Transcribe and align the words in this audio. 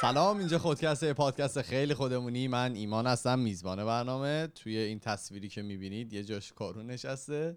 سلام 0.00 0.38
اینجا 0.38 0.58
خودکسته 0.58 1.12
پادکست 1.12 1.62
خیلی 1.62 1.94
خودمونی. 1.94 2.48
من 2.48 2.74
ایمان 2.74 3.06
هستم 3.06 3.38
میزبان 3.38 3.84
برنامه. 3.84 4.46
توی 4.46 4.78
این 4.78 4.98
تصویری 4.98 5.48
که 5.48 5.62
می‌بینید 5.62 6.12
یه 6.12 6.24
جاش 6.24 6.52
کارون 6.52 6.86
نشسته. 6.86 7.56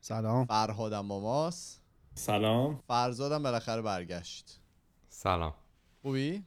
سلام. 0.00 0.46
فرهادم 0.46 1.08
با 1.08 1.20
ماست. 1.20 1.82
سلام. 2.14 2.80
فرزادم 2.88 3.42
بالاخره 3.42 3.82
برگشت. 3.82 4.60
سلام. 5.08 5.54
خوبی؟ 6.02 6.44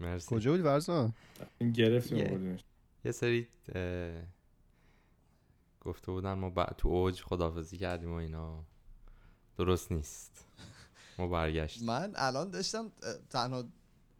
مرسی. 0.00 0.34
کجا 0.34 0.50
بودی 0.50 0.62
ورزا 0.62 1.12
این 1.58 1.72
گرفتیم 1.72 2.18
یه. 2.18 2.58
یه 3.04 3.12
سری 3.12 3.48
اه، 3.74 4.22
گفته 5.80 6.12
بودن 6.12 6.32
ما 6.32 6.50
ب- 6.50 6.72
تو 6.78 6.88
اوج 6.88 7.22
خدافزی 7.22 7.78
کردیم 7.78 8.12
و 8.12 8.16
اینا. 8.16 8.64
درست 9.58 9.92
نیست. 9.92 10.44
ما 11.18 11.28
برگشت 11.28 11.82
من 11.82 12.12
الان 12.16 12.50
داشتم 12.50 12.92
تنها 13.30 13.64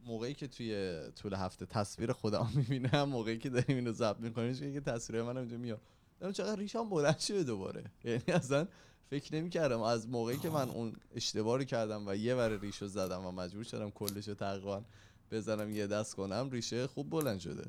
موقعی 0.08 0.34
که 0.34 0.46
توی 0.48 0.98
طول 1.22 1.34
هفته 1.34 1.66
تصویر 1.66 2.12
خودم 2.12 2.48
می‌بینم 2.56 3.02
موقعی 3.04 3.38
که 3.38 3.50
داریم 3.50 3.76
اینو 3.76 3.92
ضبط 3.92 4.20
می‌کنیم 4.20 4.72
که 4.72 4.80
تصویر 4.80 5.22
من 5.22 5.36
اینجا 5.36 5.56
میاد. 5.56 5.80
دارم 6.20 6.32
چقدر 6.32 6.56
ریشم 6.56 6.88
بلند 6.88 7.18
شده 7.18 7.42
دوباره. 7.42 7.84
یعنی 8.04 8.22
اصلا 8.28 8.66
فکر 9.10 9.34
نمی‌کردم. 9.34 9.80
از 9.80 10.08
موقعی 10.08 10.36
که 10.38 10.50
من 10.50 10.68
اون 10.68 10.92
اشتباه 11.14 11.56
رو 11.58 11.64
کردم 11.64 12.08
و 12.08 12.14
یه 12.16 12.34
ور 12.34 12.58
ریشو 12.60 12.86
زدم 12.86 13.26
و 13.26 13.30
مجبور 13.32 13.64
شدم 13.64 13.90
کلش 13.90 14.28
رو 14.28 14.34
تقریبا 14.34 14.82
بزنم 15.30 15.70
یه 15.70 15.86
دست 15.86 16.14
کنم 16.14 16.48
ریشه 16.52 16.86
خوب 16.86 17.10
بلند 17.10 17.38
شده. 17.40 17.64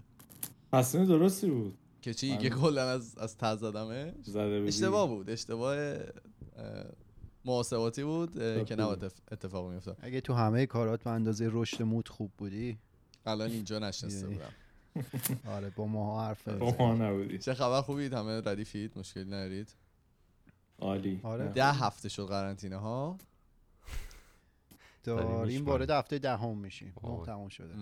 تصمیم 0.73 1.05
درستی 1.05 1.49
بود. 1.49 1.77
که 2.01 2.13
چی؟ 2.13 2.31
من- 2.31 2.37
که 2.37 2.49
کلا 2.49 2.89
از 2.89 3.17
از 3.17 3.37
تز 3.37 3.59
زدمه 3.59 4.13
زده 4.23 4.63
اشتباه 4.67 5.07
بود. 5.07 5.29
اشتباه 5.29 5.75
اه، 5.77 5.95
محاسباتی 7.45 8.03
بود 8.03 8.39
اه، 8.41 8.63
که. 8.63 8.75
نباید 8.75 9.03
اتف- 9.09 9.21
اتفاق 9.31 9.69
میافتاد. 9.69 9.97
اگه 10.01 10.21
تو 10.21 10.33
همه 10.33 10.65
کارات 10.65 11.03
به 11.03 11.09
اندازه 11.09 11.49
رشد 11.51 11.83
مود 11.83 12.09
خوب 12.09 12.31
بودی؟ 12.37 12.77
الان 13.25 13.51
اینجا 13.51 13.79
نشسته 13.79 14.19
یه. 14.19 14.25
بودم. 14.27 14.53
آره 15.55 15.69
با 15.69 15.85
ماها 15.85 16.27
حرف 16.27 16.47
با. 16.47 16.75
ما 16.79 16.95
نبودی. 16.95 17.37
چه 17.37 17.53
خبر؟ 17.53 17.81
خوبید؟ 17.81 18.13
همه 18.13 18.41
ردیفید 18.45 18.97
مشکلی 18.99 19.25
ندارید؟ 19.25 19.73
عالی. 20.79 21.19
آره. 21.23 21.47
ده 21.47 21.71
هفته 21.71 22.09
شد 22.09 22.25
قرنطینه 22.27 22.77
ها 22.77 23.17
داریم. 25.03 25.65
وارد 25.65 25.89
هفته 25.89 26.19
دهم 26.19 26.57
میشیم. 26.57 26.93
تموم 27.25 27.49
شده. 27.49 27.73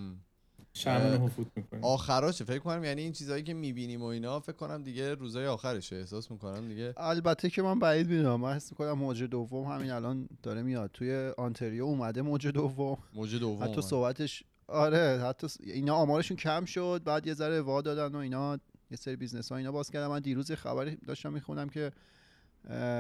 م. 0.78 0.80
شرمن 0.80 1.22
رو 1.22 1.28
فوت 1.28 1.47
می‌کنیم 1.56 1.83
آخراشه 1.83 2.44
فکر 2.45 2.59
کنم 2.59 2.83
یعنی 2.83 3.02
این 3.02 3.11
چیزهایی 3.11 3.44
که 3.44 3.53
می‌بینیم 3.53 4.02
و 4.02 4.06
اینا 4.06 4.39
فکر 4.39 4.56
کنم 4.56 4.84
دیگه 4.84 5.14
روزای 5.14 5.47
آخرشه. 5.47 5.95
احساس 5.95 6.31
می‌کنم 6.31 6.67
دیگه 6.67 6.94
البته 6.97 7.50
که 7.50 7.61
من 7.61 7.80
بعید 7.80 8.09
می‌دونم. 8.09 8.42
من 8.42 8.53
حس 8.56 8.72
می‌کنم 8.72 8.92
موج 8.92 9.23
دوم 9.23 9.66
همین 9.66 9.92
الان 9.92 10.30
داره 10.44 10.61
میاد. 10.61 10.89
توی 10.94 11.31
آنتریو 11.38 11.84
اومده 11.84 12.22
موج 12.22 12.47
دوم. 12.47 12.97
موج 13.14 13.36
دوم 13.36 13.64
حتی. 13.64 13.81
صحبتش 13.81 14.44
آره 14.67 15.19
حتی 15.23 15.47
س- 15.47 15.58
اینا 15.64 15.95
آمارشون 15.95 16.38
کم 16.38 16.66
شد 16.66 17.02
بعد 17.06 17.28
یه 17.28 17.34
ذره 17.34 17.62
وا 17.62 17.81
دادن 17.81 18.16
و 18.16 18.17
اینا 18.17 18.59
یه 18.91 18.97
سری 18.97 19.16
business 19.16 19.52
ها 19.52 19.57
اینا 19.57 19.72
باز 19.72 19.90
کردن. 19.91 20.07
من 20.07 20.19
دیروز 20.19 20.50
یه 20.50 20.56
خبری 20.56 20.96
داشتم 20.96 21.34
می‌خونم 21.34 21.69
که 21.69 21.91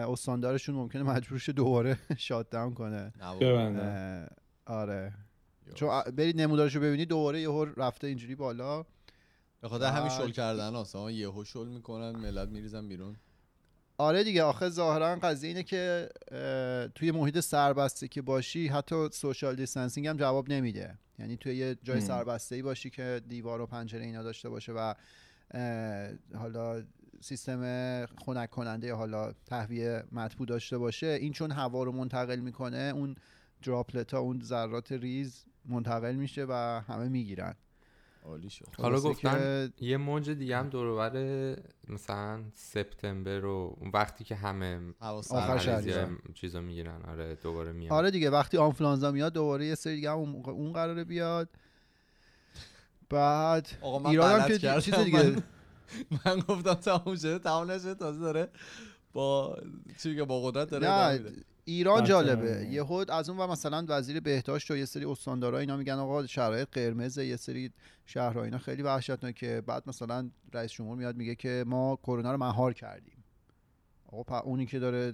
استاندارشون 0.09 0.75
ممکنه 0.75 1.03
مجبور 1.03 1.39
شه 1.39 1.51
دوباره 1.51 1.97
shut 2.17 2.49
down 2.49 2.73
کنه 2.73 3.13
آره. 4.65 5.13
چون 5.73 6.01
برید 6.01 6.41
نمودارشو 6.41 6.79
ببینید 6.79 7.09
دوباره 7.09 7.41
یهو 7.41 7.65
رفته 7.77 8.07
اینجوری 8.07 8.35
بالا. 8.35 8.85
به 9.61 9.69
خاطر 9.69 9.85
همین 9.85 10.09
شل 10.09 10.31
کردن 10.31 10.75
ها 10.93 11.11
یهو 11.11 11.43
شل 11.43 11.67
می‌کنن 11.67 12.11
ملت 12.11 12.49
میریزن 12.49 12.87
بیرون. 12.87 13.15
آره 13.97 14.23
دیگه 14.23 14.43
آخه 14.43 14.69
ظاهرا 14.69 15.15
قضیه 15.15 15.47
اینه 15.47 15.63
که 15.63 16.09
توی 16.95 17.11
محیط 17.11 17.39
سربسته 17.39 18.07
که 18.07 18.21
باشی 18.21 18.67
حتی 18.67 19.09
social 19.11 19.55
distancing 19.55 20.07
هم 20.07 20.17
جواب 20.17 20.49
نمیده. 20.49 20.97
یعنی 21.19 21.37
توی 21.37 21.55
یه 21.55 21.77
جای. 21.83 22.01
سربسته 22.01 22.55
ای 22.55 22.61
باشی 22.61 22.89
که 22.89 23.21
دیوار 23.27 23.61
و 23.61 23.65
پنجره 23.65 24.05
اینا 24.05 24.23
داشته 24.23 24.49
باشه 24.49 24.71
و 24.71 24.93
حالا 26.35 26.83
سیستم 27.21 28.05
خنک 28.05 28.49
کننده 28.49 28.87
یا 28.87 28.95
حالا 28.95 29.33
تهویه 29.45 30.03
مطبوع 30.11 30.47
داشته 30.47 30.77
باشه 30.77 31.07
این 31.07 31.33
چون 31.33 31.51
هوا 31.51 31.83
رو 31.83 31.91
منتقل 31.91 32.39
می‌کنه 32.39 32.91
اون 32.95 33.15
droplet 33.63 34.13
ها 34.13 34.19
اون 34.19 34.41
ذرات 34.43 34.91
ریز 34.91 35.45
منتقل 35.67 36.15
میشه 36.15 36.45
و 36.49 36.81
همه 36.87 37.09
می‌گیرن. 37.09 37.55
عالی 38.23 38.49
شد. 38.49 38.65
حالا 38.77 38.99
گفتن 38.99 39.37
که- 39.79 39.85
یه 39.85 39.97
موج 39.97 40.29
دیگه 40.29 40.57
هم 40.57 40.69
دورور 40.69 41.11
مثلا 41.89 42.43
سپتامبر 42.53 43.45
و 43.45 43.75
اون 43.79 43.91
وقتی 43.93 44.23
که 44.23 44.35
همه 44.35 44.79
آخر. 44.99 45.57
چیزا 46.33 46.61
می‌گیرن. 46.61 47.01
آره 47.01 47.35
دوباره 47.35 47.71
میاد 47.71 47.93
آره 47.93 48.11
دیگه 48.11 48.29
وقتی 48.29 48.57
آنفلانزا 48.57 49.11
میاد 49.11 49.33
دوباره 49.33 49.65
یه 49.65 49.75
سری 49.75 49.95
دیگه 49.95 50.11
هم 50.11 50.17
اون 50.17 50.73
قراره 50.73 51.03
بیاد. 51.03 51.49
بعد 53.09 53.67
ایران 54.05 54.39
هم 54.39 54.57
که. 54.57 54.81
چیز 54.81 54.95
دیگه. 54.95 55.23
من, 56.11 56.23
من 56.25 56.39
گفتم 56.39 56.73
تموم 56.73 57.15
شده 57.15 57.39
تموم 57.39 57.71
نشده. 57.71 57.95
تازه 57.95 58.19
داره 58.19 58.49
با 59.13 59.57
چی 60.03 60.15
که 60.15 60.23
با 60.23 60.41
قدرت 60.41 60.69
داره. 60.69 60.87
ایران 61.67 61.99
بله. 61.99 62.07
جالبه. 62.07 62.67
یهود 62.71 63.11
از 63.11 63.29
اون 63.29 63.39
و 63.39 63.47
مثلا 63.47 63.85
وزیر 63.87 64.19
بهداشت 64.19 64.71
و 64.71 64.77
یه 64.77 64.85
سری 64.85 65.05
استاندارا 65.05 65.59
اینا 65.59 65.77
میگن 65.77 65.93
آقا 65.93 66.27
شرایط 66.27 66.67
قرمز 66.71 67.17
یه 67.17 67.35
سری 67.35 67.71
شهرها 68.05 68.43
اینا 68.43 68.57
خیلی 68.57 68.81
وحشتناکه. 68.81 69.61
بعد 69.61 69.83
مثلا 69.87 70.29
رئیس 70.53 70.71
جمهور 70.71 70.97
میاد 70.97 71.15
میگه 71.15 71.35
که 71.35 71.63
ما 71.67 71.95
کرونا 71.95 72.31
رو 72.31 72.37
مهار 72.37 72.73
کردیم. 72.73 73.23
آقا 74.05 74.39
اونی 74.39 74.65
که 74.65 74.79
داره 74.79 75.13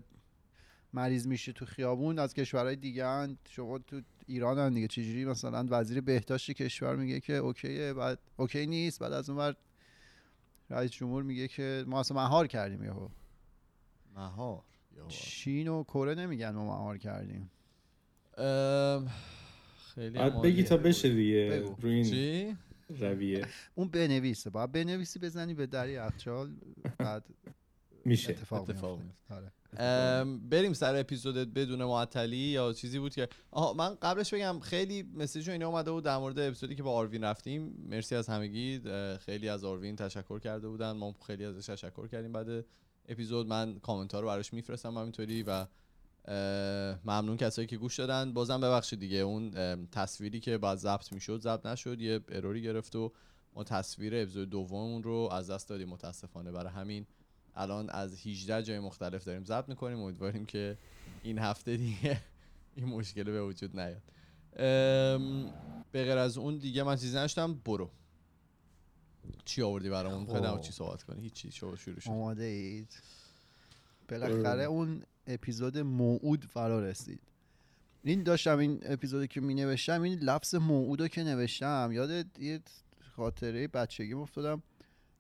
مریض 0.93 1.27
میشه 1.27 1.51
تو 1.51 1.65
خیابون 1.65 2.19
از 2.19 2.33
کشورهای 2.33 2.75
دیگه. 2.75 3.37
شما 3.49 3.77
تو 3.79 4.01
ایران 4.27 4.59
هم 4.59 4.73
دیگه. 4.73 4.87
چجوری 4.87 5.25
مثلا 5.25 5.65
وزیر 5.69 6.01
بهداشت 6.01 6.51
کشور 6.51 6.95
میگه 6.95 7.19
که 7.19 7.33
اوکیه 7.33 7.93
بعد 7.93 8.19
اوکی 8.37 8.67
نیست. 8.67 8.99
بعد 8.99 9.13
از 9.13 9.29
اون 9.29 9.39
ور 9.39 9.55
رئیس 10.69 10.91
جمهور 10.91 11.23
میگه 11.23 11.47
که 11.47 11.83
ما 11.87 11.99
اصلا 11.99 12.23
مهار 12.23 12.47
کردیم 12.47 12.83
یهو. 12.83 13.07
مهار. 14.15 14.63
چین 15.07 15.67
و 15.67 15.83
کره 15.83 16.15
نمیگن 16.15 16.49
ما 16.49 16.65
مهار 16.65 16.97
کردیم. 16.97 17.51
خیلی 19.95 20.17
هم 20.17 20.41
بگی. 20.41 20.63
تا 20.63 20.77
بشه 20.77 21.09
دیگه. 21.09 21.49
بگو. 21.51 21.75
روی 21.81 22.05
چی؟ 22.05 22.57
رویه. 22.99 23.47
اون 23.75 23.87
بنویسه. 23.87 24.49
باید 24.49 24.71
بنویسی 24.71 25.19
بزنی 25.19 25.53
به 25.53 25.65
دری 25.65 25.91
یخچال 25.91 26.55
بعد 26.97 27.25
میشه. 28.05 28.29
اتفاق, 28.29 28.69
اتفاق. 28.69 28.99
آره. 29.29 29.51
ام، 29.77 30.49
بریم 30.49 30.73
سر 30.73 30.95
اپیزودت 30.95 31.47
بدون 31.47 31.83
معطلی. 31.83 32.37
یا 32.37 32.73
چیزی 32.73 32.99
بود 32.99 33.13
که 33.15 33.27
آها 33.51 33.73
من 33.73 33.95
قبلش 34.01 34.33
بگم 34.33 34.59
خیلی 34.59 35.03
مسیج 35.15 35.49
و 35.49 35.51
اینا 35.51 35.67
اومده 35.67 35.91
بود 35.91 36.03
در 36.03 36.17
مورد 36.17 36.39
اپیزودی 36.39 36.75
که 36.75 36.83
با 36.83 36.91
آروین 36.91 37.23
رفتیم. 37.23 37.85
مرسی 37.89 38.15
از 38.15 38.29
همگی. 38.29 38.81
خیلی 39.19 39.49
از 39.49 39.63
آروین 39.63 39.95
تشکر 39.95 40.39
کرده 40.39 40.67
بودن. 40.67 40.91
ما 40.91 41.15
خیلی 41.27 41.45
ازش 41.45 41.65
تشکر 41.65 42.07
کردیم. 42.07 42.31
بعد 42.31 42.65
اپیزود 43.07 43.47
من 43.47 43.79
کامنت 43.79 44.13
ها 44.13 44.19
رو 44.19 44.27
براش 44.27 44.53
میفرستم 44.53 44.97
همینطوری 44.97 45.43
و 45.43 45.65
ممنون 47.05 47.37
کسایی 47.37 47.67
که 47.67 47.77
گوش 47.77 47.99
دادن. 47.99 48.33
بازم 48.33 48.61
ببخشید 48.61 48.99
دیگه 48.99 49.17
اون 49.17 49.51
تصویری 49.91 50.39
که 50.39 50.57
بعد 50.57 50.77
ضبط 50.77 51.13
می‌شد 51.13 51.41
ضبط 51.41 51.65
نشد. 51.65 52.01
یه 52.01 52.19
اروری 52.29 52.61
گرفت 52.61 52.95
و 52.95 53.11
ما 53.55 53.63
تصویر 53.63 54.15
اپیزود 54.15 54.49
دوممون 54.49 55.03
رو 55.03 55.29
از 55.31 55.49
دست 55.51 55.69
دادیم. 55.69 55.89
متاسفانه 55.89 56.51
برای 56.51 56.73
همین 56.73 57.05
الان 57.55 57.89
از 57.89 58.27
18 58.27 58.63
جای 58.63 58.79
مختلف 58.79 59.23
داریم 59.23 59.43
ضبط 59.43 59.69
می‌کنیم. 59.69 59.99
امیدواریم 59.99 60.45
که 60.45 60.77
این 61.23 61.39
هفته 61.39 61.77
دیگه 61.77 62.21
این 62.75 62.85
مشکل 62.85 63.23
به 63.23 63.43
وجود 63.43 63.79
نیاد. 63.79 64.01
به 65.91 66.03
غیر 66.05 66.17
از 66.17 66.37
اون 66.37 66.57
دیگه 66.57 66.83
من 66.83 66.95
چیزی 66.95 67.17
نشتم 67.17 67.53
برو. 67.53 67.89
چی 69.45 69.61
آوردی 69.61 69.89
برامون 69.89 70.25
خب. 70.25 70.33
خدا 70.33 70.59
چی 70.59 70.71
صحبت 70.71 71.03
کنی؟ 71.03 71.21
هیچی 71.21 71.51
شو 71.51 71.75
شروع 71.75 71.99
شد. 71.99 72.09
آماده 72.09 72.43
اید. 72.43 73.01
بالاخره 74.09 74.63
اون 74.63 75.03
اپیزود 75.27 75.77
موعود 75.77 76.45
فرا 76.45 76.79
رسید. 76.79 77.19
این 78.03 78.23
داشتم 78.23 78.57
این 78.57 78.79
اپیزودی 78.83 79.27
که 79.27 79.41
می 79.41 79.53
نوشتم 79.53 80.01
این 80.01 80.19
لفظ 80.19 80.55
موعود 80.55 81.01
رو 81.01 81.07
که 81.07 81.23
نوشتم 81.23 81.89
یاد 81.91 82.39
یه 82.39 82.59
خاطره 83.15 83.67
بچگی 83.67 84.13
افتادم؟ 84.13 84.63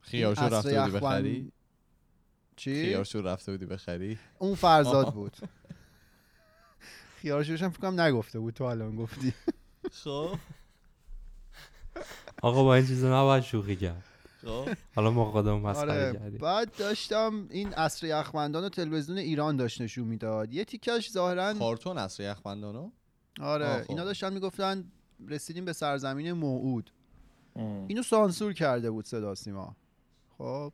خیارشو 0.01 0.41
رفته 0.41 0.81
بودی 0.81 0.91
بخری؟ 0.91 1.51
چی؟ 2.55 2.85
خیارشو 2.85 3.21
رفته 3.21 3.51
بودی 3.51 3.65
بخری؟ 3.65 4.19
اون 4.39 4.55
فرزاد 4.55 5.13
بود. 5.13 5.37
خیارشوش 7.17 7.61
هم 7.61 7.69
فکرم 7.69 8.01
نگفته 8.01 8.39
بود 8.39 8.53
تو 8.53 8.63
الان 8.63 8.95
گفتی. 8.95 9.33
خب. 9.91 10.37
آقا 12.43 12.63
با 12.63 12.75
این 12.75 12.85
چیزا 12.85 13.21
نباید 13.21 13.43
شوخی 13.43 13.75
کرد. 13.75 14.03
خب. 14.45 14.69
حالا 14.95 15.11
ما 15.11 15.31
خودمون 15.31 15.61
مسخره 15.61 15.91
آره 15.91 16.19
کردیم. 16.19 16.39
بعد 16.39 16.75
داشتم 16.77 17.47
این 17.49 17.73
عصر 17.73 18.07
یخبندان 18.07 18.63
و 18.63 18.69
تلویزیون 18.69 19.17
ایران 19.17 19.57
داشت 19.57 19.81
نشون 19.81 20.07
می‌داد. 20.07 20.53
یه 20.53 20.65
تیکش 20.65 21.11
ظاهرا 21.11 21.53
کارتون 21.53 21.97
اصر 21.97 22.31
یخبندانو؟ 22.31 22.91
آره 23.41 23.81
خب. 23.81 23.91
اینا 23.91 24.05
داشتن 24.05 24.33
می‌گفتن 24.33 24.91
رسیدیم 25.27 25.65
به 25.65 25.73
سرزمین 25.73 26.31
موعود. 26.31 26.91
ام. 27.55 27.85
اینو 27.87 28.03
سانسور 28.03 28.53
کرده 28.53 28.91
بود 28.91 29.05
صدا 29.05 29.35
سیما. 29.35 29.75
خب 30.37 30.73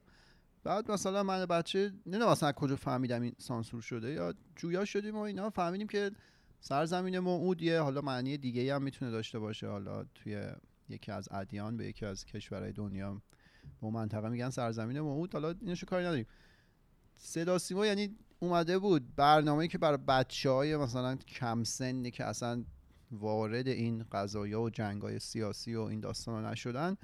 بعد 0.63 0.91
مثلا 0.91 1.23
من 1.23 1.45
بچه 1.45 1.93
نمی‌دونم 2.05 2.27
اصلا 2.31 2.49
از 2.49 2.55
کجا 2.55 2.75
فهمیدم 2.75 3.21
این 3.21 3.33
سانسور 3.37 3.81
شده 3.81 4.11
یا 4.11 4.33
جویا 4.55 4.85
شدیم 4.85 5.15
و 5.15 5.19
اینا. 5.19 5.49
فهمیدیم 5.49 5.87
که 5.87 6.11
سرزمین 6.59 7.19
موعود 7.19 7.61
یه 7.61 7.79
حالا 7.79 8.01
معنی 8.01 8.37
دیگه 8.37 8.75
هم 8.75 8.81
می‌تونه 8.81 9.11
داشته 9.11 9.39
باشه 9.39 9.67
حالا 9.67 10.05
توی 10.15 10.43
یکی 10.89 11.11
از 11.11 11.27
ادیان 11.31 11.77
به 11.77 11.85
یکی 11.85 12.05
از 12.05 12.25
کشورهای 12.25 12.71
دنیا 12.71 13.13
به 13.13 13.19
اون 13.79 13.93
منطقه 13.93 14.29
میگن 14.29 14.49
سرزمین 14.49 14.99
موعود 14.99 15.33
حالا 15.33 15.55
اینشو 15.61 15.85
کاری 15.85 16.05
نداریم. 16.05 16.25
صدا 17.17 17.57
سیما 17.57 17.85
یعنی 17.85 18.17
اومده 18.39 18.79
بود. 18.79 19.15
برنامه‌ای 19.15 19.67
که 19.67 19.77
برای 19.77 19.97
بچه 19.97 20.49
های 20.49 20.77
مثلا 20.77 21.15
کم 21.15 21.63
سنی 21.63 22.11
که 22.11 22.25
اصلا 22.25 22.63
وارد 23.11 23.67
این 23.67 24.05
قضایا 24.11 24.61
و 24.61 24.69
جنگای 24.69 25.19
سیاسی 25.19 25.75
و 25.75 25.81
این 25.81 25.99
داستان 25.99 26.45
نشدن 26.45 26.97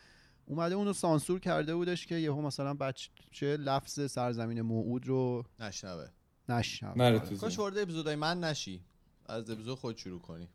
اومده 0.46 0.76
اونو 0.76 0.94
سانسور 0.94 1.40
کرده 1.40 1.76
بودش 1.76 2.06
که 2.06 2.16
یهو 2.16 2.42
مثلا 2.42 2.74
بچه 2.74 3.58
لفظ 3.58 4.12
سرزمین 4.12 4.62
موعود 4.62 5.08
رو 5.08 5.44
نشنوه. 5.60 6.08
نشنوه. 6.50 7.04
آره. 7.04 7.20
کاش. 7.20 7.60
وارد 7.60 7.78
اپیزودای 7.78 8.16
من 8.16 8.40
نشی. 8.40 8.82
از 9.26 9.50
اپیزود 9.50 9.78
خود 9.78 9.98
شروع 9.98 10.20
کنی. 10.20 10.50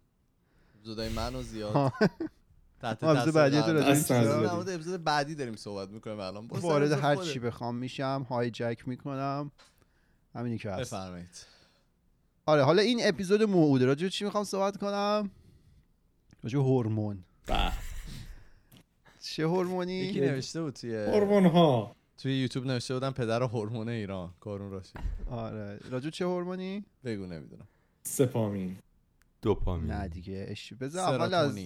اپیزودای 0.75 1.09
منو 1.09 1.43
زیاد. 1.43 1.93
تحت 2.81 3.00
تاثیر 3.00 3.21
اپیزود 3.21 3.35
بعدی 3.35 3.62
تو 3.62 3.73
راجع 3.73 4.75
اپیزود 4.75 5.05
بعدی 5.05 5.35
داریم 5.35 5.56
صحبت 5.56 5.88
می‌کنیم 5.88 6.21
الان. 6.21 6.47
وارد 6.47 6.93
هر. 6.93 7.17
چی 7.17 7.38
بخوام 7.38 7.75
میشم 7.75 8.27
های 8.29 8.50
جک 8.50 8.88
می‌کنم. 8.88 9.50
همینی 10.35 10.59
که 10.59 10.71
هست. 10.71 10.81
بفرمایید. 10.94 11.47
آره 12.47 12.62
حالا 12.62 12.82
این 12.82 13.00
اپیزود 13.03 13.43
موعوده. 13.43 13.85
راجع 13.85 14.09
چی 14.09 14.25
می‌خوام 14.25 14.44
صحبت 14.44 14.77
کنم؟ 14.77 15.31
راجع 16.43 16.59
هورمون. 16.59 17.25
چه 19.21 19.47
هورمونی؟ 19.47 19.93
یکی 19.93 20.21
نوشته 20.21 20.62
بود 20.62 20.75
توی 20.75 20.97
هورمون 20.97 21.47
ها 21.47 21.97
توی 22.19 22.43
یوتیوب 22.43 22.67
نوشته 22.67 22.94
بودن 22.94 23.11
پدر 23.11 23.43
هورمون 23.43 23.88
ایران 23.88 24.35
کارون 24.41 24.71
راشد. 24.71 24.99
آره. 25.31 25.79
راجع 25.91 26.11
چه 26.11 26.25
هورمونی؟ 26.25 26.85
بگو 27.05 27.27
نمی‌دونم. 27.27 27.69
سپامین. 28.03 28.77
دوپامین. 29.43 29.91
نه 29.91 30.09
دیگه 30.09 30.47
اش 30.49 30.73
بذار 30.73 31.15
اول 31.15 31.35
از 31.35 31.59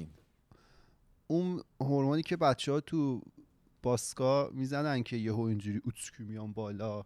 اون 1.26 1.62
هورمونی 1.80 2.22
که 2.22 2.36
بچه 2.36 2.72
ها 2.72 2.80
تو 2.80 3.22
باسکا 3.82 4.50
می‌زنن 4.52 5.02
که 5.02 5.16
یهو 5.16 5.40
اینجوری 5.40 5.80
اوتسکی 5.84 6.22
میان 6.22 6.52
بالا. 6.52 7.02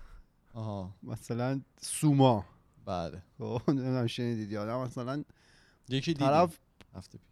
آها. 0.54 0.94
مثلا 1.02 1.60
سوما. 1.80 2.44
بله. 2.84 3.22
خب 3.38 3.60
نمی‌دونم 3.68 4.06
شنیدید 4.06 4.52
یادم 4.52 4.78
مثلا 4.80 5.24
یکی 5.88 6.12
دیدیم. 6.12 6.26
طرف 6.26 6.58
هفته 6.94 7.18
پیش. 7.18 7.28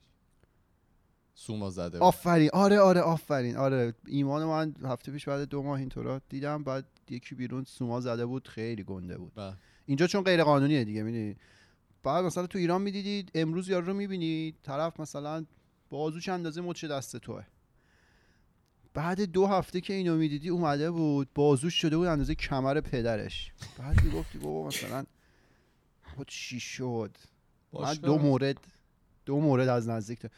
سوما 1.35 1.71
زده. 1.71 1.99
آفرین. 1.99 2.51
آره 2.53 2.81
آره 2.81 3.01
آفرین. 3.01 3.57
آره. 3.57 3.95
ایمان 4.07 4.45
من 4.45 4.75
هفته 4.85 5.13
پیش 5.13 5.29
بعد 5.29 5.41
دو 5.49 5.63
ماه 5.63 5.79
اینطورا 5.79 6.21
دیدم 6.29 6.65
بعد 6.65 6.85
یکی 7.11 7.35
بیرون 7.35 7.65
سوما 7.65 8.01
زده 8.01 8.27
بود 8.27 8.49
خیلی 8.49 8.85
گنده 8.85 9.19
بود. 9.19 9.33
بله. 9.35 9.55
اینجا 9.87 10.07
چون 10.07 10.23
غیر 10.25 10.45
قانونیه 10.45 10.85
دیگه 10.85 11.03
می‌دونی. 11.03 11.37
بعد 12.03 12.25
مثلا 12.25 12.47
تو 12.47 12.59
ایران 12.59 12.83
می‌دیدید 12.83 13.31
امروز 13.35 13.69
یارو 13.69 13.87
رو 13.87 13.95
می‌بینی 13.95 14.55
طرف 14.63 15.01
مثلا 15.01 15.45
بازوش 15.91 16.29
اندازه 16.29 16.61
مچ 16.61 16.85
دست 16.85 17.17
توه. 17.17 17.45
بعد 18.95 19.21
دو 19.21 19.47
هفته 19.47 19.81
که 19.81 19.93
اینو 19.93 20.17
می‌دیدی 20.17 20.49
اومده 20.49 20.91
بود 20.91 21.29
بازوش 21.35 21.75
شده 21.75 21.97
بود 21.97 22.07
اندازه 22.07 22.35
کمر 22.35 22.81
پدرش. 22.81 23.53
بعد 23.79 24.05
می‌گفتی 24.05 24.39
بابا 24.39 24.67
مثلا 24.69 25.05
خود 26.17 26.29
چی 26.29 26.61
شد؟ 26.61 27.17
من. 27.73 27.95
دو 27.95 28.19
مورد 28.19 28.57
دو 29.27 29.41
مورد 29.41 29.69
از 29.69 29.89
نزدیک 29.89 30.19
تا- 30.19 30.29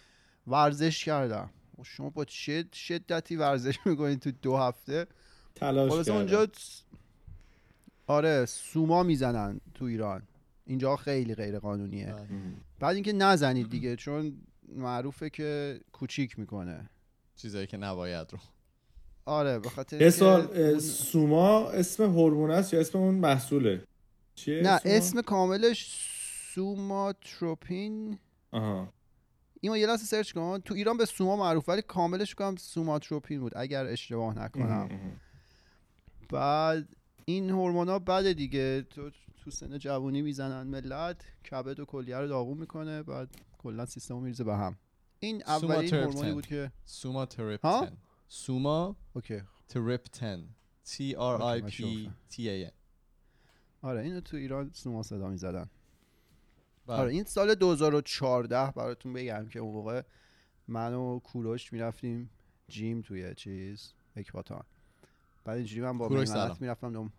ورزش 0.47 1.05
کردم. 1.05 1.51
و 1.79 1.85
شما 1.85 2.11
با 2.11 2.25
چه 2.25 2.65
شدتی 2.73 3.37
ورزش 3.37 3.79
می‌کنید 3.87 4.21
تو 4.21 4.31
دو 4.31 4.57
هفته؟ 4.57 5.07
تلاش. 5.55 6.09
اونجا 6.09 6.47
آره 8.07 8.47
سوما 8.47 9.03
می‌زنن 9.03 9.61
تو 9.75 9.85
ایران. 9.85 10.23
اینجا 10.67 10.97
خیلی 10.97 11.35
غیر 11.35 11.59
قانونیه 11.59 12.13
بله. 12.13 12.29
بعد 12.81 12.95
اینکه 12.95 13.13
نزنید 13.13 13.71
دیگه 13.71 13.97
چون 13.97 14.37
معروفه 14.77 15.31
که 15.31 15.81
کوچیک 15.93 16.39
می‌کنه. 16.39 16.91
چیزایی 17.37 17.67
که 17.67 17.77
نباید 17.77 18.33
رو. 18.33 18.39
آره 19.25 19.59
به 19.59 19.69
خاطر 19.69 20.11
سوال 20.11 20.79
سوما 20.79 21.71
اسم 21.71 22.03
هورمون 22.03 22.51
است 22.51 22.75
یا 22.75 22.81
اسم 22.81 22.99
اون 22.99 23.15
محصوله؟ 23.15 23.85
چیه 24.35 24.63
نه 24.63 24.79
سوما؟ 24.79 24.95
اسم 24.95 25.21
کاملش 25.23 26.09
سوماتروپین. 26.55 28.19
آها. 28.51 28.93
اینو 29.61 29.77
یه 29.77 29.87
لحظه 29.87 30.05
search 30.05 30.33
کن. 30.33 30.59
تو 30.59 30.75
ایران 30.75 30.97
به 30.97 31.05
سوما 31.05 31.37
معروف 31.37 31.69
ولی 31.69 31.83
کاملش 31.83 32.35
کنم 32.35 32.57
سوماتروپین 32.57 33.41
بود 33.41 33.53
اگر 33.57 33.87
اشتباه 33.87 34.39
نکنم. 34.39 34.89
بعد 36.29 36.89
این 37.25 37.51
هورمونا 37.51 37.99
بده 37.99 38.33
دیگه. 38.33 38.83
تو 38.91 39.11
تو 39.45 39.51
سن 39.51 39.79
جوونی 39.79 40.23
می‌زنن 40.23 40.67
ملت 40.67 41.17
کبد 41.51 41.81
و 41.81 41.85
کلیه 41.85 42.19
رو 42.19 42.29
داغون 42.29 42.59
می‌کنه 42.59 43.03
بعد 43.03 43.29
کلا 43.63 43.87
سیستم 43.87 44.17
میریزه 44.17 44.45
به 44.45 44.57
هم 44.57 44.77
این 45.21 45.43
اولین. 45.47 45.95
هورمونی 45.95 46.33
بود 46.33 46.47
که 46.47 46.73
سوما؟ 46.85 47.27
ترپتن 47.27 47.97
سوما 48.29 48.97
اوکی 49.13 49.43
ترپتن 49.69 50.49
T 50.87 51.15
R 51.15 51.41
I 51.41 51.71
P. 51.71 51.83
T 52.33 52.37
A 52.37 52.71
N 52.71 52.73
آره 53.83 54.01
اینو 54.01 54.21
تو 54.21 54.37
ایران 54.37 54.71
سوما 54.73 55.03
صدا 55.03 55.29
می‌زدن 55.29 55.71
بله. 56.87 56.99
آره 56.99 57.13
این 57.13 57.25
سال 57.25 57.55
2014 57.55 58.71
براتون 58.71 59.13
بگم 59.13 59.49
که 59.49 59.59
اون 59.59 59.73
موقع 59.73 60.03
من 60.69 60.95
و 60.95 61.19
کوروش 61.19 61.73
می‌رفتیم 61.73 62.31
gym 62.69 63.01
توی 63.03 63.35
چیز 63.35 63.93
اکباتان 64.17 64.63
بعد 65.45 65.57
اینجوری 65.57 65.81
من 65.81 65.99
با. 65.99 66.09
میمنت 66.09 66.61
می‌رفتم. 66.61 67.13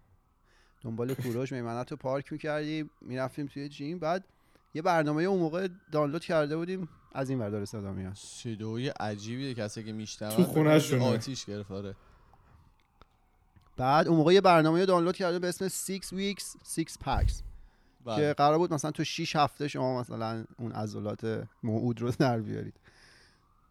دنبال 0.82 1.14
کوروش 1.14 1.52
میمنت 1.52 1.92
رو 1.92 1.98
پارک 1.98 2.32
می‌کردیم 2.32 2.90
می‌رفتیم 3.02 3.46
توی 3.46 3.70
gym 3.70 4.00
بعد 4.00 4.33
یه 4.74 4.82
برنامه 4.82 5.24
اون 5.24 5.40
موقع 5.40 5.68
دانلود 5.92 6.26
کرده 6.26 6.58
بودیم 6.58 6.90
از 7.14 7.30
این 7.30 7.40
وردار 7.40 7.66
صدا 7.66 7.94
میاد. 7.94 8.14
صدای 8.16 8.90
عجیبی 8.90 9.54
کسی 9.54 9.84
که 9.84 9.94
میشنون 9.94 10.36
تو 10.36 10.44
خونه‌شونه. 10.44 11.06
آتیش 11.06 11.46
گرفت 11.46 11.72
آره. 11.72 11.96
بعد 13.78 14.08
اون 14.08 14.18
موقع 14.18 14.34
یه 14.34 14.42
برنامه 14.42 14.80
رو 14.80 14.86
دانلود 14.86 15.16
کرده 15.16 15.40
به 15.40 15.48
اسم 15.48 15.68
6 15.68 16.00
weeks 16.00 16.44
6 16.76 16.84
packs. 17.06 17.34
بله. 18.06 18.16
که 18.16 18.34
قرار 18.38 18.58
بود 18.58 18.74
مثلا 18.74 18.92
تو 18.92 19.04
6 19.04 19.36
هفته 19.36 19.68
شما 19.68 20.00
مثلا 20.00 20.46
اون 20.58 20.72
عضلات 20.72 21.48
موعود 21.64 22.02
رو 22.02 22.12
در 22.12 22.40
بیارید. 22.40 22.74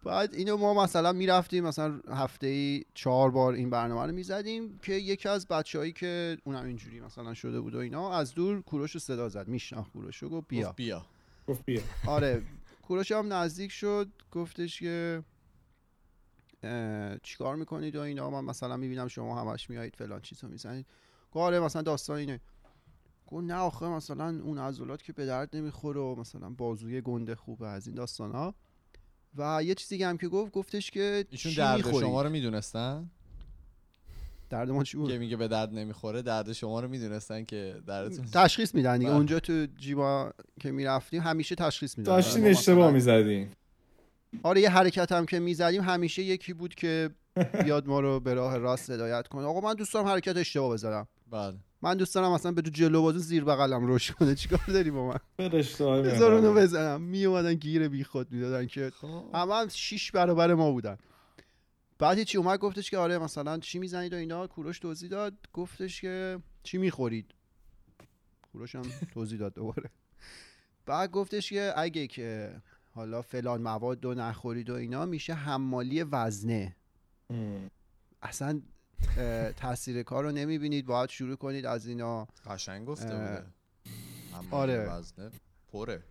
بعد 0.05 0.35
اینو 0.35 0.57
ما 0.57 0.85
مثلا 0.85 1.13
می‌رفتیم 1.13 1.65
مثلا 1.65 2.01
هفته 2.09 2.47
ای 2.47 2.85
چهار 2.95 3.31
بار 3.31 3.53
این 3.53 3.71
برنامه 3.71 4.07
رو 4.07 4.13
می‌زدیم 4.13 4.79
که 4.79 4.93
یکی 4.93 5.29
از 5.29 5.49
بچههایی 5.49 5.93
که 5.93 6.39
اونم 6.45 6.65
اینجوری 6.65 7.01
مثلا 7.01 7.35
شده 7.35 7.61
بود 7.61 7.75
و 7.75 7.79
اینا 7.79 8.13
از 8.13 8.35
دور 8.35 8.63
کوروش 8.63 8.91
رو 8.91 9.01
صدا 9.01 9.29
زد 9.29 9.49
میشناخت 9.49 9.93
کوروش 9.93 10.17
رو 10.17 10.29
گفت 10.29 10.49
بیا. 10.49 10.69
گفت 10.69 10.77
بیا. 10.77 11.07
گفت 11.49 11.65
بیا. 11.65 11.81
آره 12.07 12.43
کوروش 12.83 13.13
هم 13.13 13.33
نزدیک 13.33 13.71
شد 13.71 14.09
گفتش 14.33 14.81
که 14.81 15.23
چیکار 17.23 17.57
می‌کنید 17.57 17.97
و 17.97 18.01
اینا؟ 18.01 18.31
من 18.31 18.45
مثلا 18.45 18.77
می‌بینم 18.77 19.09
شما 19.09 19.41
همش 19.41 19.71
میایید 19.71 19.97
فلان 19.97 20.21
چیزو 20.21 20.49
می‌زنید. 20.49 20.87
گفت 21.33 21.37
آره 21.43 21.61
مثلا 21.61 21.83
داستان 21.83 22.17
اینه. 22.17 22.41
گفت 23.27 23.45
نه 23.45 23.55
آخه 23.55 23.89
مثلا 23.89 24.41
اون 24.43 24.59
عضلات 24.59 25.03
که 25.03 25.13
به 25.13 25.27
درد 25.27 25.57
نمی‌خوره 25.57 26.01
و 26.01 26.15
مثلا 26.21 26.51
بازوی 26.51 27.01
گنده 27.01 27.35
خوبه 27.35 27.69
از 27.69 27.87
این 27.87 27.97
داستان 27.97 28.33
ها 28.33 28.55
و 29.37 29.61
یه 29.65 29.75
چیزی 29.75 30.03
هم 30.03 30.19
که 30.19 30.29
گفت 30.29 30.53
گفتش 30.53 30.91
که 30.91 31.25
ایشون 31.31 31.53
چی 31.53 31.59
درد؟ 31.59 31.93
شما 31.93 32.23
رو 32.23 32.31
می‌دونستن؟ 32.31 33.11
درد 34.51 34.71
ما 34.71 34.85
چی 34.85 34.97
بود؟ 34.97 35.11
که 35.11 35.19
میگه 35.19 35.37
به 35.37 35.49
درد 35.49 35.75
نمی‌خوره 35.75 36.23
درد 36.23 36.53
شما 36.53 36.81
رو 36.81 36.89
می‌دونستن 36.89 37.45
که 37.45 37.83
دردتون 37.87 38.25
تشخیص 38.35 38.75
میدن 38.75 38.99
دیگه. 38.99 39.09
بله. 39.09 39.17
اونجا 39.17 39.41
تو 39.41 39.67
جیبا 39.77 40.33
که 40.61 40.71
می‌رفتیم 40.71 41.23
همیشه 41.23 41.55
تشخیص 41.55 41.99
میدن. 41.99 42.13
داشتین 42.13 42.43
ما 42.43 42.49
اشتباه 42.49 42.91
می‌زدین. 42.91 43.49
آره 44.43 44.61
یه 44.61 44.71
حرکت 44.71 45.13
هم 45.13 45.27
که 45.27 45.39
می‌زدیم 45.39 45.83
همیشه 45.83 46.23
یکی 46.23 46.53
بود 46.53 46.75
که 46.75 47.11
بیاد 47.65 47.87
ما 47.87 48.01
رو 48.01 48.21
به 48.21 48.35
راه 48.35 48.59
راست 48.59 48.91
هدایت 48.91 49.29
کنه. 49.29 49.47
آقا 49.47 49.61
من 49.61 49.75
دوست 49.75 49.95
دارم 49.95 50.07
حرکت 50.07 50.37
اشتباه 50.37 50.73
بزنم 50.73 51.09
بله. 51.31 51.57
من 51.83 51.95
دوست 51.95 52.15
دارم 52.15 52.33
مثلا 52.33 52.53
به 52.53 52.63
تو 52.63 52.71
جلو 52.71 53.03
بازو 53.03 53.19
زیر 53.19 53.45
بغلم 53.45 53.87
روش 53.87 54.11
کنه. 54.11 54.35
چیکار 54.35 54.65
داری 54.69 54.91
با 54.91 55.09
من؟ 55.09 55.49
بذار 55.49 56.35
اونو. 56.35 56.55
بزنم. 56.55 57.01
می 57.01 57.25
اومدن 57.25 57.55
گیر 57.55 57.89
بی 57.89 58.05
خود 58.05 58.33
می‌دادن 58.33 58.67
که 58.67 58.91
خب. 58.91 59.25
همه 59.35 59.55
هم 59.55 59.69
شیش 59.69 60.11
برابر 60.11 60.55
ما 60.55 60.73
بودن. 60.73 60.99
بعد 61.99 62.23
چی 62.23 62.39
اومد؟ 62.39 62.59
گفتش 62.59 62.91
که 62.91 62.99
آره 62.99 63.19
مثلا 63.19 63.59
چی 63.59 63.79
می‌زنید 63.79 64.13
و 64.13 64.17
اینا؟ 64.17 64.47
کوروش 64.47 64.79
توضیح 64.79 65.09
داد. 65.09 65.35
گفتش 65.53 66.01
که 66.01 66.39
چی 66.63 66.79
می‌خورید؟ 66.79 67.27
کوروش 68.53 68.75
هم 68.75 68.83
توضیح 69.15 69.39
داد 69.39 69.55
دوباره. 69.55 69.91
بعد 70.87 71.11
گفتش 71.11 71.51
که 71.51 71.73
اگه 71.77 72.07
که 72.07 72.57
حالا 72.95 73.23
فلان 73.23 73.63
مواد 73.63 74.05
رو 74.05 74.15
نخورید 74.15 74.71
و 74.71 74.75
اینا 74.75 75.07
میشه 75.07 75.35
حمالی 75.35 76.03
وزنه. 76.03 76.77
اصلا 78.23 78.61
تاثیر 79.57 80.03
کار 80.03 80.25
رو 80.25 80.33
نمی‌بینید 80.33 80.87
باید 80.87 81.11
شروع 81.11 81.37
کنید 81.37 81.67
از 81.67 81.87
اینا. 81.87 82.29
قشنگ 82.47 82.87
گفته 82.87 83.15
بوده. 83.15 83.47
آره. 84.51 84.89
وزنه. 84.89 85.31
پره. 85.73 86.03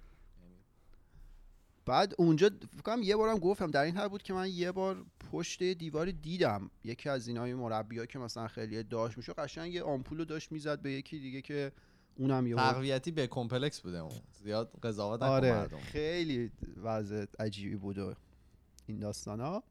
بعد 1.86 2.16
اونجا 2.18 2.50
فکر 2.72 2.82
کنم 2.82 3.04
یه 3.04 3.16
بارم 3.16 3.38
گفتم 3.38 3.72
در 3.72 3.82
این 3.82 3.98
حد 3.98 4.12
بود 4.12 4.24
که 4.24 4.34
من 4.34 4.50
یه 4.50 4.72
بار 4.72 5.06
پشت 5.32 5.64
دیواری 5.64 6.14
دیدم 6.14 6.72
یکی 6.84 7.10
از 7.10 7.28
اینای 7.28 7.54
مربیا 7.54 8.06
که 8.06 8.20
مثلا 8.20 8.48
خیلی 8.48 8.84
داشت 8.84 9.18
میشه 9.18 9.34
قشنگ 9.34 9.74
یه 9.74 9.84
آمپول 9.84 10.18
رو 10.18 10.26
داشت 10.26 10.52
می‌زد 10.52 10.82
به 10.82 10.92
یکی 10.92 11.20
دیگه 11.20 11.42
که 11.42 11.72
اونم 12.16 12.48
یه 12.48 12.56
تقویتی 12.56 13.12
B 13.12 13.28
complex 13.28 13.82
بوده 13.82 13.98
اون. 13.98 14.22
زیاد 14.44 14.80
قضاوت 14.84 15.22
آره. 15.22 15.52
مردم. 15.52 15.78
خیلی 15.78 16.52
وضع 16.84 17.26
عجیبی 17.40 17.76
بود 17.76 17.98
و 17.98 18.14
این 18.86 19.00
داستان 19.00 19.40
ها 19.40 19.64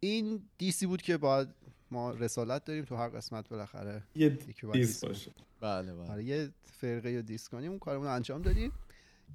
این 0.00 0.42
diss 0.58 0.80
ی 0.80 0.86
بود 0.86 1.02
که 1.02 1.16
باید 1.16 1.48
ما 1.90 2.10
رسالت 2.10 2.64
داریم 2.64 2.84
تو 2.84 2.96
هر 2.96 3.08
قسمت 3.08 3.48
بالاخره. 3.48 4.02
یه 4.14 4.28
diss. 4.72 5.04
باشه. 5.04 5.30
بله 5.60 5.94
بله. 5.94 6.10
آره 6.10 6.24
یه 6.24 6.50
فرقه 6.80 7.10
یا 7.10 7.20
diss 7.20 7.48
کنیم 7.48 7.70
اون 7.70 7.78
کارمون 7.78 8.06
رو 8.06 8.12
انجام 8.12 8.42
دادیم. 8.42 8.72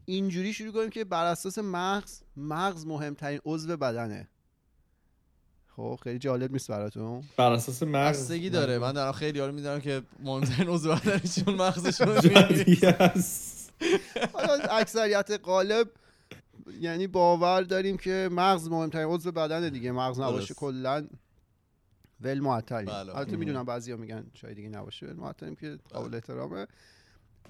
اینجوری 0.06 0.54
شروع 0.54 0.74
کنیم 0.74 0.90
که 0.90 1.04
بر 1.04 1.26
اساس 1.26 1.58
مغز 1.58 2.22
مغز 2.38 2.86
مهمترین 2.86 3.40
عضو 3.46 3.78
بدنه. 3.78 4.28
خب 5.76 6.00
خیلی 6.04 6.20
جالب 6.20 6.52
نیست 6.52 6.68
براتون؟ 6.72 7.24
بر 7.38 7.52
اساس 7.52 7.84
مغز. 7.84 8.20
بستگی 8.20 8.50
داره. 8.50 8.80
من 8.80 8.92
دارم 8.92 9.12
خیلی 9.12 9.38
یارو 9.40 9.54
میدارم 9.54 9.82
که 9.82 10.02
مهمترین 10.20 10.70
عضو 10.70 10.96
بدنشون 10.96 11.56
مغزشون. 11.56 12.08
حالا 14.34 14.54
اکثریت 14.54 15.40
غالب 15.44 15.90
یعنی 16.80 17.08
باور 17.08 17.62
داریم 17.62 17.98
که 17.98 18.30
مغز 18.32 18.68
مهمترین 18.68 19.08
عضو 19.08 19.32
بدن 19.32 19.70
دیگه 19.70 19.92
مغز 19.92 20.20
نباشه. 20.20 20.54
کلا 20.54 21.08
ول 22.22 22.40
معطلی 22.40 22.86
بله. 22.86 23.16
البته. 23.18 23.38
می‌دونم 23.38 23.64
بعضیا 23.66 23.98
میگن 23.98 24.26
شاید 24.34 24.56
دیگه 24.56 24.70
نباشه 24.70 25.06
ول 25.06 25.14
معطلیم 25.16 25.56
که 25.56 25.78
قابل 25.94 26.14
احترامه 26.16 26.68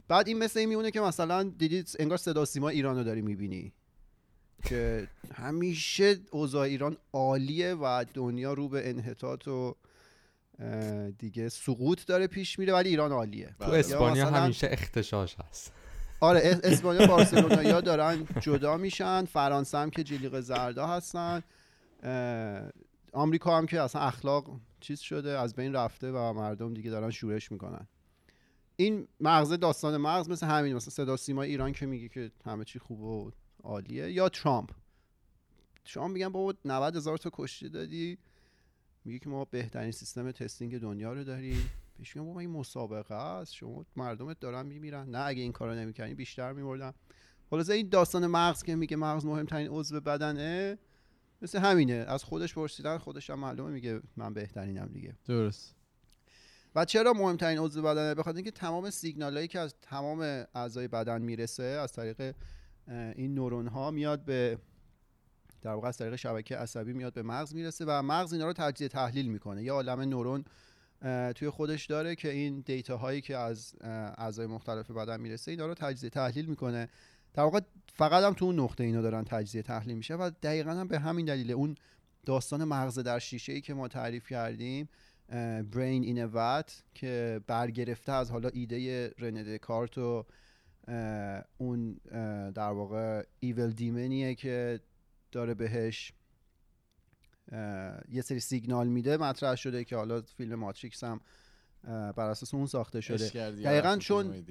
بعد 0.07 0.27
این 0.27 0.37
مثل 0.37 0.59
این 0.59 0.69
میمونه 0.69 0.91
که 0.91 1.01
مثلا 1.01 1.43
دیدید 1.43 1.95
انگار 1.99 2.17
صدا 2.17 2.41
و 2.41 2.45
سیما 2.45 2.69
ایران 2.69 2.97
رو 2.97 3.03
داری 3.03 3.21
می‌بینی 3.21 3.73
که 4.63 5.07
همیشه 5.33 6.15
اوضاع 6.31 6.61
ایران 6.61 6.97
عالیه 7.13 7.73
و 7.73 8.05
دنیا 8.13 8.53
رو 8.53 8.69
به 8.69 8.89
انحطاط 8.89 9.47
و 9.47 9.75
دیگه 11.19 11.49
سقوط 11.49 12.05
داره 12.05 12.27
پیش 12.27 12.59
میره 12.59 12.73
ولی 12.73 12.89
ایران 12.89 13.11
عالیه 13.11 13.55
تو 13.59 13.65
بله. 13.65 13.77
اسپانیا 13.79 14.25
مثلا- 14.25 14.37
همیشه 14.43 14.67
اختشاش 14.71 15.35
هست 15.39 15.73
آره 16.21 16.39
اس- 16.43 16.59
اسپانیا 16.63 17.07
بارسلونایا 17.07 17.81
دارن 17.81 18.25
جدا 18.39 18.77
میشن. 18.77 19.25
فرانسه 19.25 19.77
هم 19.77 19.89
که 19.89 20.03
جلیق 20.03 20.39
زردا 20.39 20.87
هستن. 20.87 21.43
آمریکا 23.13 23.57
هم 23.57 23.65
که 23.65 23.81
اصلا 23.81 24.01
اخلاق 24.01 24.59
چیز 24.79 24.99
شده 24.99 25.39
از 25.39 25.55
بین 25.55 25.73
رفته 25.73 26.11
و 26.11 26.33
مردم 26.33 26.73
دیگه 26.73 26.89
دارن 26.91 27.09
شورش 27.09 27.51
می‌کنن. 27.51 27.87
این 28.75 29.07
مغز 29.19 29.53
داستان 29.53 29.97
مغز 29.97 30.29
مثل 30.29 30.47
همین 30.47 30.75
مثلا 30.75 30.89
صدا 30.91 31.17
سیما 31.17 31.41
ایران 31.41 31.71
که 31.71 31.85
میگه 31.85 32.09
که 32.09 32.31
همه 32.45 32.63
چی 32.65 32.79
خوبه 32.79 33.03
و 33.03 33.31
عالیه. 33.63 34.11
یا 34.11 34.29
ترامپ. 34.29 34.69
شما 35.83 36.07
میگن 36.07 36.29
بابا 36.29 36.53
90 36.65 36.95
هزار 36.95 37.17
تا 37.17 37.29
کشته 37.33 37.69
دادی. 37.69 38.17
میگه 39.05 39.19
که 39.19 39.29
ما 39.29 39.45
بهترین 39.45 39.91
سیستم 39.91 40.31
تستینگ 40.31 40.79
دنیا 40.79 41.13
رو 41.13 41.23
داریم. 41.23 41.69
پیش 42.01 42.17
میگم 42.17 42.37
این 42.37 42.49
مسابقه 42.49 43.15
است. 43.15 43.53
شما 43.53 43.85
مردمت 43.95 44.39
دارن 44.39 44.65
میمیرن. 44.65 45.09
نه 45.09 45.19
اگه 45.19 45.41
این 45.41 45.51
کارو 45.51 45.75
نمی‌کردین 45.75 46.15
بیشتر 46.15 46.53
میمردن. 46.53 46.93
خلاصه 47.49 47.73
این 47.73 47.89
داستان 47.89 48.27
مغز 48.27 48.63
که 48.63 48.75
میگه 48.75 48.97
مغز 48.97 49.25
مهمترین 49.25 49.67
عضو 49.67 49.99
بدنه 49.99 50.77
مثل 51.41 51.59
همینه. 51.59 51.93
از 51.93 52.23
خودش 52.23 52.53
پرسیدن 52.53 52.97
خودش 52.97 53.29
هم 53.29 53.39
معلومه 53.39 53.71
میگه 53.71 54.01
من 54.17 54.33
بهترینم 54.33 54.85
دیگه. 54.85 55.15
درست. 55.25 55.75
و 56.75 56.85
چرا 56.85 57.13
مهمترین 57.13 57.59
عضو 57.59 57.81
بدنه؟ 57.81 58.15
بخاطر 58.15 58.35
اینکه 58.35 58.51
تمام 58.51 58.89
سیگنال 58.89 59.35
هایی 59.35 59.47
که 59.47 59.59
از 59.59 59.75
تمام 59.81 60.45
اعضای 60.55 60.87
بدن 60.87 61.21
می‌رسه 61.21 61.63
از 61.63 61.93
طریق 61.93 62.35
این 63.15 63.33
نورون 63.33 63.67
ها 63.67 63.91
میاد 63.91 64.25
به 64.25 64.57
در 65.61 65.71
واقع 65.71 65.87
از 65.87 65.97
طریق 65.97 66.15
شبکه 66.15 66.57
عصبی 66.57 66.93
میاد 66.93 67.13
به 67.13 67.23
مغز 67.23 67.55
می‌رسه 67.55 67.85
و 67.87 68.01
مغز 68.01 68.33
اینا 68.33 68.47
رو 68.47 68.53
تجزیه 68.53 68.87
تحلیل 68.87 69.27
می‌کنه. 69.27 69.63
یه 69.63 69.71
عالم 69.71 70.01
نورون 70.01 70.45
توی 71.35 71.49
خودش 71.49 71.85
داره 71.85 72.15
که 72.15 72.31
این 72.31 72.59
دیتا 72.59 72.97
هایی 72.97 73.21
که 73.21 73.37
از 73.37 73.75
اعضای 74.17 74.47
مختلف 74.47 74.91
بدن 74.91 75.21
می‌رسه 75.21 75.51
اینا 75.51 75.65
رو 75.65 75.73
تجزیه 75.73 76.09
تحلیل 76.09 76.45
می‌کنه. 76.45 76.89
در 77.33 77.43
واقع 77.43 77.59
فقط 77.93 78.23
هم 78.23 78.33
تو 78.33 78.45
اون 78.45 78.59
نقطه 78.59 78.83
اینا 78.83 79.01
دارن 79.01 79.23
تجزیه 79.23 79.61
تحلیل 79.61 79.97
میشه 79.97 80.15
و 80.15 80.31
دقیقا 80.43 80.71
هم 80.71 80.87
به 80.87 80.99
همین 80.99 81.25
دلیل 81.25 81.51
اون 81.51 81.75
داستان 82.25 82.63
مغز 82.63 82.99
در 82.99 83.19
شیشه 83.19 83.53
ای 83.53 83.61
که 83.61 83.73
ما 83.73 83.87
تعریف 83.87 84.29
کردیم 84.29 84.89
برین 85.71 86.03
این 86.03 86.25
وات 86.25 86.83
که 86.93 87.41
برگرفته 87.47 88.11
از 88.11 88.31
حالا 88.31 88.49
ایده 88.49 89.09
رنه 89.19 89.57
دکارت 89.57 89.97
و 89.97 90.25
اون 91.57 91.93
در 92.51 92.71
واقع 92.71 93.23
ایول 93.39 93.71
دیمنیه 93.71 94.35
که 94.35 94.79
داره 95.31 95.53
بهش 95.53 96.13
یه 98.11 98.21
سری 98.23 98.39
سیگنال 98.39 98.87
میده 98.87 99.17
مطرح 99.17 99.55
شده 99.55 99.83
که 99.83 99.95
حالا 99.95 100.21
فیلم 100.21 100.55
ماتریکس 100.55 101.03
هم 101.03 101.21
بر 101.83 102.29
اساس 102.29 102.53
اون 102.53 102.65
ساخته 102.65 103.01
شده. 103.01 103.51
دقیقاً 103.51 103.97
چون-. 103.97 104.45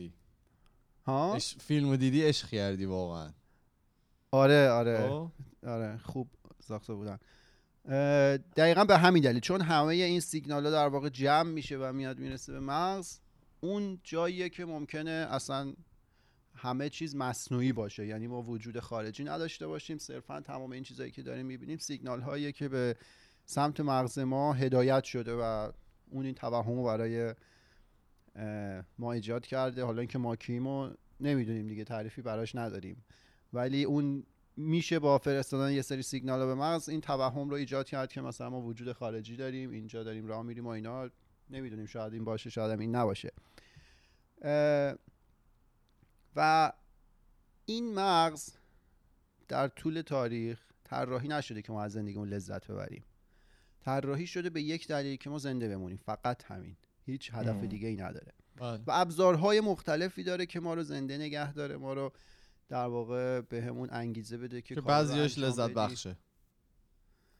ها؟ 1.06 1.34
عشق- 1.36 1.60
فیلمو 1.60 1.96
دیدی 1.96 2.22
عشق 2.22 2.48
کردی 2.48 2.84
واقعا. 2.84 3.32
آره 4.30 4.68
آره. 4.70 5.08
خب؟ 5.08 5.30
آره 5.66 5.96
خوب 5.98 6.28
ساخته 6.62 6.94
بودن. 6.94 7.18
دقیقا 8.56 8.84
به 8.84 8.98
همین 8.98 9.22
دلیل 9.22 9.40
چون 9.40 9.60
همه 9.60 9.94
این 9.94 10.20
سیگنال 10.20 10.64
ها 10.64 10.70
در 10.70 10.86
واقع 10.88 11.08
جمع 11.08 11.50
میشه 11.50 11.76
و 11.78 11.92
میاد 11.92 12.18
می‌رسه 12.18 12.52
به 12.52 12.60
مغز 12.60 13.18
اون 13.60 14.00
جاییه 14.04 14.48
که 14.48 14.64
ممکنه 14.64 15.10
اصلا 15.10 15.72
همه 16.62 16.88
چیز 16.88 17.16
مصنوعی 17.16 17.72
باشه. 17.72 18.06
یعنی 18.06 18.26
ما 18.26 18.42
وجود 18.42 18.80
خارجی 18.80 19.24
نداشته 19.24 19.66
باشیم 19.66 19.98
صرفا 19.98 20.40
تمام 20.40 20.72
این 20.72 20.82
چیزهایی 20.82 21.12
که 21.12 21.22
داریم 21.22 21.46
می‌بینیم 21.46 21.78
سیگنال 21.78 22.20
هایی 22.20 22.52
که 22.52 22.68
به 22.68 22.96
سمت 23.44 23.80
مغز 23.80 24.18
ما 24.18 24.52
هدایت 24.52 25.04
شده 25.04 25.34
و 25.34 25.72
اون 26.10 26.24
این 26.24 26.34
توهم 26.34 26.82
برای 26.84 27.34
ما 28.98 29.12
ایجاد 29.12 29.46
کرده. 29.46 29.84
حالا 29.84 30.00
اینکه 30.00 30.18
ما 30.18 30.36
کیم 30.36 30.68
رو 30.68 30.90
نمی‌دونیم 31.20 31.68
دیگه 31.68 31.84
تعریفی 31.84 32.22
براش 32.22 32.54
نداریم. 32.54 33.04
ولی 33.52 33.84
اون 33.84 34.24
میشه 34.56 34.98
با 34.98 35.18
فرستادن 35.18 35.72
یه 35.72 35.82
سری 35.82 36.02
سیگنال 36.02 36.46
به 36.46 36.54
مغز 36.54 36.88
این 36.88 37.00
توهم 37.00 37.50
رو 37.50 37.56
ایجاد 37.56 37.86
کرد 37.86 38.12
که 38.12 38.20
مثلا 38.20 38.50
ما 38.50 38.60
وجود 38.60 38.92
خارجی 38.92 39.36
داریم 39.36 39.70
اینجا 39.70 40.02
داریم 40.02 40.26
راه 40.26 40.42
میریم 40.42 40.66
و 40.66 40.68
اینا. 40.68 41.10
نمی‌دونیم 41.50 41.86
شاید 41.86 42.12
این 42.12 42.24
باشه 42.24 42.50
شاید 42.50 42.80
این 42.80 42.96
نباشه. 42.96 43.32
و 46.36 46.72
این 47.66 47.94
مغز 47.94 48.50
در 49.48 49.68
طول 49.68 50.00
تاریخ 50.00 50.60
طراحی 50.84 51.28
نشده 51.28 51.62
که 51.62 51.72
ما 51.72 51.82
از 51.82 51.92
زندگیمون 51.92 52.28
لذت 52.28 52.66
ببریم 52.66 53.04
طراحی 53.80 54.26
شده 54.26 54.50
به 54.50 54.62
یک 54.62 54.88
دلیل 54.88 55.16
که 55.16 55.30
ما 55.30 55.38
زنده 55.38 55.68
بمونیم 55.68 55.96
فقط 55.96 56.44
همین 56.44 56.76
هیچ 57.06 57.30
هدف. 57.34 57.64
دیگه 57.64 57.88
ای 57.88 57.96
نداره 57.96 58.32
بله. 58.56 58.82
و 58.86 58.90
ابزارهای 58.90 59.60
مختلفی 59.60 60.22
داره 60.22 60.46
که 60.46 60.60
ما 60.60 60.74
رو 60.74 60.82
زنده 60.82 61.18
نگه 61.18 61.52
داره 61.52 61.76
ما 61.76 61.92
رو 61.92 62.12
در 62.68 62.86
واقع 62.86 63.40
به 63.40 63.62
همون 63.62 63.88
انگیزه 63.92 64.38
بده 64.38 64.62
که 64.62 64.74
که 64.74 64.80
بعضیاش 64.80 65.38
لذت. 65.38 65.70
بخشه 65.70 66.16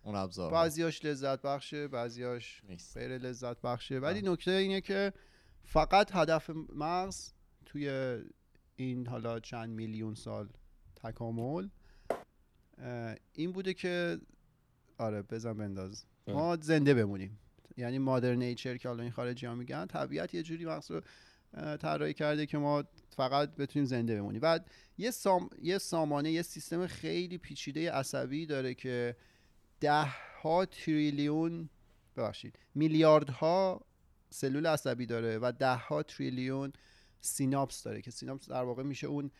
اون 0.02 0.14
ابزار 0.14 0.52
بعضیاش 0.52 1.04
لذت 1.04 1.42
بخشه 1.42 1.88
بعضیاش 1.88 2.62
غیر 2.94 3.18
لذت 3.18 3.60
بخشه 3.60 3.98
ولی 3.98 4.20
بله. 4.20 4.32
نکته 4.32 4.50
اینه 4.50 4.80
که 4.80 5.12
فقط 5.64 6.10
هدف 6.14 6.50
مغز 6.74 7.32
توی 7.66 8.18
این 8.80 9.06
حالا 9.06 9.40
چند 9.40 9.70
میلیون 9.70 10.14
سال 10.14 10.48
تکامل. 10.96 11.68
این 13.32 13.52
بوده 13.52 13.74
که 13.74 14.18
آره 14.98 15.22
بزن 15.22 15.52
بنداز. 15.52 16.04
ما 16.28 16.56
زنده 16.56 16.94
بمونیم. 16.94 17.38
یعنی 17.76 17.98
مادر 17.98 18.34
نیچر 18.34 18.76
که 18.76 18.88
حالا 18.88 19.02
این 19.02 19.12
خارجی 19.12 19.46
ها 19.46 19.54
میگن 19.54 19.86
طبیعت 19.86 20.34
یه 20.34 20.42
جوری 20.42 20.66
اه، 20.66 21.76
طراحی 21.76 22.14
کرده 22.14 22.46
که 22.46 22.58
ما 22.58 22.84
فقط 23.16 23.56
بتونیم 23.56 23.86
زنده 23.86 24.16
بمونیم. 24.16 24.40
بعد 24.40 24.70
یه, 24.98 25.10
سام... 25.10 25.50
یه 25.62 25.78
سامانه 25.78 26.30
یه 26.30 26.42
سیستم 26.42 26.86
خیلی 26.86 27.38
پیچیده 27.38 27.92
عصبی 27.92 28.46
داره 28.46 28.74
که 28.74 29.16
ده 29.80 30.04
ها 30.42 30.64
تریلیون 30.66 31.68
ببخشید 32.16 32.58
میلیاردها 32.74 33.80
سلول 34.30 34.66
عصبی 34.66 35.06
داره 35.06 35.38
و 35.38 35.52
ده 35.58 35.74
ها 35.74 36.02
تریلیون 36.02 36.72
سیناپس 37.20 37.82
داره 37.82 38.02
که 38.02 38.10
سیناپس 38.10 38.48
در 38.48 38.62
واقع 38.62 38.82
میشه 38.82 39.06
اون 39.06 39.30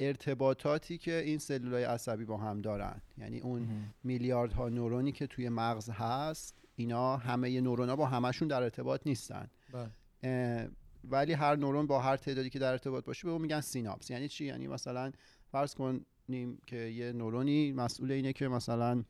ارتباطاتی 0.00 0.98
که 0.98 1.22
این 1.22 1.38
سلولای 1.38 1.84
عصبی 1.84 2.24
با 2.24 2.36
هم 2.36 2.60
دارن. 2.60 3.02
یعنی 3.18 3.40
اون 3.40 3.68
میلیاردها 4.04 4.68
نورونی 4.68 5.12
که 5.12 5.26
توی 5.26 5.48
مغز 5.48 5.90
هست 5.90 6.58
اینا 6.76 7.16
همه 7.16 7.60
نورونا 7.60 7.96
با 7.96 8.06
همشون 8.06 8.48
در 8.48 8.62
ارتباط 8.62 9.00
نیستن. 9.06 9.50
بله. 9.72 10.70
ولی 11.04 11.32
هر 11.32 11.56
نورون 11.56 11.86
با 11.86 12.00
هر 12.00 12.16
تعدادی 12.16 12.50
که 12.50 12.58
در 12.58 12.72
ارتباط 12.72 13.04
باشه 13.04 13.26
به 13.26 13.32
اون 13.32 13.42
میگن 13.42 13.60
سیناپس. 13.60 14.10
یعنی 14.10 14.28
چی؟ 14.28 14.44
یعنی 14.44 14.66
مثلا 14.66 15.12
فرض 15.52 15.74
کنیم 15.74 16.58
که 16.66 16.76
یه 16.76 17.12
نورونی 17.12 17.72
مسئول 17.72 18.12
اینه 18.12 18.32
که 18.32 18.48
مثلا 18.48 19.04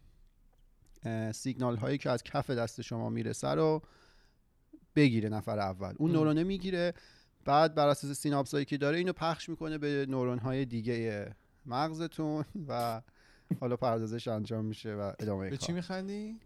سیگنال 1.32 1.76
هایی 1.76 1.98
که 1.98 2.10
از 2.10 2.22
کف 2.22 2.50
دست 2.50 2.82
شما 2.82 3.10
می‌رسه 3.10 3.48
رو 3.48 3.82
بگیره 4.96 5.28
نفر 5.28 5.58
اول. 5.58 5.94
اون. 5.98 6.12
نورونه 6.12 6.44
می‌گیره 6.44 6.94
بعد 7.44 7.74
بر 7.74 7.88
اساس 7.88 8.18
سیناپس 8.18 8.54
هایی 8.54 8.64
که 8.64 8.76
داره 8.76 8.98
اینو 8.98 9.12
پخش 9.12 9.48
می‌کنه 9.48 9.78
به 9.78 10.06
نورون 10.08 10.38
های 10.38 10.64
دیگه 10.64 11.30
مغزتون 11.66 12.44
و 12.68 13.02
حالا 13.60 13.76
پردازش 13.76 14.28
انجام 14.28 14.64
میشه 14.64 14.94
و 14.94 15.12
ادامه 15.18 15.44
به 15.44 15.56
کار. 15.56 15.66
چی 15.66 15.72
میخندی؟ 15.72 16.40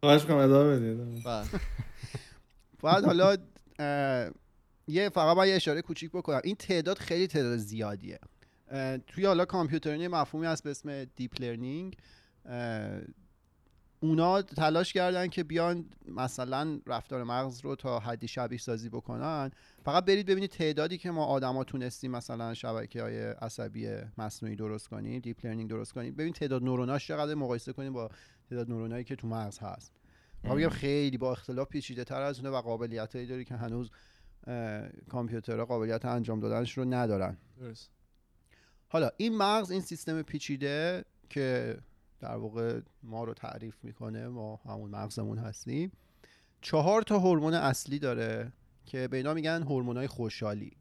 خواهش 0.00 0.24
کنم 0.24 0.36
ادامه 0.36 0.76
بدید 0.76 1.24
بله. 1.24 1.46
بعد 2.82 3.04
حالا 3.04 3.36
یه 4.88 5.08
فقط 5.08 5.36
من 5.36 5.48
یه 5.48 5.54
اشاره 5.54 5.82
کوچیک 5.82 6.10
بکنم. 6.10 6.40
این 6.44 6.54
تعداد 6.56 6.98
خیلی 6.98 7.26
تعداد 7.26 7.56
زیادیه. 7.56 8.18
توی 9.06 9.26
حالا 9.26 9.44
computering 9.44 10.00
یه 10.00 10.08
مفهومی 10.08 10.46
هست 10.46 10.64
به 10.64 10.70
اسم 10.70 11.04
deep 11.04 11.40
learning. 11.40 11.96
اونا 14.04 14.42
تلاش 14.42 14.92
کردن 14.92 15.28
که 15.28 15.44
بیان 15.44 15.84
مثلا 16.08 16.80
رفتار 16.86 17.24
مغز 17.24 17.60
رو 17.60 17.76
تا 17.76 17.98
حدی 17.98 18.28
شبیه 18.28 18.58
سازی 18.58 18.88
بکنن. 18.88 19.50
فقط 19.84 20.04
برید 20.04 20.26
ببینید 20.26 20.50
تعدادی 20.50 20.98
که 20.98 21.10
ما 21.10 21.24
آدما 21.24 21.64
تونستیم 21.64 22.10
مثلا 22.10 22.54
شبکه 22.54 23.02
های 23.02 23.22
عصبی 23.22 23.88
مصنوعی 24.18 24.56
درست 24.56 24.88
کنیم 24.88 25.20
deep 25.20 25.46
learning 25.46 25.70
درست 25.70 25.92
کنیم. 25.92 26.14
ببین 26.14 26.32
تعداد 26.32 26.62
نوروناش 26.62 27.08
چقدر 27.08 27.34
مقایسه 27.34 27.72
کنیم 27.72 27.92
با 27.92 28.10
تعداد 28.50 28.70
نورونایی 28.70 29.04
که 29.04 29.16
تو 29.16 29.26
مغز 29.26 29.58
هست. 29.58 29.92
ما 30.44 30.54
بگم 30.54 30.68
خیلی 30.68 31.18
با 31.18 31.32
اختلاف 31.32 31.68
پیچیده 31.68 32.04
تر 32.04 32.22
از 32.22 32.38
اونه 32.38 32.50
و 32.50 32.60
قابلیت 32.60 33.16
هایی 33.16 33.26
داری 33.26 33.44
که 33.44 33.54
هنوز 33.54 33.90
کامپیوترها 35.08 35.64
قابلیت 35.64 36.04
انجام 36.04 36.40
دادنش 36.40 36.78
رو 36.78 36.84
ندارن. 36.84 37.36
درست. 37.60 37.90
حالا 38.88 39.10
این 39.16 39.36
مغز 39.36 39.70
این 39.70 39.80
سیستم 39.80 40.22
پیچیده 40.22 41.04
که 41.30 41.76
در 42.24 42.36
واقع 42.36 42.80
ما 43.02 43.24
رو 43.24 43.34
تعریف 43.34 43.84
می‌کنه 43.84 44.28
ما 44.28 44.56
همون 44.56 44.90
مغزمون 44.90 45.38
هستیم. 45.38 45.92
چهار 46.60 47.02
تا 47.02 47.18
هورمون 47.18 47.54
اصلی 47.54 47.98
داره 47.98 48.52
که 48.86 49.08
به 49.08 49.16
اینا 49.16 49.34
میگن 49.34 49.62
هورمونای 49.62 50.06
خوشحالی. 50.06 50.72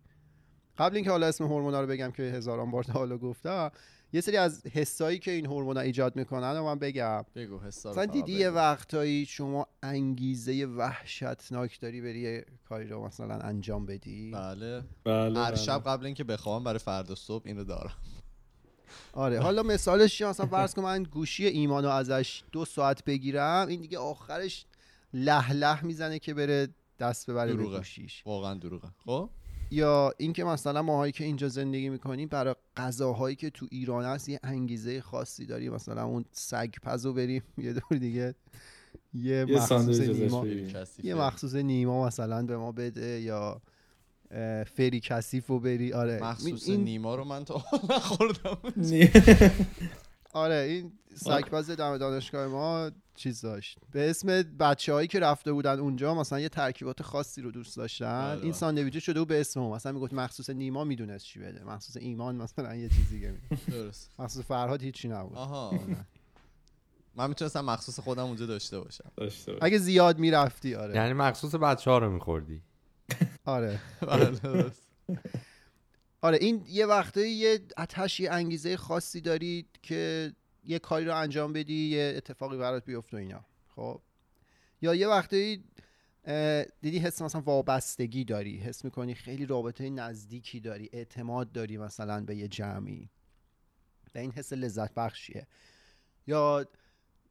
قبل 0.78 0.96
اینکه 0.96 1.12
حالا 1.12 1.28
اسم 1.28 1.44
هورمونا 1.44 1.82
رو 1.82 1.88
بگم 1.88 2.12
که 2.12 2.24
هزاران 2.24 2.72
بار 2.72 2.84
تا 2.84 2.94
حالا 2.94 3.18
گفتم 3.18 3.72
یه 4.14 4.22
سری 4.22 4.38
از 4.38 4.68
حسایی 4.68 5.20
که 5.20 5.32
این 5.32 5.46
هورمونا 5.46 5.80
ایجاد 5.80 6.16
می‌کنن 6.16 6.56
رو 6.58 6.64
من 6.64 6.80
بگم. 6.80 7.26
بگو 7.36 7.60
مثلا 7.60 8.06
دیدی 8.06 8.32
یه. 8.32 8.50
وقتایی 8.50 9.26
شما 9.26 9.68
انگیزه 9.84 10.66
وحشتناک 10.66 11.80
داری 11.80 12.02
بری 12.02 12.20
یه 12.20 12.46
کاری 12.70 12.88
رو 12.88 13.06
مثلا 13.06 13.36
انجام 13.38 13.86
بدی؟ 13.86 14.32
بله. 14.32 14.84
بله 15.04 15.40
هر 15.40 15.52
بله. 15.52 15.56
شب 15.56 15.84
قبل 15.86 16.06
اینکه 16.06 16.24
بخوام 16.24 16.64
برای 16.64 16.80
فردا 16.80 17.16
صبح 17.16 17.44
اینو 17.46 17.64
دارم. 17.64 17.98
آره 19.14 19.40
حالا 19.40 19.64
مثالش 19.64 20.18
چیه 20.18 20.28
مثلا 20.28 20.46
فرض 20.46 20.74
کن 20.74 20.82
من 20.82 21.04
گوشی 21.04 21.46
ایمانو 21.46 21.90
ازش 21.90 22.44
دو 22.52 22.66
ساعت 22.66 23.04
بگیرم 23.04 23.68
این 23.70 23.82
دیگه 23.82 23.98
آخرش 23.98 24.66
له 25.14 25.54
له 25.54 25.86
می‌زنه 25.86 26.20
که 26.20 26.34
بره 26.34 26.68
دست 27.00 27.30
ببره 27.30 27.52
به 27.52 27.58
دروغه. 27.58 27.78
گوشیش 27.78 28.24
واقعا 28.26 28.54
دروغه 28.54 28.88
خب 29.06 29.30
یا 29.72 30.14
اینکه 30.18 30.44
مثلا 30.44 30.82
ماهایی 30.82 31.12
که 31.12 31.24
اینجا 31.24 31.48
زندگی 31.48 31.90
می‌کنیم 31.90 32.28
برای 32.28 32.56
غذاهایی 32.78 33.36
که 33.36 33.50
تو 33.50 33.68
ایران 33.72 34.06
هست 34.06 34.30
یه 34.30 34.40
انگیزه 34.44 35.02
خاصی 35.02 35.46
داری 35.46 35.70
مثلا 35.70 36.04
اون 36.04 36.26
سگ 36.32 36.70
پزو 36.84 37.14
بریم 37.14 37.44
یه 37.58 37.74
دور 37.74 37.98
دیگه 38.00 38.36
یه 39.14 39.24
یه 39.24 39.46
مخصوص 39.46 40.00
نیما. 40.00 40.48
یه 41.04 41.16
مخصوص 41.16 41.56
نیما 41.56 42.08
مثلا 42.08 42.46
به 42.46 42.58
ما 42.58 42.72
بده 42.72 43.22
یا 43.22 43.62
فری 44.76 45.00
کثیف 45.00 45.48
رو 45.48 45.60
بری. 45.60 45.94
آره. 45.94 46.20
مخصوص 46.24 46.70
این 46.70 46.84
نیما 46.84 47.16
رو 47.16 47.24
من 47.24 47.46
تا 47.46 47.58
حالا 47.58 47.96
نخوردم. 47.96 48.58
آره 50.34 50.56
این 50.56 50.92
سگباز 51.16 51.70
دم 51.70 51.98
دانشگاه 51.98 52.48
ما 52.48 52.92
چیز 53.16 53.42
داشت. 53.42 53.78
به 53.92 54.10
اسم 54.10 54.28
بچه 54.44 54.94
هایی 54.94 55.08
که 55.08 55.20
رفته 55.20 55.52
بودن 55.52 55.80
اونجا 55.80 56.16
مثلا 56.16 56.40
یه 56.40 56.50
ترکیبات 56.50 57.02
خاصی 57.02 57.42
رو 57.42 57.52
دوست 57.52 57.78
داشتن. 57.78 58.36
بله. 58.36 58.44
این 58.44 58.54
ساندویچه 58.54 59.00
شده 59.00 59.20
بود 59.20 59.28
به 59.28 59.42
اسم 59.42 59.60
ما 59.60 59.76
مثلا 59.76 59.92
می‌گفت 59.92 60.14
مخصوص 60.14 60.50
نیما 60.50 60.84
می‌دونست 60.84 61.26
چی 61.26 61.40
بده. 61.40 61.64
مخصوص 61.64 61.98
ایمان 61.98 62.36
مثلا 62.36 62.76
یه 62.76 62.90
چیز 62.90 63.10
دیگه 63.10 63.32
می‌دونست. 63.32 63.70
درست. 63.70 64.12
مخصوص 64.20 64.46
فرهاد 64.46 64.82
هیچی 64.82 65.08
نبود. 65.08 65.38
آها. 65.38 65.80
من 67.16 67.28
می‌تونستم 67.28 67.66
مخصوص 67.66 68.00
خودم 68.00 68.24
اونجا 68.24 68.46
داشته 68.46 68.80
باشم. 68.80 69.12
داشته 69.18 69.52
باش. 69.52 69.64
اگه 69.64 69.78
زیاد 69.78 70.20
می‌رفتی 70.20 70.76
آره. 70.76 70.96
یعنی 70.96 71.14
مخصوص 71.14 71.56
بچه 71.56 71.92
ها 71.92 71.98
رو 71.98 72.10
میخوردی؟ 72.10 72.62
آره. 73.46 73.80
بله،. 74.02 74.72
آره 76.22 76.38
این 76.42 76.66
یه 76.68 76.86
وقته 76.86 77.28
یه 77.28 77.60
اتش 77.78 78.20
یه 78.20 78.32
انگیزه 78.32 78.78
خاصی 78.78 79.22
دارید 79.22 79.68
که 79.82 80.32
یه 80.64 80.80
کاری 80.80 81.06
رو 81.06 81.16
انجام 81.16 81.54
بدی 81.54 81.90
یه 81.90 82.14
اتفاقی 82.18 82.58
برات 82.58 82.86
بیفته 82.86 83.18
و 83.18 83.20
اینا. 83.20 83.46
خب. 83.76 84.02
یا 84.82 84.96
یه 84.96 85.08
وقته 85.08 85.60
دیدی 86.82 87.00
حس 87.00 87.22
مثلا 87.22 87.42
وابستگی 87.42 88.24
داری 88.24 88.58
حس 88.58 88.86
می‌کنی 88.86 89.16
خیلی 89.16 89.46
رابطه 89.46 89.90
نزدیکی 89.90 90.60
داری 90.60 90.90
اعتماد 90.94 91.52
داری 91.52 91.78
مثلا 91.78 92.24
به 92.26 92.36
یه 92.36 92.48
جمعی. 92.48 93.10
و 94.16 94.18
این 94.18 94.32
حس 94.32 94.54
لذت 94.54 94.94
بخشیه. 94.94 95.48
یا 96.28 96.66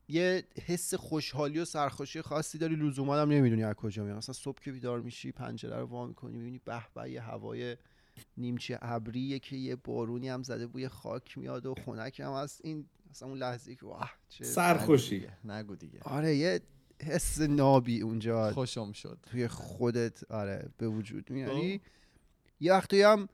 یه 0.09 0.45
حس 0.67 0.95
خوشحالی 0.95 1.59
و 1.59 1.65
سرخوشی 1.65 2.23
خاصی 2.23 2.59
داری. 2.59 2.77
لزوما 2.77 3.17
هم 3.17 3.31
نمی‌دونی 3.31 3.65
از 3.65 3.75
کجا 3.75 4.05
میاد 4.05 4.17
مثلا 4.17 4.33
صبح 4.33 4.59
که 4.63 4.73
بیدار 4.73 5.01
میشی 5.01 5.33
پنجره 5.33 5.77
رو 5.77 5.87
وا 5.87 6.07
می‌کنی 6.07 6.37
می‌بینی 6.37 6.61
به 6.65 6.83
به 6.95 7.11
یه 7.11 7.21
هوای 7.21 7.77
نیمچه 8.37 8.79
ابریه 8.83 9.39
که 9.39 9.57
یه 9.57 9.77
بارونی 9.77 10.29
هم 10.29 10.43
زده 10.43 10.67
بوی 10.67 10.89
خاک 10.89 11.39
میاد 11.39 11.67
و 11.67 11.75
خنک 11.75 12.21
هم 12.21 12.33
هست. 12.33 12.61
این 12.65 12.87
مثلا 13.11 13.29
اون 13.29 13.39
لحظه 13.39 13.75
که 13.75 13.87
واه 13.87 14.13
چه 14.29 14.45
سرخوشی. 14.45 15.27
نگو 15.45 15.77
دیگه. 15.77 16.01
آره 16.03 16.37
یه 16.37 16.61
حس 17.03 17.41
نابی 17.41 18.01
اونجا. 18.01 18.53
خوشم 18.53 18.93
شد. 18.93 19.19
توی 19.23 19.49
خودت 19.49 20.31
آره 20.31 20.69
به 20.79 20.89
وجود 20.89 21.31
میاری. 21.31 21.79
خب. 21.79 21.85
یه 22.61 22.73
وقتی 22.73 23.03
هم 23.03 23.29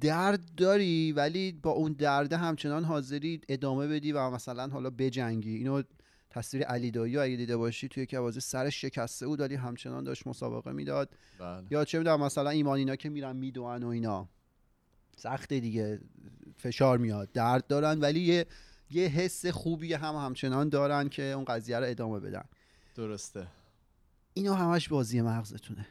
درد 0.00 0.54
داری 0.56 1.12
ولی 1.12 1.52
با 1.52 1.70
اون 1.70 1.92
درد 1.92 2.32
همچنان 2.32 2.84
حاضری 2.84 3.40
ادامه 3.48 3.88
بدی 3.88 4.12
و 4.12 4.30
مثلا 4.30 4.68
حالا 4.68 4.90
بجنگی. 4.90 5.56
اینو 5.56 5.82
تصویر 6.36 6.64
علی 6.64 6.90
دایی 6.90 7.16
رو 7.16 7.22
اگه 7.22 7.36
دیده 7.36 7.56
باشی 7.56 7.88
توی 7.88 8.06
که 8.06 8.20
بازی 8.20 8.40
سرش 8.40 8.80
شکسته 8.80 9.26
بود 9.26 9.40
ولی 9.40 9.54
همچنان 9.54 10.04
داشت 10.04 10.26
مسابقه 10.26 10.72
می‌داد. 10.72 11.08
بله. 11.38 11.66
یا 11.70 11.84
چه 11.84 11.98
می‌دونم 11.98 12.20
مثلا 12.20 12.50
ایمانینا 12.50 12.96
که 12.96 13.08
میرن 13.08 13.36
میدوئن 13.36 13.82
و 13.82 13.88
اینا. 13.88 14.28
سخته 15.16 15.60
دیگه 15.60 16.00
فشار 16.56 16.98
میاد 16.98 17.32
درد 17.32 17.66
دارن 17.66 18.00
ولی 18.00 18.20
یه 18.20 18.46
یه 18.90 19.08
حس 19.08 19.46
خوبی 19.46 19.92
هم 19.92 20.14
همچنان 20.14 20.68
دارن 20.68 21.08
که 21.08 21.22
اون 21.22 21.44
قضیه 21.44 21.78
رو 21.78 21.86
ادامه 21.86 22.20
بدن. 22.20 22.44
درسته. 22.94 23.46
اینا 24.34 24.54
همش 24.54 24.88
بازی 24.88 25.20
مغزتونه. 25.20 25.86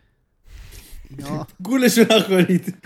اینا 1.10 1.48
گولشو 1.64 2.02
نخورید. 2.02 2.78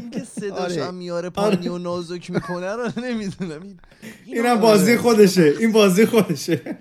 اینکه 0.00 0.24
صداش 0.24 0.72
آره. 0.72 0.84
هم 0.84 0.94
میاره 0.94 1.30
پایینی 1.30 1.68
و 1.68 1.78
نازک 1.78 2.30
می‌کنه 2.30 2.72
رو 2.72 2.90
نمی‌دونم. 2.96 3.62
این 3.62 3.78
اینم 4.26 4.60
بازی 4.60 4.96
خودشه. 4.96 5.54
این 5.60 5.72
بازی 5.72 6.06
خودشه. 6.06 6.78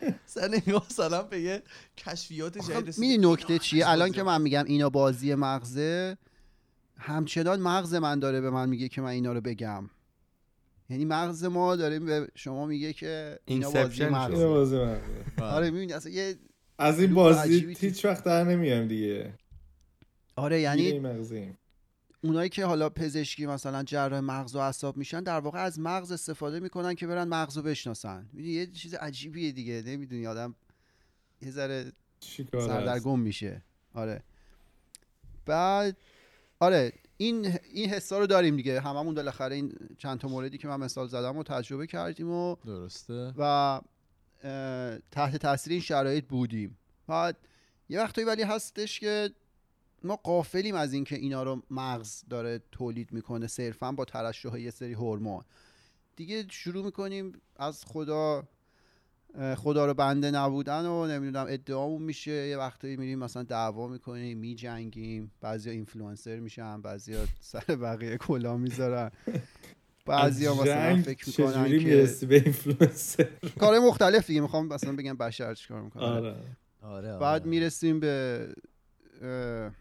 نگاه 0.67 0.85
مثلا 0.89 1.23
به 1.23 1.39
یه 1.39 1.63
کشفیات 1.97 2.57
جدید. 2.57 2.97
می‌دونی 2.97 3.33
نکته 3.33 3.59
چیه؟ 3.59 3.89
الان 3.89 4.11
که 4.11 4.23
من 4.23 4.41
میگم 4.41 4.63
اینا 4.67 4.89
بازی 4.89 5.35
مغزه 5.35 6.17
همچنان 6.97 7.59
مغز 7.59 7.93
من 7.93 8.19
داره 8.19 8.41
به 8.41 8.49
من 8.49 8.69
میگه 8.69 8.87
که 8.87 9.01
من 9.01 9.09
اینا 9.09 9.33
رو 9.33 9.41
بگم. 9.41 9.89
یعنی 10.89 11.05
مغز 11.05 11.43
ما 11.43 11.75
داره 11.75 11.99
به 11.99 12.27
شما 12.35 12.65
میگه 12.65 12.93
که 12.93 13.39
اینا 13.45 13.71
بازی 13.71 14.05
مغزه. 14.05 14.47
بازی 14.47 14.75
بله. 14.75 14.99
آره 15.41 15.71
می‌بینی؟ 15.71 15.93
اصلا 15.93 16.11
یه 16.11 16.35
از 16.77 16.99
این 16.99 17.13
بازی 17.13 17.75
هیچ 17.79 18.05
وقت 18.05 18.23
در 18.23 18.43
نمیام 18.43 18.87
دیگه. 18.87 19.33
آره 20.35 20.61
یعنی 20.61 20.81
یعنی 20.81 20.99
مغزیم. 20.99 21.57
اونایی 22.25 22.49
که 22.49 22.65
حالا 22.65 22.89
پزشکی 22.89 23.45
مثلا 23.45 23.83
جراح 23.83 24.19
مغز 24.19 24.55
و 24.55 24.59
اعصاب 24.59 24.97
میشن 24.97 25.23
در 25.23 25.39
واقع 25.39 25.59
از 25.59 25.79
مغز 25.79 26.11
استفاده 26.11 26.59
می‌کنن 26.59 26.95
که 26.95 27.07
برن 27.07 27.27
مغز 27.27 27.57
رو 27.57 27.63
بشناسن. 27.63 28.29
می‌دونی 28.33 28.53
یه 28.53 28.67
چیز 28.67 28.93
عجیبیه 28.93 29.51
دیگه. 29.51 29.83
نمی‌دونی 29.85 30.27
آدم 30.27 30.55
یه 31.41 31.51
ذره 31.51 31.91
سردرگم 32.51 33.19
میشه. 33.19 33.61
آره. 33.93 34.23
بعد 35.45 35.97
آره 36.59 36.93
این 37.17 37.59
این 37.73 37.89
حسا 37.89 38.19
رو 38.19 38.27
داریم 38.27 38.55
دیگه. 38.55 38.81
هممون 38.81 39.15
بالاخره 39.15 39.55
این 39.55 39.73
چند 39.97 40.19
تا 40.19 40.27
موردی 40.27 40.57
که 40.57 40.67
من 40.67 40.79
مثال 40.79 41.07
زدم 41.07 41.37
رو 41.37 41.43
تجربه 41.43 41.87
کردیم 41.87 42.31
و 42.31 42.55
درسته. 42.65 43.33
و 43.37 43.81
تحت 45.11 45.37
تاثیر 45.37 45.73
این 45.73 45.81
شرایط 45.81 46.25
بودیم. 46.25 46.77
بعد 47.07 47.37
یه 47.89 47.99
وقتایی 47.99 48.27
ولی 48.27 48.43
هستش 48.43 48.99
که 48.99 49.29
ما 50.05 50.15
غافلیم 50.15 50.75
از 50.75 50.93
اینکه 50.93 51.15
اینا 51.15 51.43
رو 51.43 51.63
مغز 51.71 52.23
داره 52.29 52.61
تولید 52.71 53.13
می‌کنه 53.13 53.47
صرفا 53.47 53.91
با 53.91 54.05
ترشح 54.05 54.59
یه 54.59 54.71
سری 54.71 54.93
هورمون. 54.93 55.43
دیگه 56.15 56.45
شروع 56.49 56.85
می‌کنیم 56.85 57.33
از 57.55 57.85
خدا 57.85 58.43
خدا 59.55 59.85
رو 59.85 59.93
بنده 59.93 60.31
نبودن 60.31 60.85
و 60.85 61.07
نمی‌دونم 61.07 61.45
ادعامون 61.49 62.01
میشه. 62.01 62.31
یه 62.31 62.57
وقتایی 62.57 62.97
میریم 62.97 63.19
مثلا 63.19 63.43
دعوا 63.43 63.87
می‌کنیم 63.87 64.37
میجنگیم. 64.37 65.31
بعضیا 65.41 65.73
اینفلوئنسر 65.73 66.39
میشن 66.39 66.81
بعضیا 66.81 67.19
سر 67.39 67.75
بقیه 67.75 68.17
کلاه 68.17 68.57
می‌ذارن. 68.57 69.11
بعضیا 70.05 70.53
مثلا 70.55 71.01
فکر 71.01 71.29
می‌کنن 71.29 71.79
که 71.79 72.25
به 72.27 72.35
اینفلوئنسر؟ 72.35 73.29
کارهای 73.59 73.87
مختلف 73.87 74.27
دیگه. 74.27 74.41
می‌خوام 74.41 74.67
مثلا 74.67 74.95
بگم 74.95 75.17
بشر 75.17 75.53
چیکار 75.53 75.81
می‌کنه 75.81 76.03
آره 76.03 76.35
آره. 76.81 77.17
بعد 77.17 77.45
می‌رسیم 77.45 77.99
به 77.99 78.47
اه، 79.21 79.71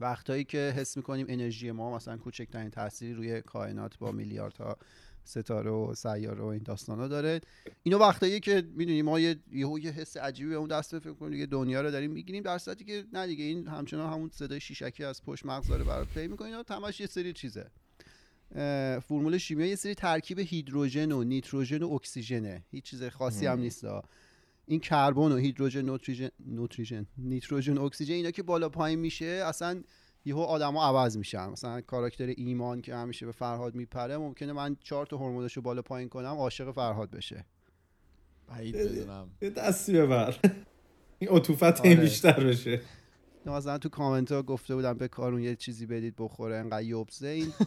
وقتایی 0.00 0.44
که 0.44 0.74
حس 0.76 0.96
می‌کنیم 0.96 1.26
انرژی 1.28 1.70
ما 1.70 1.96
مثلا 1.96 2.16
کوچکترین 2.16 2.70
تأثیری 2.70 3.14
روی 3.14 3.42
کائنات 3.42 3.98
با 3.98 4.12
میلیاردها 4.12 4.76
ستاره 5.24 5.70
و 5.70 5.94
سیاره 5.94 6.42
و 6.42 6.46
این 6.46 6.62
داستانا 6.62 7.08
داره. 7.08 7.40
اینو 7.82 7.98
وقتایی 7.98 8.40
که 8.40 8.62
می‌دونی 8.74 9.02
ما 9.02 9.20
یه 9.20 9.36
یهو 9.52 9.78
یه 9.78 9.90
حس 9.90 10.16
عجیبی 10.16 10.50
به 10.50 10.54
اون 10.54 10.68
دست 10.68 10.98
فکر 10.98 11.12
کنیم 11.12 11.32
دیگه 11.32 11.46
دنیا 11.46 11.80
رو 11.80 11.90
داریم 11.90 12.10
می‌گیریم 12.10 12.42
در 12.42 12.58
صورتی 12.58 12.84
که 12.84 13.04
نه 13.12 13.26
دیگه 13.26 13.44
این 13.44 13.68
همچنان 13.68 14.12
همون 14.12 14.30
صدای 14.32 14.60
شیشکی 14.60 15.04
از 15.04 15.22
پشت 15.22 15.46
مغز 15.46 15.68
داره 15.68 15.84
برات 15.84 16.08
پلی 16.08 16.28
می‌کنه 16.28 16.46
اینا 16.46 16.62
تماش 16.62 17.00
یه 17.00 17.06
سری 17.06 17.32
چیزه. 17.32 17.70
فرمول 19.00 19.38
شیمیایی 19.38 19.70
یه 19.70 19.76
سری 19.76 19.94
ترکیب 19.94 20.38
هیدروژن 20.38 21.12
و 21.12 21.24
نیتروژن 21.24 21.82
و 21.82 21.92
اکسیژنه. 21.92 22.64
هیچ 22.70 22.84
چیز 22.84 23.04
خاصی 23.04 23.46
هم 23.46 23.58
نیست. 23.58 23.84
این 24.66 24.80
کربن 24.80 25.32
و 25.32 25.36
هیدروژن 25.36 25.82
نوتریژن 25.82 26.28
نوتریژن 26.46 27.06
نیتروژن 27.18 27.78
اکسیژن 27.78 28.14
اینا 28.14 28.30
که 28.30 28.42
بالا 28.42 28.68
پایین 28.68 28.98
میشه 28.98 29.26
اصلا 29.46 29.82
یهو 30.24 30.40
آدما 30.40 30.84
عوض 30.84 31.16
میشن. 31.16 31.48
مثلا 31.48 31.80
کاراکتر 31.80 32.26
ایمان 32.26 32.80
که 32.80 32.94
همیشه 32.94 33.26
به 33.26 33.32
فرهاد 33.32 33.74
میپره 33.74 34.16
ممکنه 34.16 34.52
من 34.52 34.76
چهار 34.80 35.06
تا 35.06 35.16
هورمونشو 35.16 35.60
بالا 35.60 35.82
پایین 35.82 36.08
کنم 36.08 36.26
عاشق 36.26 36.70
فرهاد 36.70 37.10
بشه. 37.10 37.44
بعید 38.48 38.76
بدونم. 38.76 39.30
یه 39.42 39.50
دستی 39.50 39.92
ببر 39.92 40.36
این 41.18 41.30
عطوفت 41.30 41.62
آره. 41.62 41.90
این 41.90 42.00
بیشتر 42.00 42.44
بشه. 42.44 42.80
نه، 43.46 43.52
مثلا 43.52 43.78
تو 43.78 43.88
کامنت 43.88 44.32
ها 44.32 44.42
گفته 44.42 44.74
بودم 44.74 44.92
به 44.92 45.08
کارون 45.08 45.42
یه 45.42 45.56
چیزی 45.56 45.86
بدید 45.86 46.14
بخوره 46.18 46.56
انقدر 46.56 46.82
یوبزه 46.82 47.28
این. 47.28 47.52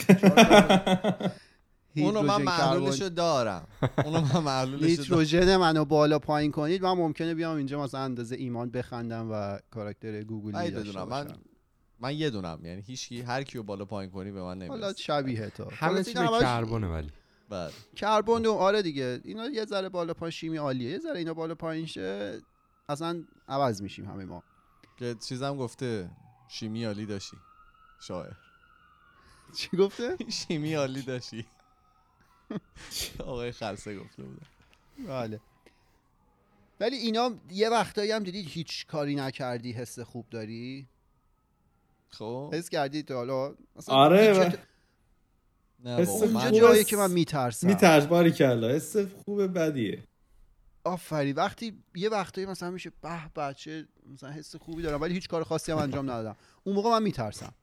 اونو 1.96 2.22
من 2.22 2.40
هیدروژن، 2.40 3.00
کربن، 3.00 3.16
دارم. 3.16 3.68
اونو 4.06 4.22
من 4.22 4.40
معلولشو 4.40 4.80
دارم. 4.80 4.90
نیتروژن 4.90 5.58
منو 5.58 5.86
بالا 5.86 6.20
پایین 6.20 6.52
کنید. 6.52 6.84
من 6.84 6.92
ممکنه 6.94 7.34
بیام 7.34 7.58
اینجا 7.58 7.84
مثلا 7.84 8.02
اندازه 8.02 8.36
ایمان 8.36 8.70
بخندم 8.70 9.30
و 9.32 9.60
کاراکتر 9.72 10.24
گوگلی 10.24 10.72
داشته 10.72 11.00
من 11.04 11.24
باشم. 11.24 11.40
من 12.00 12.16
یه 12.16 12.30
دونم. 12.30 12.60
یعنی 12.64 12.82
هیچ 12.82 13.10
کی 13.10 13.22
هر 13.22 13.44
کیو 13.44 13.64
بالا 13.64 13.86
پایین 13.86 14.12
کنی 14.12 14.32
به 14.32 14.42
من 14.42 14.62
حالا 14.62 14.76
نمی‌رسه 14.76 15.02
شبیه 15.04 15.50
تو. 15.50 15.70
همه 15.72 16.04
چی 16.04 16.14
کربونه 16.14 16.88
ولی. 16.88 17.10
بله. 17.50 17.72
کربن 17.96 18.46
و 18.46 18.52
آره 18.52 18.82
دیگه. 18.82 19.22
اینا 19.24 19.50
یه 19.50 19.66
ذره 19.66 19.90
بالا 19.90 20.14
پایین 20.14 20.32
شیمی 20.32 20.58
عالیه. 20.58 20.92
یه 20.92 21.00
ذره 21.00 21.18
اینا 21.18 21.34
بالا 21.34 21.56
پایین 21.56 21.86
شه 21.86 22.40
اصلا 22.90 23.24
عوض 23.48 23.82
میشیم 23.82 24.06
همه 24.06 24.26
ما. 24.26 24.44
که 24.98 25.16
چیزم 25.28 25.58
گفته 25.58 26.10
شیمی 26.48 26.86
عالی 26.86 27.06
داشتی 27.06 27.38
شاعر. 28.00 28.34
چی 29.56 29.78
گفته؟ 29.78 30.18
شیمی 30.48 30.74
عالی 30.74 31.02
داشتی 31.02 31.46
آقای 33.20 33.52
خلصه 33.52 34.00
گفته 34.00 34.24
بله. 35.08 35.40
ولی 36.80 36.96
اینا 36.96 37.32
یه 37.52 37.70
وقتایی 37.70 38.12
هم 38.12 38.24
دیدید 38.24 38.48
هیچ 38.50 38.86
کاری 38.86 39.16
نکردی 39.16 39.72
حس 39.72 40.00
خوب 40.00 40.26
داری؟ 40.30 40.88
خب. 42.10 42.52
حس 42.54 42.70
کردی 42.70 43.04
تو 43.04 43.14
حالا؟ 43.14 43.56
آره 43.88 44.54
نه 45.84 45.96
حس 45.96 46.24
من 46.24 46.52
جایی. 46.52 46.84
که 46.84 46.98
من 46.98 47.12
میترسم. 47.12 47.68
میترس 47.68 48.06
باری 48.06 48.32
کلا. 48.32 48.70
حس 48.70 48.98
خوب 48.98 49.48
بدیه. 49.60 50.04
آفری 50.84 51.34
وقتی 51.34 51.84
یه 51.96 52.10
وقتایی 52.10 52.48
مثلا 52.48 52.72
میشه 52.72 52.92
به 53.02 53.30
بچه 53.36 53.88
مثلا 54.14 54.32
حس 54.32 54.56
خوبی 54.56 54.82
دارم 54.82 55.02
ولی 55.02 55.14
هیچ 55.14 55.28
کار 55.28 55.44
خاصی 55.44 55.72
هم 55.72 55.78
انجام 55.78 56.06
ندادم. 56.12 56.36
اون 56.64 56.76
موقع 56.76 56.90
من 56.90 57.04
میترسم. 57.04 57.54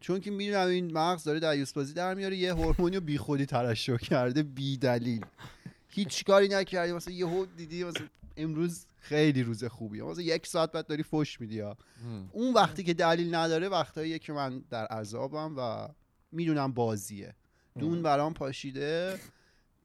چون 0.00 0.20
که 0.20 0.30
می‌دونم 0.30 0.68
این 0.68 0.92
مغز 0.92 1.24
داره 1.24 1.40
دریوس 1.40 1.72
بازی 1.72 1.94
در 1.94 2.14
میاره 2.14 2.36
یه 2.36 2.54
هورمونی 2.54 2.96
رو 2.96 3.02
بیخودی 3.02 3.46
ترشح 3.46 3.96
کرده 3.96 4.42
بی 4.42 4.76
دلیل 4.76 5.24
هیچ 5.88 6.24
کاری 6.24 6.48
نکردی 6.48 6.92
مثلا 6.92 7.14
یهو 7.14 7.46
دیدی 7.56 7.84
مثلا 7.84 8.06
امروز 8.36 8.86
خیلی 8.98 9.42
روز 9.42 9.64
خوبیه. 9.64 10.02
مثلا 10.02 10.22
یک 10.22 10.46
ساعت 10.46 10.72
بعد 10.72 10.86
داری 10.86 11.02
فش 11.02 11.40
میدی. 11.40 11.62
اون 12.32 12.54
وقتی 12.54 12.82
که 12.82 12.94
دلیل 12.94 13.34
نداره 13.34 13.68
وقتاییه 13.68 14.18
که 14.18 14.32
من 14.32 14.58
در 14.70 14.86
عذابم 14.86 15.54
و 15.56 15.88
می‌دونم 16.32 16.72
بازیه. 16.72 17.34
دون 17.78 18.02
برام 18.02 18.34
پاشیده 18.34 19.18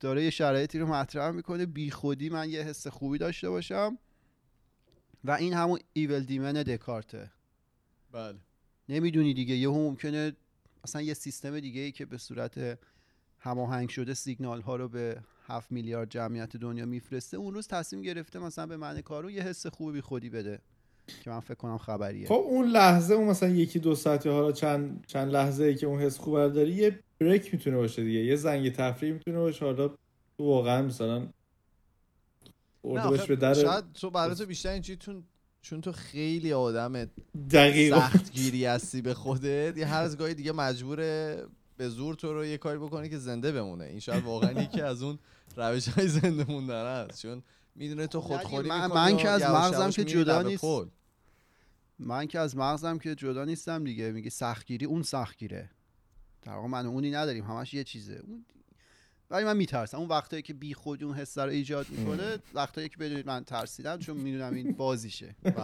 داره 0.00 0.24
یه 0.24 0.30
شرایطی 0.30 0.78
رو 0.78 0.86
مطرح 0.86 1.30
می‌کنه 1.30 1.66
بی 1.66 1.90
خودی 1.90 2.28
من 2.28 2.50
یه 2.50 2.62
حس 2.62 2.86
خوبی 2.86 3.18
داشته 3.18 3.50
باشم. 3.50 3.98
و 5.24 5.30
این 5.30 5.54
همون 5.54 5.78
ایول 5.92 6.20
دیمن 6.20 6.52
دکارته. 6.52 7.30
بله. 8.12 8.38
نمی‌دونی 8.88 9.34
دیگه. 9.34 9.54
یهو 9.54 9.74
ممکنه 9.74 10.32
اصلا 10.84 11.02
یه 11.02 11.14
سیستم 11.14 11.60
دیگه 11.60 11.80
ای 11.80 11.92
که 11.92 12.06
به 12.06 12.18
صورت 12.18 12.78
هماهنگ 13.38 13.88
شده 13.88 14.14
سیگنال 14.14 14.60
ها 14.60 14.76
رو 14.76 14.88
به 14.88 15.20
7 15.46 15.72
میلیارد 15.72 16.10
جمعیت 16.10 16.56
دنیا 16.56 16.86
میفرسته 16.86 17.36
اون 17.36 17.54
روز 17.54 17.68
تصمیم 17.68 18.02
گرفته 18.02 18.38
مثلا 18.38 18.66
به 18.66 18.76
من 18.76 19.00
کارو 19.00 19.30
یه 19.30 19.42
حس 19.42 19.66
خوبی 19.66 19.92
بی 19.92 20.00
خودی 20.00 20.30
بده 20.30 20.58
که 21.24 21.30
من 21.30 21.40
فکر 21.40 21.54
کنم 21.54 21.78
خبریه. 21.78 22.26
خب 22.26 22.34
اون 22.34 22.66
لحظه 22.66 23.14
اون 23.14 23.28
مثلا 23.28 23.48
یکی 23.48 23.78
دو 23.78 23.94
ساعتی 23.94 24.28
حالا 24.28 24.52
چند 24.52 25.04
چند 25.06 25.32
لحظه 25.32 25.64
ای 25.64 25.74
که 25.74 25.86
اون 25.86 26.00
حس 26.00 26.18
خوب 26.18 26.36
رو 26.36 26.48
داری 26.48 26.72
یه 26.72 26.98
بریک 27.20 27.54
می‌تونه 27.54 27.76
باشه 27.76 28.04
دیگه. 28.04 28.18
یه 28.18 28.36
زنگ 28.36 28.72
تفریح 28.72 29.12
می‌تونه 29.12 29.38
باشه. 29.38 29.64
حالا 29.64 29.88
تو 29.88 30.44
واقعا 30.44 30.82
مثلا 30.82 31.28
باش 32.82 33.26
به 33.26 33.36
در 33.36 33.54
شاید 33.54 33.92
تو 33.92 34.10
برای 34.10 34.34
تو 34.34 34.46
بیشتر 34.46 34.68
اینجوری 34.68 34.96
چون 34.96 35.24
چون 35.66 35.80
تو 35.80 35.92
خیلی 35.92 36.52
آدم 36.52 37.04
دقیقا 37.50 38.00
سخت 38.00 38.32
گیری 38.32 38.64
هستی 38.64 39.02
به 39.02 39.14
خودت 39.14 39.78
یه 39.78 39.86
هر 39.86 40.02
از 40.02 40.16
گاهی 40.16 40.34
دیگه 40.34 40.52
مجبوره 40.52 41.42
به 41.76 41.88
زور 41.88 42.14
تو 42.14 42.32
رو 42.32 42.44
یه 42.44 42.58
کاری 42.58 42.78
بکنه 42.78 43.08
که 43.08 43.18
زنده 43.18 43.52
بمونه. 43.52 43.84
این 43.84 44.00
شاید 44.00 44.24
واقعا 44.24 44.62
یکی 44.62 44.80
از 44.80 45.02
اون 45.02 45.18
روش 45.56 45.88
های 45.88 46.08
زنده 46.08 46.44
موندن 46.48 46.74
است 46.84 47.22
چون 47.22 47.42
می‌دونه 47.74 48.06
تو 48.06 48.20
خودخوری 48.20 48.68
من- 48.68 48.86
من 48.86 49.16
که 49.16 49.28
از 49.28 49.42
مغزم 49.42 49.90
که 49.90 50.04
جدا 50.04 50.42
نیست. 50.42 50.64
من 51.98 52.26
که 52.26 52.38
از 52.38 52.56
مغزم 52.56 52.98
که 52.98 53.14
جدا 53.14 53.44
نیستم 53.44 53.84
دیگه. 53.84 54.12
میگه 54.12 54.30
سختگیری 54.30 54.86
اون 54.86 55.02
سختگیره. 55.02 55.70
در 56.42 56.52
واقع 56.52 56.68
من 56.68 56.86
اونی 56.86 57.10
نداریم. 57.10 57.44
همش 57.44 57.74
یه 57.74 57.84
چیزه. 57.84 58.22
اون 58.26 58.44
ولی 59.30 59.44
من 59.44 59.56
میترسم. 59.56 59.98
اون 59.98 60.08
وقتایی 60.08 60.42
که 60.42 60.54
بی 60.54 60.74
خود 60.74 61.04
اون 61.04 61.14
حس 61.14 61.38
رو 61.38 61.50
ایجاد 61.50 61.86
می‌کنه 61.90 62.38
وقتایی 62.54 62.88
که 62.88 62.96
بدونید 62.96 63.26
من 63.26 63.44
ترسیدم 63.44 63.98
چون 63.98 64.16
می‌دونم 64.16 64.54
این 64.54 64.72
بازیشه. 64.78 65.34
بله. 65.42 65.54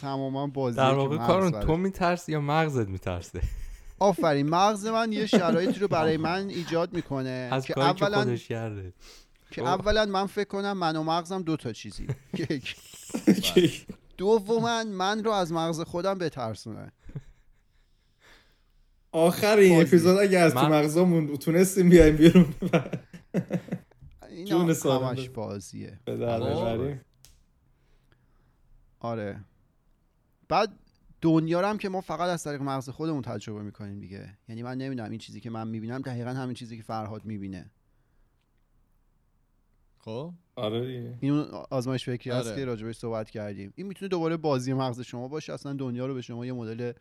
تماما 0.00 0.46
بازی 0.46 0.76
در 0.76 0.92
واقع 0.94 1.16
کارون 1.16 1.60
تو 1.60 1.76
میترسی 1.76 2.32
یا 2.32 2.40
مغزت 2.40 2.88
میترسه؟ 2.88 3.40
آفرین. 3.98 4.48
مغز 4.48 4.86
من 4.86 5.12
یه 5.12 5.26
شرایطی 5.36 5.80
رو 5.80 5.88
برای 5.88 6.16
من 6.16 6.48
ایجاد 6.48 6.92
می‌کنه 6.92 7.48
از 7.52 7.66
که 7.66 7.78
اولا 7.78 8.18
خودش 8.18 8.48
کرده. 8.48 8.92
که 9.50 9.60
خب. 9.60 9.66
اولا 9.66 10.06
من 10.06 10.26
فکر 10.26 10.48
کنم 10.48 10.72
من 10.72 10.96
و 10.96 11.02
مغزم 11.02 11.42
دو 11.42 11.56
تا 11.56 11.72
چیزی. 11.72 12.06
که- 12.36 13.70
دوما 14.16 14.84
من 14.84 15.24
رو 15.24 15.30
از 15.30 15.52
مغز 15.52 15.80
خودم 15.80 16.14
بترسونه. 16.18 16.92
آخر 19.12 19.56
این 19.56 19.74
بازی. 19.76 19.88
اپیزود 19.88 20.18
اگه 20.18 20.38
از 20.38 20.54
تو 20.54 20.60
من- 20.60 20.78
مغزمون 20.78 21.36
تونستیم 21.36 21.88
بیایم 21.88 22.16
بیرون. 22.16 22.54
اینا 24.28 24.74
سالم 24.74 25.04
همش. 25.06 25.28
بازیه. 25.28 25.98
به 26.04 26.16
در 26.16 26.40
آره. 26.42 27.00
آره. 29.00 29.44
بعد 30.48 30.72
دنیا 31.20 31.60
رو 31.60 31.66
هم 31.66 31.78
که 31.78 31.88
ما 31.88 32.00
فقط 32.00 32.28
از 32.28 32.44
طریق 32.44 32.62
مغز 32.62 32.88
خودمون 32.88 33.22
تجربه 33.22 33.62
می‌کنیم 33.62 34.00
دیگه. 34.00 34.38
یعنی 34.48 34.62
من 34.62 34.78
نمی‌دونم 34.78 35.10
این 35.10 35.18
چیزی 35.18 35.40
که 35.40 35.50
من 35.50 35.68
می‌بینم 35.68 36.00
دقیقا 36.00 36.30
همین 36.30 36.54
چیزی 36.54 36.76
که 36.76 36.82
فرهاد 36.82 37.24
می‌بینه. 37.24 37.70
خب؟ 39.98 40.32
آره 40.56 40.86
دیگه. 40.86 41.18
این 41.20 41.32
اون 41.32 41.64
آزمایش 41.70 42.04
فکری 42.04 42.30
هست 42.30 42.46
آره. 42.46 42.56
که 42.56 42.64
راجبش 42.64 42.96
صحبت 42.96 43.30
کردیم. 43.30 43.72
این 43.76 43.86
می‌تونه 43.86 44.08
دوباره 44.08 44.36
بازی 44.36 44.72
مغز 44.72 45.00
شما 45.00 45.28
باشه 45.28 45.52
اصلا 45.52 45.72
دنیا 45.72 46.06
رو 46.06 46.14
به 46.14 46.20
شما 46.22 46.46
یه 46.46 46.52
مدل 46.52 46.92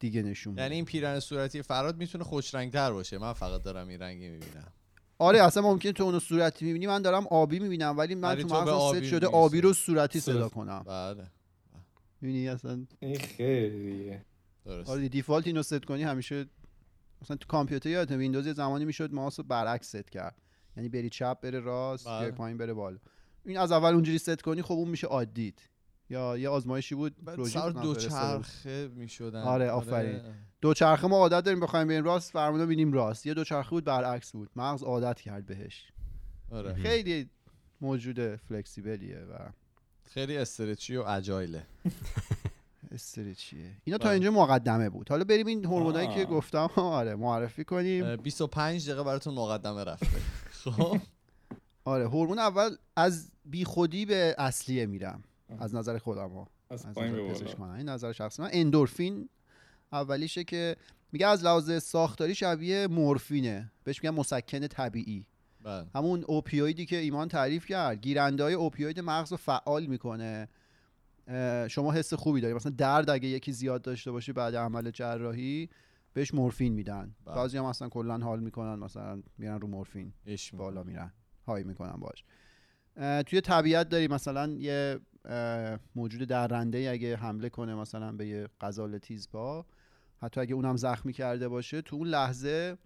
دیگه 0.00 0.22
نشون 0.22 0.58
یعنی 0.58 0.74
این 0.74 0.84
پیرن 0.84 1.20
صورتی 1.20 1.62
فرهاد 1.62 1.96
می‌تونه 1.96 2.24
خوش 2.24 2.54
رنگ 2.54 2.72
تر 2.72 2.92
باشه. 2.92 3.18
من 3.18 3.32
فقط 3.32 3.62
دارم 3.62 3.88
این 3.88 3.98
رنگی 3.98 4.28
می‌بینم. 4.28 4.72
آره 5.18 5.42
اصلا 5.42 5.62
ممکن 5.62 5.92
تو 5.92 6.04
اونو 6.04 6.20
صورتی 6.20 6.64
می‌بینی. 6.64 6.86
من 6.86 7.02
دارم 7.02 7.26
آبی 7.26 7.58
می‌بینم 7.58 7.98
ولی 7.98 8.14
من 8.14 8.34
تو 8.34 8.48
مغزم 8.48 8.64
ست 8.64 8.68
آبی 8.68 9.06
شده. 9.06 9.26
آبی 9.26 9.60
رو 9.60 9.72
صورتی 9.72 10.20
صدا. 10.20 10.48
کنم. 10.48 10.82
بله. 10.86 11.26
می‌بینی 12.20 12.48
اصلا؟ 12.48 12.86
این 13.00 13.18
خیلی 13.18 13.92
دیگه 13.92 14.24
درست. 14.64 14.90
آره 14.90 15.08
default 15.08 15.46
اینو 15.46 15.62
ست 15.62 15.84
کنی 15.84 16.02
همیشه. 16.02 16.46
مثلا 17.22 17.36
تو 17.36 17.46
کامپیوتر 17.46 17.88
یادت 17.88 18.10
ویندوز 18.10 18.46
یه 18.46 18.52
زمانی 18.52 18.84
می‌شد 18.84 19.12
ماوس 19.12 19.38
رو 19.40 19.44
برعکس 19.44 19.88
ست 19.88 20.10
کرد. 20.10 20.36
یعنی 20.76 20.88
بری 20.88 21.10
چپ 21.10 21.40
بره 21.40 21.60
راست 21.60 22.08
بله. 22.08 22.26
یا 22.26 22.32
پایین 22.32 22.58
بره 22.58 22.72
بالا. 22.72 22.98
این 23.44 23.58
از 23.58 23.72
اول 23.72 23.94
اونجوری 23.94 24.18
ست 24.18 24.42
کنی 24.42 24.62
خب 24.62 24.72
اون 24.74 24.88
میشه 24.88 25.06
عادیت 25.06 25.54
یا 26.10 26.38
یه 26.38 26.48
آزمایشی 26.48 26.94
بود 26.94 27.16
سر 27.46 27.70
دو. 27.70 27.94
چرخه 27.94 28.88
می‌شدن. 28.94 29.42
آره، 29.42 29.70
آفرین. 29.70 30.20
دوچرخه 30.60 31.06
ما 31.06 31.16
عادت 31.16 31.44
داریم 31.44 31.60
بخوایم 31.60 31.88
بریم 31.88 32.04
راست 32.04 32.32
فرمودا 32.32 32.66
بینیم 32.66 32.92
راست. 32.92 33.26
یه 33.26 33.34
دوچرخه 33.34 33.70
بود 33.70 33.84
برعکس 33.84 34.32
بود. 34.32 34.50
مغز 34.56 34.82
عادت 34.82 35.20
کرد 35.20 35.46
بهش. 35.46 35.92
آره. 36.50 36.74
خیلی 36.74 37.30
موجود 37.80 38.36
فلکسیبلیه 38.36 39.18
و 39.18 39.36
خیلی 40.04 40.36
استرچی 40.36 40.96
و 40.96 41.02
اجایله 41.02 41.66
استرچیه. 42.92 43.70
اینا 43.84 43.98
تا 43.98 44.04
بله. 44.04 44.12
اینجا 44.12 44.30
مقدمه 44.30 44.90
بود. 44.90 45.08
حالا 45.08 45.24
بریم 45.24 45.46
این 45.46 45.64
هورمونایی 45.64 46.14
که. 46.14 46.24
گفتم. 46.24 46.70
آره 46.76 47.14
معرفی 47.14 47.64
کنیم. 47.64 48.04
اه، 48.04 48.16
25 48.16 48.86
دقیقه 48.86 49.02
براتون 49.04 49.34
مقدمه 49.34 49.84
رفته. 49.84 50.06
خب. 50.64 51.00
آره 51.84 52.08
هورمون 52.08 52.38
اول 52.38 52.76
از 52.96 53.30
بیخودی 53.44 54.06
به 54.06 54.34
اصلیه 54.38 54.86
میرم. 54.86 55.22
از 55.58 55.74
نظر 55.74 55.98
خودم 55.98 56.30
ها. 56.30 56.48
از 56.70 56.86
از 56.86 56.94
پایین 56.94 57.14
نظر 57.30 57.62
این 57.62 57.88
نظر 57.88 58.12
شخصی. 58.12 58.42
من 58.42 58.48
اندورفین 58.52 59.28
اولیشه 59.92 60.44
که 60.44 60.76
میگه 61.12 61.26
از 61.26 61.44
لحاظ 61.44 61.82
ساختاری 61.82 62.34
شبیه 62.34 62.86
مورفینه. 62.86 63.72
بهش 63.84 64.04
میگن 64.04 64.14
مسکن 64.14 64.66
طبیعی. 64.66 65.26
بله. 65.62 65.86
همون 65.94 66.24
اوپیویدی 66.24 66.86
که 66.86 66.96
ایمان 66.96 67.28
تعریف 67.28 67.66
کرد. 67.66 68.00
گیرنده 68.00 68.42
های 68.42 68.54
اوپیوید 68.54 69.00
مغز 69.00 69.30
رو 69.30 69.36
فعال 69.36 69.86
می‌کنه. 69.86 70.48
شما 71.68 71.92
حس 71.92 72.14
خوبی 72.14 72.40
داری. 72.40 72.54
مثلا 72.54 72.72
درد 72.78 73.10
اگه 73.10 73.28
یکی 73.28 73.52
زیاد 73.52 73.82
داشته 73.82 74.10
باشی 74.10 74.32
بعد 74.32 74.56
عمل 74.56 74.90
جراحی 74.90 75.68
بهش 76.12 76.34
مورفین 76.34 76.72
میدن. 76.72 77.14
بله. 77.24 77.34
بعضی 77.34 77.58
هم 77.58 77.64
اصلا 77.64 77.88
کلا 77.88 78.18
حال 78.18 78.40
می‌کنن 78.40 78.74
مثلا 78.74 79.22
میرن 79.38 79.60
رو 79.60 79.68
مورفین. 79.68 80.12
بالا 80.52 80.82
میرن. 80.82 81.12
های 81.46 81.64
می‌کنن 81.64 81.96
باش. 82.00 82.24
توی 83.22 83.40
طبیعت 83.40 83.88
داری 83.88 84.08
مثلا 84.08 84.46
یه 84.46 85.00
موجود 85.94 86.22
درنده 86.22 86.78
ای 86.78 86.88
اگه 86.88 87.16
حمله 87.16 87.48
کنه 87.48 87.74
مثلا 87.74 88.12
به 88.12 88.26
یه 88.26 88.48
غزال 88.60 88.98
تیزپا 88.98 89.66
حتی 90.22 90.40
اگه 90.40 90.54
اونم 90.54 90.76
زخمی 90.76 91.12
کرده 91.12 91.48
باشه 91.48 91.82
تو 91.82 91.96
اون 91.96 92.08
لحظه 92.08 92.78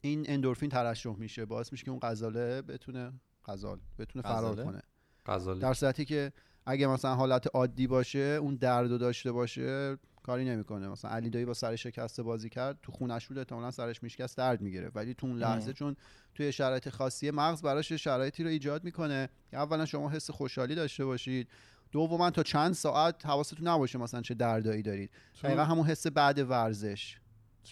این 0.00 0.24
اندورفین 0.28 0.68
ترشح 0.68 1.16
میشه. 1.16 1.44
باعث 1.44 1.72
میشه 1.72 1.84
که 1.84 1.90
اون 1.90 2.00
غزاله 2.02 2.62
بتونه 2.62 3.12
غزال 3.44 3.80
بتونه 3.98 4.22
فرار؟ 4.22 4.64
کنه. 4.64 4.82
غزاله. 5.26 5.60
در 5.60 5.74
صورتی 5.74 6.04
که 6.04 6.32
اگه 6.66 6.86
مثلا 6.86 7.14
حالت 7.14 7.46
عادی 7.54 7.86
باشه 7.86 8.18
اون 8.18 8.54
درد 8.54 8.98
داشته 8.98 9.32
باشه 9.32 9.96
کاری 10.22 10.44
نمی‌کنه. 10.44 10.88
مثلا 10.88 11.10
علی 11.10 11.30
دایی 11.30 11.44
با 11.44 11.54
سر 11.54 11.76
شکسته 11.76 12.22
بازی 12.22 12.48
کرد 12.48 12.78
تو 12.82 12.92
خونش 12.92 13.26
بود 13.26 13.38
احتمالاً 13.38 13.70
سرش 13.70 14.02
میشکست 14.02 14.36
درد 14.36 14.60
می‌گیره 14.60 14.90
ولی 14.94 15.14
تو 15.14 15.26
اون 15.26 15.38
لحظه. 15.38 15.72
چون 15.72 15.96
توی 16.34 16.52
شرایط 16.52 16.88
خاصی 16.88 17.30
مغز 17.30 17.62
براش 17.62 17.92
شرایطی 17.92 18.42
رو 18.44 18.50
ایجاد 18.50 18.84
می‌کنه 18.84 19.28
که 19.50 19.56
اولا 19.56 19.86
شما 19.86 20.10
حس 20.10 20.30
خوشحالی 20.30 20.74
داشته 20.74 21.04
باشید. 21.04 21.48
دوما 21.92 22.30
تا 22.30 22.42
چند 22.42 22.74
ساعت 22.74 23.26
حواستون 23.26 23.68
نباشه 23.68 23.98
مثلا 23.98 24.22
چه 24.22 24.34
دردایی 24.34 24.82
دارید. 24.82 25.10
دقیقا 25.42 25.64
همون 25.64 25.86
حس 25.86 26.06
بعد 26.06 26.38
ورزش. 26.38 27.16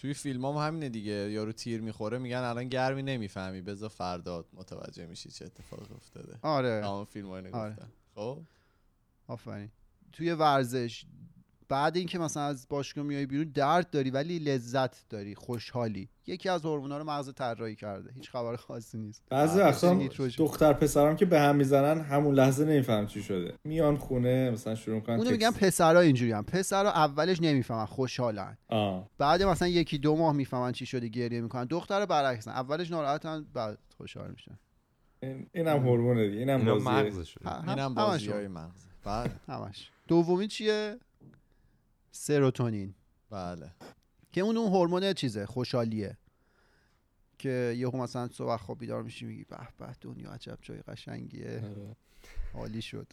توی 0.01 0.13
فیلم 0.13 0.45
هم 0.45 0.67
همینه 0.67 0.89
دیگه. 0.89 1.11
یارو 1.31 1.51
تیر 1.51 1.81
می‌خوره 1.81 2.17
میگن 2.17 2.37
الان 2.37 2.67
گرمی 2.67 3.03
نمی‌فهمی. 3.03 3.61
بذار 3.61 3.89
فردا 3.89 4.45
متوجه 4.53 5.05
میشی 5.05 5.29
چه 5.29 5.45
اتفاقی 5.45 5.95
افتاده. 5.95 6.39
آره. 6.41 6.81
تمام 6.81 7.05
فیلم 7.05 7.29
آره. 7.29 7.77
خب؟ 8.15 8.41
آفرین. 9.27 9.69
توی 10.11 10.31
ورزش 10.31 11.05
بعد 11.69 11.97
اینکه 11.97 12.19
مثلا 12.19 12.43
از 12.43 12.65
باشگاه 12.69 13.05
میای 13.05 13.25
بیرون 13.25 13.51
درد 13.53 13.89
داری 13.89 14.09
ولی 14.09 14.39
لذت 14.39 15.09
داری 15.09 15.35
خوشحالی. 15.35 16.09
یکی 16.27 16.49
از 16.49 16.65
هورمونا 16.65 16.97
رو 16.97 17.03
مغز 17.03 17.33
طراحی 17.33 17.75
کرده. 17.75 18.11
هیچ 18.13 18.29
خبر 18.29 18.55
خاصی 18.55 18.97
نیست. 18.97 19.23
بعضی 19.29 19.59
وقتا. 19.59 19.99
دختر 20.37 20.73
پسرام 20.73 21.15
که 21.15 21.25
به 21.25 21.39
هم 21.39 21.55
می‌زنن 21.55 22.01
همون 22.01 22.35
لحظه 22.35 22.65
نمیفهم 22.65 23.07
چی 23.07 23.23
شده. 23.23 23.53
میان 23.63 23.97
خونه 23.97 24.49
مثلا 24.51 24.75
شروع 24.75 24.95
می‌کنن 24.95 25.15
اونو 25.15 25.31
میگم 25.31 25.51
پسرا 25.51 25.99
اینجوری 25.99 26.31
هم. 26.31 26.43
پسرا 26.43 26.91
اولش 26.91 27.41
نمی‌فهمن 27.41 27.85
خوشحالن. 27.85 28.57
آه. 28.67 29.09
بعد 29.17 29.43
مثلا 29.43 29.67
یکی 29.67 29.97
دو 29.97 30.15
ماه 30.15 30.33
می‌فهمن 30.35 30.71
چی 30.71 30.85
شده 30.85 31.07
گریه 31.07 31.41
می‌کنن. 31.41 31.65
دختر 31.65 32.05
برعکسن 32.05 32.51
اولش 32.51 32.91
ناراحتن 32.91 33.45
بعد 33.53 33.77
خوشحال 33.97 34.31
میشن. 34.31 34.59
این 35.23 35.47
اینم 35.53 35.77
هورمونه 35.77 36.27
دیگه 36.27 36.39
اینم 36.39 36.59
اینا 36.59 36.73
بازیه. 36.73 36.89
مغزشون 36.91 37.43
ه- 37.43 37.69
اینم 37.69 37.79
همشون. 37.79 37.93
بازی 37.93 38.31
های 38.31 38.47
مغز. 38.47 38.85
بعد. 39.03 39.39
همش. 39.47 39.89
دومی 40.07 40.47
چیه؟ 40.47 40.97
سروتونین. 42.11 42.93
بله. 43.29 43.71
که 44.31 44.41
اون 44.41 44.57
اون 44.57 44.67
هورمون 44.71 45.13
چیزه؟ 45.13 45.45
خوشحالیه. 45.45 46.17
که 47.37 47.75
یهو 47.77 47.97
مثلا 47.97 48.27
صبح 48.27 48.57
خواب 48.57 48.79
بیدار 48.79 49.03
میشی 49.03 49.25
میگی 49.25 49.43
به 49.43 49.57
به 49.77 49.95
دنیا 50.01 50.31
عجب 50.31 50.57
جای 50.61 50.81
قشنگیه. 50.81 51.61
آره. 51.65 51.95
عالی 52.53 52.81
شد. 52.81 53.07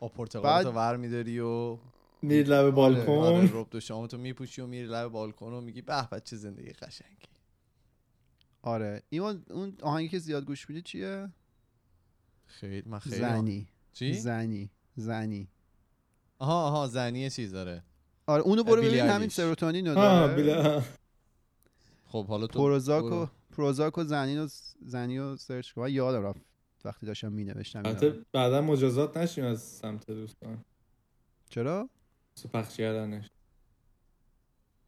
آ 0.00 0.08
پرتقال 0.08 0.42
بعد- 0.52 0.62
تو 0.66 0.72
ور 0.72 0.96
میداری 0.96 1.38
و 1.40 1.78
میری 2.22 2.42
لب 2.42 2.52
آره. 2.52 2.70
بالکن. 2.70 3.50
رب 3.52 3.70
دو 3.70 3.80
شامو 3.80 4.06
تو 4.06 4.18
میپوشی 4.18 4.60
و 4.60 4.66
میری 4.66 4.86
لب 4.86 5.08
بالکن 5.08 5.52
و 5.52 5.60
میگی 5.60 5.82
به 5.82 6.08
به 6.10 6.20
چه 6.20 6.36
زندگی 6.36 6.72
قشنگی. 6.72 7.26
آره. 8.62 9.02
ایمان 9.08 9.44
اون 9.50 9.76
آهنگی 9.82 10.08
که 10.08 10.18
زیاد 10.18 10.44
گوش 10.44 10.68
میدی 10.68 10.82
چیه؟ 10.82 11.32
خیلی 12.46 12.88
من 12.88 12.98
خیلی 12.98 13.16
زنی. 13.16 13.68
چی؟ 13.92 14.14
زنی. 14.14 14.70
زنی. 14.96 15.48
آها 16.38 16.64
آها 16.68 16.86
زنی 16.86 17.30
چیز 17.30 17.52
داره. 17.52 17.84
آره 18.26 18.42
اونو 18.42 18.64
برو 18.64 18.82
ببین 18.82 19.00
همین. 19.00 19.28
سروتونین 19.28 19.86
رو 19.86 20.82
خب 22.06 22.26
حالا 22.26 22.46
تو 22.46 22.58
پروزاک 22.58 23.04
و. 23.04 23.26
پروزاک 23.56 23.98
و 23.98 24.04
زنی 24.04 24.36
رو 24.36 24.48
زنی 24.86 25.18
رو 25.18 25.36
سرچ 25.36 25.72
کن. 25.72 25.88
یادم 25.88 26.22
رفت. 26.26 26.40
وقتی 26.84 27.06
داشتم 27.06 27.32
می 27.32 27.44
نوشتم 27.44 27.82
البته 27.84 28.14
بعدا 28.32 28.60
مجازات 28.60 29.16
نشیم 29.16 29.44
از 29.44 29.62
سمت 29.62 30.06
دوستان. 30.06 30.64
چرا؟ 31.50 31.88
سو 32.34 32.48
پخش 32.48 32.76
کردنش. 32.76 33.30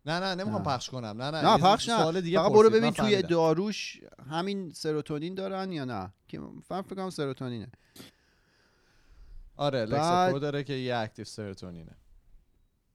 نه 0.06 0.20
نه 0.20 0.34
نمی‌خوام. 0.34 0.62
پخش 0.62 0.90
کنم. 0.90 1.22
نه 1.22 1.30
نه 1.30 1.42
نه 1.42 1.58
پخش 1.58 1.88
نه. 1.88 1.98
سوال 1.98 2.20
دیگه 2.20 2.38
فقط 2.38 2.52
برو 2.52 2.70
ببین 2.70 2.90
توی. 2.90 3.22
داروش 3.22 4.00
همین 4.30 4.72
سروتونین 4.72 5.34
دارن 5.34 5.72
یا 5.72 5.84
نه. 5.84 6.12
که 6.28 6.38
من 6.38 6.82
فکر 6.82 6.94
کنم 6.94 7.10
سروتونینه. 7.10 7.68
آره 9.56 9.84
لکساپرو 9.84 10.38
داره 10.38 10.64
که 10.64 10.72
یه 10.72 10.96
اکتیو 10.96 11.24
سرتونینه 11.24 11.96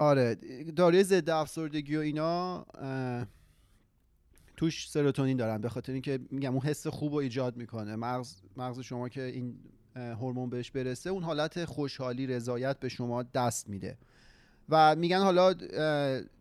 آره 0.01 0.35
داروی 0.75 1.03
ضد 1.03 1.29
افسردگی 1.29 1.95
و 1.95 1.99
اینا 1.99 2.65
توش 4.57 4.89
سروتونین 4.89 5.37
دارن 5.37 5.61
به 5.61 5.69
خاطر 5.69 5.93
اینکه 5.93 6.19
میگم 6.31 6.53
اون 6.53 6.61
حس 6.61 6.87
خوب 6.87 7.13
رو 7.13 7.17
ایجاد 7.17 7.57
می‌کنه. 7.57 7.95
مغز 7.95 8.35
مغز 8.57 8.79
شما 8.79 9.09
که 9.09 9.23
این 9.23 9.55
هورمون 9.95 10.49
بهش 10.49 10.71
برسه 10.71 11.09
اون 11.09 11.23
حالت 11.23 11.65
خوشحالی 11.65 12.27
رضایت 12.27 12.79
به 12.79 12.89
شما 12.89 13.23
دست 13.23 13.69
میده. 13.69 13.97
و 14.69 14.95
میگن 14.95 15.19
حالا 15.19 15.53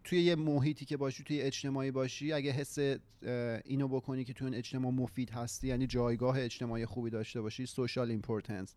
توی 0.05 0.23
یه 0.23 0.35
محیطی 0.35 0.85
که 0.85 0.97
باشی 0.97 1.25
توی 1.25 1.41
اجتماعی 1.41 1.91
باشی 1.91 2.33
اگه 2.33 2.51
حس 2.51 2.79
اینو 3.65 3.89
بکنی 3.89 4.25
که 4.25 4.33
توی 4.33 4.47
اون 4.47 4.57
اجتماع 4.57 4.93
مفید 4.93 5.31
هستی 5.31 5.69
یعنی 5.69 5.87
جایگاه 5.87 6.41
اجتماعی 6.41 6.87
خوبی 6.87 7.11
داشته 7.11 7.41
باشی 7.41 7.67
social 7.67 8.11
importance 8.11 8.75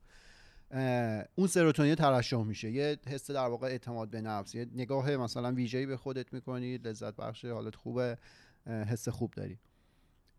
اون 1.36 1.47
سروتونین 1.47 1.95
ترشح 1.95 2.43
میشه. 2.43 2.71
یه 2.71 2.97
حس 3.07 3.31
در 3.31 3.47
واقع 3.47 3.67
اعتماد 3.67 4.09
به 4.09 4.21
نفس 4.21 4.55
یه 4.55 4.67
نگاه 4.75 5.17
مثلا 5.17 5.51
ویژه‌ای 5.51 5.86
به 5.86 5.97
خودت 5.97 6.33
می‌کنی 6.33 6.77
لذت 6.77 7.15
بخش 7.15 7.45
حالت 7.45 7.75
خوبه 7.75 8.17
حس 8.65 9.09
خوب 9.09 9.31
داری. 9.31 9.59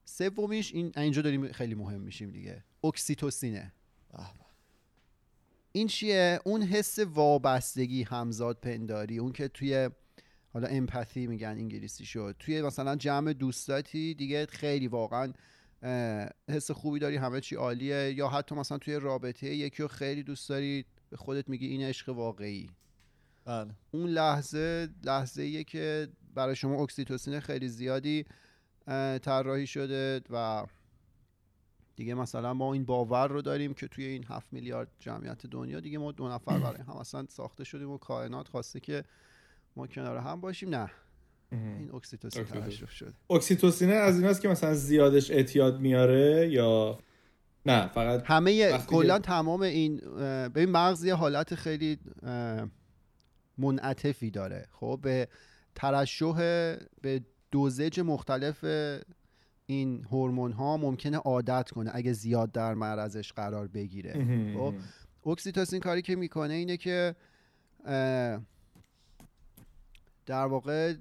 سومیش 0.04 0.74
این 0.74 0.92
اینجا 0.96 1.22
داریم 1.22 1.52
خیلی 1.52 1.74
مهم 1.74 2.00
میشیم 2.00 2.30
دیگه. 2.30 2.64
اکسیتوسینه. 2.84 3.72
به. 4.10 4.46
این 5.72 5.86
چیه؟ 5.86 6.40
اون 6.44 6.62
حس 6.62 6.98
وابستگی 6.98 8.02
همزاد 8.02 8.58
پنداری 8.60 9.18
اون 9.18 9.32
که 9.32 9.48
توی 9.48 9.90
حالا 10.52 10.68
امپاتی 10.68 11.26
میگن 11.26 11.48
انگلیسی 11.48 12.04
شد 12.04 12.36
توی 12.38 12.62
مثلا 12.62 12.96
جمع 12.96 13.32
دوستاتی 13.32 14.14
دیگه 14.14 14.46
خیلی 14.46 14.88
واقعا 14.88 15.32
حس 16.48 16.70
خوبی 16.70 16.98
داری 16.98 17.16
همه 17.16 17.40
چی 17.40 17.56
عالیه؟ 17.56 18.12
یا 18.12 18.28
حتی 18.28 18.54
مثلا 18.54 18.78
توی 18.78 18.94
رابطه 18.94 19.46
یکی 19.46 19.82
رو 19.82 19.88
خیلی 19.88 20.22
دوست 20.22 20.48
داری 20.48 20.84
به 21.10 21.16
خودت 21.16 21.48
میگی 21.48 21.66
این 21.66 21.82
عشق 21.82 22.08
واقعی؟ 22.08 22.70
بله. 23.44 23.70
اون 23.90 24.10
لحظه 24.10 24.88
لحظه 25.04 25.42
ایه 25.42 25.64
که 25.64 26.08
برای 26.34 26.56
شما 26.56 26.82
اکسیتوسین 26.82 27.40
خیلی 27.40 27.68
زیادی 27.68 28.24
طراحی 29.22 29.66
شده 29.66 30.20
و 30.30 30.66
دیگه 31.96 32.14
مثلا 32.14 32.54
ما 32.54 32.72
این 32.72 32.84
باور 32.84 33.28
رو 33.28 33.42
داریم 33.42 33.74
که 33.74 33.88
توی 33.88 34.04
این 34.04 34.24
هفت 34.28 34.52
میلیارد 34.52 34.88
جمعیت 34.98 35.46
دنیا 35.46 35.80
دیگه 35.80 35.98
ما 35.98 36.12
دو 36.12 36.28
نفر 36.28 36.58
برای 36.58 36.82
هم 36.82 36.96
اصلا 36.96 37.26
ساخته 37.28 37.64
شدیم 37.64 37.90
و 37.90 37.98
کائنات 37.98 38.48
خواسته 38.48 38.80
که 38.80 39.04
ما 39.76 39.86
کنار 39.86 40.16
هم 40.16 40.40
باشیم. 40.40 40.68
نه. 40.68 40.90
این 41.52 41.90
اکسیتوسین 41.94 42.42
اکسیتوسین. 42.42 42.70
ترشح 42.70 42.90
شده. 42.90 43.12
اکسیتوسینه 43.30 43.92
از 43.92 44.18
ایناست 44.18 44.40
که 44.40 44.48
مثلا 44.48 44.74
زیادش 44.74 45.30
اعتیاد 45.30 45.80
میاره 45.80 46.48
یا 46.50 46.98
نه 47.66 47.88
فقط 47.88 48.22
همه 48.24 48.78
کلا 48.78 49.18
تمام 49.18 49.62
این 49.62 49.96
ببین 50.48 50.70
مغز 50.70 51.04
یه 51.04 51.14
حالت 51.14 51.54
خیلی 51.54 51.98
منعطفی 53.58 54.30
داره. 54.30 54.66
خب 54.72 54.98
به 55.02 55.28
ترشح 55.74 56.36
به 57.02 57.20
dosage 57.50 58.00
مختلف 58.00 58.64
این 59.66 60.04
هورمون 60.04 60.52
ها 60.52 60.76
ممکنه 60.76 61.16
عادت 61.16 61.70
کنه 61.70 61.90
اگه 61.94 62.12
زیاد 62.12 62.52
در 62.52 62.74
معرضش 62.74 63.32
قرار 63.32 63.68
بگیره. 63.68 64.12
خب 64.54 64.74
اکسیتوسین 65.26 65.80
کاری 65.80 66.02
که 66.02 66.16
می‌کنه 66.16 66.54
اینه 66.54 66.76
که 66.76 67.14
در 70.26 70.46
واقع 70.46 70.94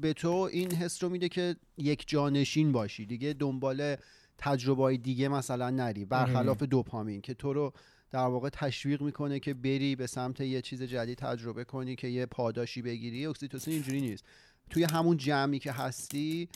به 0.00 0.12
تو 0.12 0.48
این 0.52 0.72
حس 0.72 1.02
رو 1.02 1.08
میده 1.08 1.28
که 1.28 1.56
یک 1.78 2.04
جانشین 2.08 2.72
باشی. 2.72 3.06
دیگه 3.06 3.32
دنبال 3.32 3.96
تجربه 4.38 4.82
های 4.82 4.98
دیگه 4.98 5.28
مثلا 5.28 5.70
نری. 5.70 6.04
برخلاف 6.04 6.62
دوپامین 6.62 7.20
که 7.20 7.34
تو 7.34 7.52
رو 7.52 7.72
در 8.10 8.26
واقع 8.26 8.48
تشویق 8.48 9.02
می‌کنه 9.02 9.40
که 9.40 9.54
بری 9.54 9.96
به 9.96 10.06
سمت 10.06 10.40
یه 10.40 10.62
چیز 10.62 10.82
جدید 10.82 11.18
تجربه 11.18 11.64
کنی 11.64 11.96
که 11.96 12.08
یه 12.08 12.26
پاداشی 12.26 12.82
بگیری. 12.82 13.26
اکسیتوسین 13.26 13.74
اینجوری 13.74 14.00
نیست. 14.00 14.24
توی 14.70 14.84
همون 14.84 15.16
جمعی 15.16 15.58
که 15.58 15.72
هستی 15.72 16.48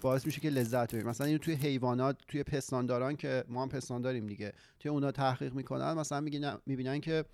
باعث 0.00 0.26
میشه 0.26 0.40
که 0.40 0.50
لذت 0.50 0.94
ببری. 0.94 1.08
مثلا 1.08 1.26
اینو 1.26 1.38
توی 1.38 1.54
حیوانات 1.54 2.16
توی 2.28 2.42
پستانداران 2.42 3.16
که 3.16 3.44
ما 3.48 3.62
هم 3.62 3.68
پستان 3.68 4.02
داریم 4.02 4.26
دیگه 4.26 4.52
توی 4.80 4.90
اونا 4.90 5.12
تحقیق 5.12 5.54
می‌کنن 5.54 5.92
مثلا 5.92 6.20
می‌بینن 6.66 7.00
که 7.00 7.24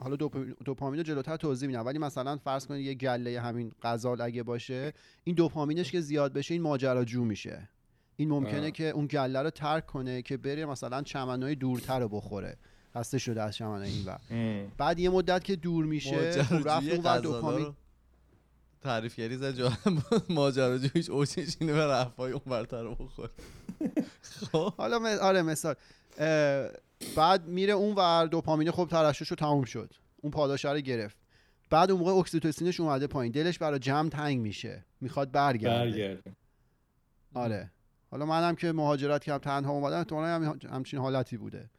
حالا 0.00 0.16
دوپ- 0.16 0.62
دوپامین 0.64 1.00
رو 1.00 1.04
جلوتر 1.04 1.36
توضیح 1.36 1.66
میدم. 1.68 1.86
ولی 1.86 1.98
مثلا 1.98 2.36
فرض 2.36 2.66
کنید 2.66 2.86
یه 2.86 2.94
گله 2.94 3.40
همین 3.40 3.72
غزال 3.82 4.20
اگه 4.20 4.42
باشه 4.42 4.92
این 5.24 5.34
دوپامینش 5.34 5.90
که 5.92 6.00
زیاد 6.00 6.32
بشه 6.32 6.54
این 6.54 6.62
ماجراجو 6.62 7.24
میشه. 7.24 7.68
این 8.16 8.28
ممکنه 8.28 8.64
آه. 8.64 8.70
که 8.70 8.84
اون 8.90 9.06
گله 9.06 9.42
رو 9.42 9.50
ترک 9.50 9.86
کنه 9.86 10.22
که 10.22 10.36
بره 10.36 10.66
مثلا 10.66 11.02
چمنهای 11.02 11.54
دورتر 11.54 12.00
رو 12.00 12.08
بخوره. 12.08 12.56
خسته 12.94 13.18
شده 13.18 13.42
از 13.42 13.56
چمنهای 13.56 13.90
این 13.90 14.06
ام. 14.30 14.72
بعد 14.78 14.98
یه 14.98 15.10
مدت 15.10 15.44
که 15.44 15.56
دور 15.56 15.84
میشه 15.84 16.42
خب 16.42 16.54
رفت 16.68 16.88
اون 16.88 17.00
غزالا 17.00 17.20
دوپامین 17.20 17.64
رو 17.66 17.74
تعریفگری 18.80 19.36
زد 19.36 19.54
جا 19.54 19.72
ماجراجویش 20.28 21.10
اوجش 21.10 21.56
اینه 21.60 21.72
به 21.72 21.86
رفای 21.86 22.32
اون 22.32 22.42
برتر 22.46 22.82
رو 22.82 22.94
بخور 22.94 23.30
خب. 24.52 24.72
حالا 24.76 24.98
م- 24.98 25.04
آره 25.04 25.42
مثال. 25.42 25.74
اه، 26.18 26.68
بعد 27.16 27.46
میره 27.46 27.72
اون 27.72 27.94
ور 27.94 28.26
دوپامین 28.26 28.70
خب 28.70 28.88
ترشحش 28.90 29.28
رو 29.28 29.36
تموم 29.36 29.64
شد. 29.64 29.94
اون 30.16 30.30
پاداشه 30.30 30.72
رو 30.72 30.80
گرفت. 30.80 31.16
بعد 31.70 31.90
اون 31.90 32.00
موقع 32.00 32.12
اکسیتوسینش 32.12 32.80
اومده 32.80 33.06
پایین. 33.06 33.32
دلش 33.32 33.58
برای 33.58 33.78
جمع 33.78 34.08
تنگ 34.08 34.40
میشه. 34.40 34.84
می‌خواد 35.00 35.32
برگرده. 35.32 35.90
برگرده. 35.90 36.36
آره. 37.34 37.70
حالا 38.10 38.26
منم 38.26 38.54
که 38.54 38.72
مهاجرت 38.72 39.24
کردم 39.24 39.38
تنها 39.38 39.72
اومدم 39.72 39.98
احتمالاً 39.98 40.34
هم 40.34 40.58
همچین 40.70 41.00
حالتی 41.00 41.36
بوده. 41.36 41.70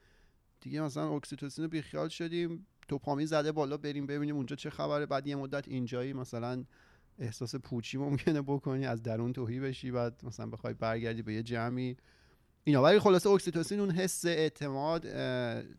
دیگه 0.62 0.82
مثلا 0.82 1.15
اکسیتوسین 1.15 1.65
رو 1.65 1.69
بیخیال 1.69 2.10
شدیم. 2.10 2.67
دوپامین 2.88 3.25
زده 3.25 3.51
بالا 3.51 3.77
بریم 3.77 4.05
ببینیم 4.05 4.36
اونجا 4.36 4.55
چه 4.55 4.69
خبره. 4.69 5.05
بعد 5.05 5.27
یه 5.27 5.36
مدت 5.36 5.67
اینجایی 5.67 6.13
مثلا 6.13 6.63
احساس 7.19 7.55
پوچی 7.55 7.97
ممکنه 7.97 8.41
بکنی 8.41 8.86
از 8.86 9.03
درون 9.03 9.34
تهی 9.34 9.60
بشی. 9.60 9.91
بعد 9.91 10.21
مثلا 10.23 10.45
بخوای 10.45 10.73
برگردی 10.73 11.21
به 11.21 11.34
یه 11.34 11.43
جمعی. 11.43 11.97
اینا. 12.63 12.84
ولی 12.84 13.00
خلاصه 13.00 13.30
اکسیتوسین 13.30 13.80
اون 13.80 13.91
حس 13.91 14.26
اعتماد 14.26 15.02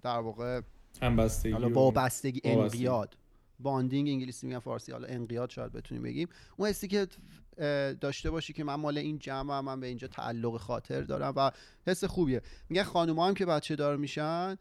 در 0.02 0.18
واقع 0.18 0.60
همبستگی 1.02 1.52
حالا 1.52 1.70
وابستگی. 1.70 2.40
انقیاد. 2.44 3.16
bonding 3.58 4.08
انگلیسی 4.08 4.46
میگن 4.46 4.58
فارسی 4.58 4.92
حالا 4.92 5.08
انقیاد 5.08 5.50
شاید 5.50 5.72
بتونیم 5.72 6.02
بگیم. 6.02 6.28
اون 6.56 6.68
حسی 6.68 6.88
که 6.88 7.06
داشته 8.00 8.30
باشی 8.30 8.52
که 8.52 8.64
من 8.64 8.74
مال 8.74 8.98
این 8.98 9.18
جمع 9.18 9.60
من 9.60 9.80
به 9.80 9.86
اینجا 9.86 10.08
تعلق 10.08 10.56
خاطر 10.56 11.00
دارم 11.00 11.32
و 11.36 11.50
حس 11.86 12.04
خوبیه. 12.04 12.42
میگن 12.68 12.82
خانوما 12.82 13.28
هم 13.28 13.34
که 13.34 13.46
بچه 13.46 13.76
دار 13.76 13.96
میشن 13.96 14.56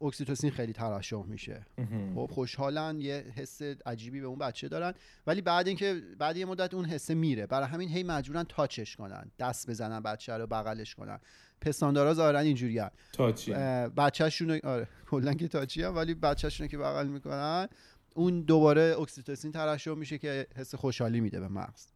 اکسیتوسین 0.00 0.50
خیلی 0.50 0.72
ترشح 0.72 1.22
میشه. 1.22 1.66
خب 2.14 2.30
خوشحالن 2.32 3.00
یه 3.00 3.24
حس 3.36 3.62
عجیبی 3.62 4.20
به 4.20 4.26
اون 4.26 4.38
بچه 4.38 4.68
دارن. 4.68 4.94
ولی 5.26 5.40
بعد 5.40 5.68
اینکه 5.68 6.02
بعد 6.18 6.36
یه 6.36 6.44
مدت 6.44 6.74
اون 6.74 6.84
حسه 6.84 7.14
میره. 7.14 7.46
برای 7.46 7.68
همین 7.68 7.88
هی 7.88 8.02
مجبورن 8.02 8.44
تاچش 8.48 8.96
کنن. 8.96 9.30
دست 9.38 9.70
بزنن 9.70 10.00
بچه 10.00 10.32
رو 10.32 10.46
بغلش 10.46 10.94
کنن. 10.94 11.20
پستاندارا 11.60 12.14
ظاهرا 12.14 12.38
اینجوری 12.38 12.82
تاچی. 13.12 13.52
بچهشون 13.96 14.60
آره 14.64 14.88
کلا 15.10 15.34
که 15.34 15.48
تاچی 15.48 15.82
هم 15.82 15.96
ولی 15.96 16.14
بچهشون 16.14 16.68
که 16.68 16.78
بغل 16.78 17.06
می‌کنن 17.06 17.68
اون 18.14 18.40
دوباره 18.40 18.96
اکسیتوسین 19.00 19.52
ترشح 19.52 19.94
میشه 19.94 20.18
که 20.18 20.46
حس 20.56 20.74
خوشحالی 20.74 21.20
میده 21.20 21.40
به 21.40 21.48
مغز. 21.48 21.86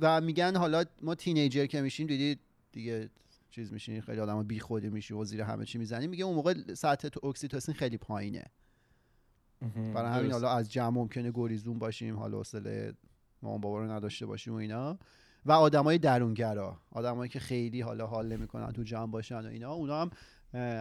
و 0.00 0.20
میگن 0.20 0.56
حالا 0.56 0.84
ما 1.02 1.14
تینیجر 1.14 1.66
که 1.66 1.80
میشیم 1.80 2.06
دیدید 2.06 2.40
دیگه 2.72 3.10
چیز 3.54 3.72
میشین 3.72 4.00
خیلی 4.00 4.20
آدم 4.20 4.42
بی 4.42 4.60
خودی 4.60 4.88
میشی 4.90 5.14
و 5.14 5.24
زیر 5.24 5.40
همه 5.42 5.64
چی 5.64 5.78
می‌زنی. 5.78 6.06
میگه 6.06 6.24
اون 6.24 6.34
موقع 6.34 6.74
سطح 6.74 7.08
تو 7.08 7.26
اکسیتوسین 7.26 7.74
خیلی 7.74 7.96
پایینه. 7.96 8.44
برای 9.94 10.12
همین. 10.20 10.32
حالا 10.32 10.50
از 10.50 10.72
جمع 10.72 10.88
ممکنه 10.88 11.30
گریزون 11.34 11.78
باشیم 11.78 12.16
حالا 12.16 12.38
حوصله 12.38 12.94
مامان 13.42 13.60
بابا 13.60 13.78
رو 13.78 13.90
نداشته 13.90 14.26
باشیم 14.26 14.52
و 14.52 14.56
اینا. 14.56 14.98
و 15.46 15.52
آدمای 15.52 15.98
درونگرا 15.98 16.76
آدمایی 16.90 17.30
که 17.30 17.38
خیلی 17.40 17.80
حالا 17.80 18.06
حال 18.06 18.32
نمی‌کنن 18.36 18.72
تو 18.72 18.82
جمع 18.82 19.10
باشن 19.10 19.46
و 19.46 19.48
اینا 19.48 19.72
اونا 19.72 20.00
هم 20.02 20.10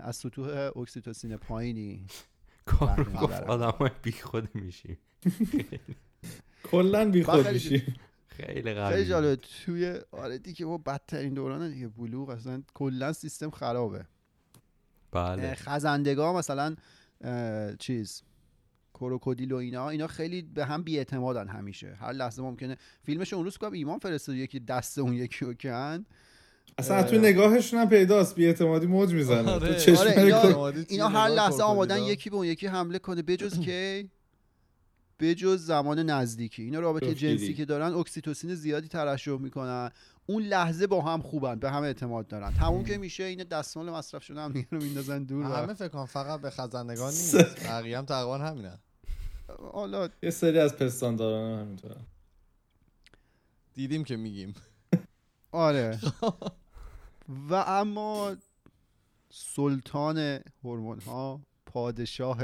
از 0.03 0.15
سطوح 0.15 0.71
اکسیتوسین 0.77 1.37
پایینی. 1.37 2.05
کار 2.65 3.03
گفت. 3.03 3.41
آدم 3.43 3.69
های 3.69 3.89
بی 4.01 4.11
خود 4.11 4.55
میشیم. 4.55 4.97
کلا 6.71 7.11
بی 7.11 7.23
خود 7.23 7.41
خیلی- 7.43 7.53
میشی 7.53 7.95
خیلی 8.37 8.73
قوی. 8.73 8.93
خیلی 8.93 9.05
جالب 9.09 9.39
توی 9.65 9.99
آره 10.11 10.37
دیگه 10.37 10.65
با 10.65 10.77
بدترین 10.77 11.33
دوران 11.33 11.71
دیگه 11.71 11.87
بلوغ 11.87 12.29
اصلا. 12.29 12.63
کلا 12.73 13.13
سیستم 13.13 13.49
خرابه. 13.49 14.05
بله. 15.11 15.55
خزندگاه 15.55 16.35
مثلا 16.35 16.75
چیز 17.79 18.21
کروکودیل 18.93 19.51
و 19.51 19.55
اینا 19.55 19.89
اینا 19.89 20.07
خیلی 20.07 20.41
به 20.41 20.65
هم 20.65 20.83
بیاعتمادن 20.83 21.47
همیشه. 21.47 21.97
هر 21.99 22.11
لحظه 22.11 22.41
ممکنه. 22.41 22.77
فیلمش 23.03 23.33
اون 23.33 23.43
روز 23.43 23.57
کنم 23.57 23.71
ایمان 23.71 23.99
فرستاد 23.99 24.35
یکی 24.35 24.59
دست 24.59 24.99
اون 24.99 25.13
یکی 25.13 25.45
رو 25.45 25.53
کن. 25.53 26.05
اصلا 26.77 27.03
تو 27.03 27.17
نگاهشون 27.17 27.79
هم 27.79 27.89
پیداست 27.89 28.35
بی 28.35 28.45
اعتمادی 28.45 28.85
موج 28.85 29.13
می‌زنه. 29.13 29.51
آره. 29.51 29.67
تو 29.67 29.79
چشم 29.79 29.95
آره، 30.01 30.11
اینا- 30.21 30.73
اینا 30.89 31.07
هر 31.07 31.27
لحظه 31.29 31.63
آمادن. 31.63 32.01
یکی 32.01 32.29
به 32.29 32.35
اون 32.35 32.45
یکی 32.45 32.67
حمله 32.67 32.99
کنه. 32.99 33.21
بجز 33.21 33.59
کی 35.19 35.25
بجز 35.25 35.65
زمان 35.65 35.99
نزدیکی. 35.99 36.63
اینا 36.63 36.79
رابطه. 36.79 37.15
جنسی 37.15 37.53
که 37.53 37.65
دارن 37.65 37.93
اکسیتوسین 37.93 38.55
زیادی 38.55 38.87
ترشح 38.87 39.37
می‌کنن. 39.37 39.91
اون 40.25 40.43
لحظه 40.43 40.87
با 40.87 41.01
هم 41.01 41.21
خوبن 41.21 41.59
به 41.59 41.71
هم 41.71 41.83
اعتماد 41.83 42.27
دارن. 42.27 42.53
تموم 42.53 42.83
که 42.83 42.97
میشه 42.97 43.23
این 43.23 43.43
دستمال 43.43 43.89
مصرف 43.89 44.23
شده 44.23 44.41
هم 44.41 44.51
دیگه 44.51 44.67
رو 44.71 44.83
میندازن 44.83 45.23
دور. 45.23 45.45
همه 45.45 45.73
فکر 45.73 45.87
کنم 45.87 46.05
فقط 46.05 46.41
به 46.41 46.49
خزندگان 46.49 47.09
نیست. 47.09 47.65
بقیه 47.69 47.97
هم 47.97 48.05
تقریبا 48.05 48.37
همینه 48.37 48.79
حالا 49.73 50.09
یه 50.23 50.29
سری 50.29 50.59
از 50.59 50.75
پستانداران 50.77 51.51
هم 51.51 51.65
همینطورن. 51.65 52.01
دیدیم 53.73 54.03
که 54.03 54.15
میگیم. 54.15 54.53
آره. 55.51 55.99
و 57.49 57.53
اما 57.53 58.35
سلطان 59.29 60.39
هورمون 60.63 60.99
ها 60.99 61.41
پادشاه 61.65 62.39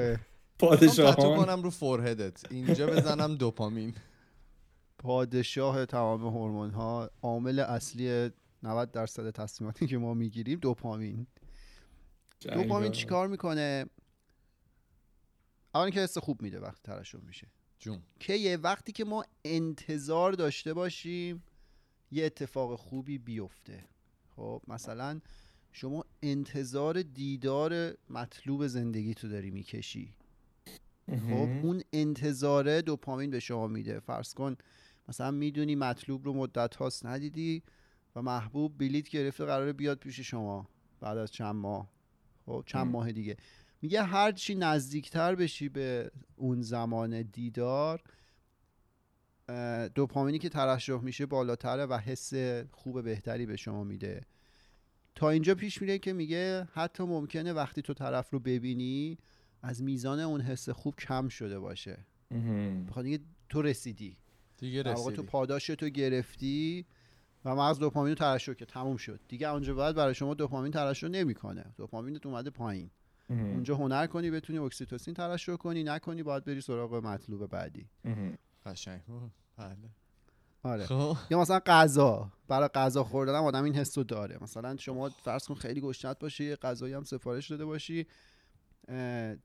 پادشاهان. 0.60 1.46
کنم 1.46 1.64
رو 1.64 1.70
فورهدت 1.70 2.52
اینجا 2.52 2.88
بزنم 2.88 3.36
دوپامین. 3.36 3.96
پادشاه 4.98 5.86
تمام 5.86 6.22
هورمون 6.22 6.70
ها 6.70 7.12
عامل 7.22 7.60
اصلی 7.60 8.30
90 8.64 8.92
درصد 8.92 9.30
تصمیماتی 9.30 9.88
که 9.88 9.98
ما 9.98 10.14
می‌گیریم 10.14 10.60
دوپامین. 10.60 11.28
دوپامین 12.42 12.92
چیکار 12.92 13.28
می‌کنه؟ 13.28 13.86
اول 15.76 15.90
که 15.90 16.00
حس 16.00 16.18
خوب 16.18 16.42
میده 16.42 16.60
وقتی 16.60 16.82
ترشح 16.84 17.18
میشه. 17.18 17.48
جون. 17.80 18.02
که 18.20 18.34
یه 18.34 18.58
وقتی 18.58 18.92
که 18.92 19.06
ما 19.06 19.26
انتظار 19.46 20.32
داشته 20.32 20.74
باشیم 20.74 21.44
یه 22.12 22.26
اتفاق 22.26 22.80
خوبی 22.80 23.18
بیفته. 23.18 23.84
خب 24.36 24.62
مثلا 24.68 25.20
شما 25.72 26.06
انتظار 26.24 27.02
دیدار 27.02 27.94
مطلوب 28.10 28.68
زندگی 28.68 29.14
تو 29.14 29.30
داری 29.30 29.52
می‌کشی. 29.52 30.14
خب 31.18 31.66
اون 31.66 31.82
انتظاره 31.94 32.82
دوپامین 32.82 33.30
به 33.30 33.40
شما 33.40 33.68
میده. 33.68 34.00
فرض 34.00 34.34
کن 34.34 34.56
مثلا 35.08 35.32
می‌دونی 35.32 35.76
مطلوب 35.76 36.26
رو 36.26 36.34
مدت 36.34 36.76
هاست 36.76 37.06
ندیدی 37.06 37.64
و 38.16 38.22
محبوب 38.22 38.78
بلیت 38.78 39.10
گرفته 39.10 39.46
قراره 39.46 39.74
بیاد 39.74 39.98
پیش 39.98 40.20
شما 40.20 40.70
بعد 41.00 41.18
از 41.18 41.32
چند 41.32 41.56
ماه. 41.56 41.90
خب 42.46 42.64
چند 42.66 42.82
ام. 42.82 42.88
ماه 42.88 43.12
دیگه. 43.12 43.38
میگه 43.82 44.04
هر 44.04 44.32
چی 44.32 44.56
نزدیکتر 44.56 45.36
بشی 45.36 45.70
به 45.70 46.12
اون 46.36 46.62
زمان 46.62 47.22
دیدار 47.22 48.04
دوپامینی 49.96 50.40
که 50.40 50.50
ترشح 50.50 51.02
میشه 51.02 51.26
بالاتره 51.26 51.86
و 51.86 51.98
حس 51.98 52.34
خوب 52.72 53.04
بهتری 53.04 53.46
به 53.46 53.56
شما 53.56 53.84
میده. 53.84 54.22
تا 55.16 55.30
اینجا 55.30 55.56
پیش 55.56 55.82
میره 55.82 56.00
که 56.00 56.14
میگه 56.14 56.68
حتی 56.74 57.04
ممکنه 57.04 57.54
وقتی 57.54 57.82
تو 57.82 57.94
طرف 57.94 58.30
رو 58.30 58.40
ببینی 58.40 59.18
از 59.62 59.84
میزان 59.84 60.20
اون 60.20 60.42
حس 60.42 60.70
خوب 60.70 60.96
کم 60.96 61.28
شده 61.28 61.60
باشه. 61.60 62.06
بخاطر 62.90 63.08
اینکه 63.08 63.24
تو 63.50 63.62
رسیدی. 63.62 64.18
دیگه 64.58 64.84
واقع 64.84 64.96
تو 64.96 65.10
رسیدی. 65.10 65.28
پاداش 65.28 65.68
تو 65.68 65.90
گرفتی 65.90 66.86
و 67.46 67.56
مغز 67.56 67.80
دوپامین 67.80 68.10
رو 68.10 68.16
ترشح 68.16 68.54
که 68.54 68.66
تموم 68.66 68.98
شد. 68.98 69.20
دیگه 69.28 69.50
اونجا 69.50 69.74
بعد 69.74 69.96
برای 69.96 70.16
شما 70.16 70.34
دوپامین 70.34 70.72
ترشح 70.72 71.08
نمی‌کنه. 71.08 71.66
دوپامینت 71.78 72.26
اومده 72.26 72.50
پایین. 72.50 72.90
اونجا 73.30 73.76
هنر 73.76 74.08
کنی 74.08 74.32
بتونی 74.32 74.60
اکسیتوسین 74.60 75.14
ترشح 75.14 75.56
کنی. 75.56 75.84
نکنی 75.84 76.24
باید 76.24 76.46
بری 76.46 76.62
سراغ 76.62 76.96
مطلوب 76.96 77.48
بعدی. 77.48 77.86
قشنگ. 78.66 79.02
بله. 79.58 79.76
آره. 80.64 80.86
خب. 80.86 81.18
یا 81.30 81.40
مثلا 81.40 81.60
غذا. 81.66 82.32
برای 82.48 82.68
غذا 82.68 83.04
خوردن 83.04 83.36
هم 83.36 83.44
آدم 83.44 83.64
این 83.64 83.76
حس 83.76 83.98
رو 83.98 84.04
داره. 84.04 84.38
مثلا 84.42 84.78
شما 84.78 85.10
فرض 85.10 85.46
کن 85.46 85.56
خیلی 85.56 85.82
گشنت 85.82 86.20
باشی 86.20 86.44
یه 86.44 86.56
غذایی 86.56 86.94
هم 86.94 87.04
سفارش 87.04 87.52
داده 87.52 87.66
باشی. 87.66 88.08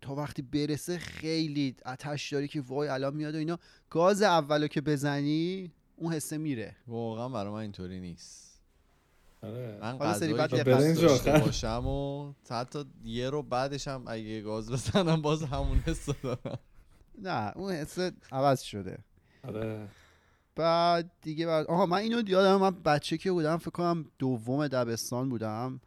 تا 0.01 0.15
وقتی 0.15 0.43
برسه 0.43 0.99
خیلی 0.99 1.77
آتش 1.87 2.33
داری 2.33 2.49
که 2.49 2.61
وای 2.61 2.89
الان 2.89 3.15
میاد 3.15 3.35
و 3.35 3.39
اینا. 3.39 3.59
گاز 3.91 4.23
اولو 4.23 4.67
که 4.67 4.81
بزنی 4.81 5.73
اون 5.97 6.13
حسه 6.13 6.39
میره. 6.39 6.77
واقعا 6.87 7.29
برای 7.29 7.53
من 7.53 7.59
اینطوری 7.59 8.01
نیست. 8.01 8.61
آره. 9.43 9.79
من 9.83 9.99
غذایی 9.99 10.35
بعد 10.35 10.51
که 10.51 10.63
داشته. 10.65 11.39
باشم 11.39 11.87
و 11.87 12.33
حتی 12.51 12.85
یه 13.05 13.31
رو 13.31 13.43
بعدش 13.43 13.89
هم 13.89 14.05
اگه 14.07 14.41
گاز 14.41 14.71
بزنم 14.73 15.23
باز 15.23 15.43
همون 15.43 15.79
حس 15.79 16.09
دارم. 16.23 16.59
نه 17.19 17.53
اون 17.57 17.73
حسه 17.73 18.13
عوض 18.33 18.63
شده. 18.63 18.99
آره. 19.43 19.89
بعد 20.57 21.11
دیگه 21.23 21.47
بعد 21.47 21.67
آها 21.67 21.87
من 21.87 21.99
اینو 21.99 22.29
یادم 22.29 22.61
من 22.61 22.71
بچه 22.71 23.19
که 23.19 23.33
بودم 23.33 23.57
فکر 23.57 23.71
کنم 23.71 24.05
دوم 24.19 24.69
دبستان 24.69 25.29
بودم. 25.29 25.81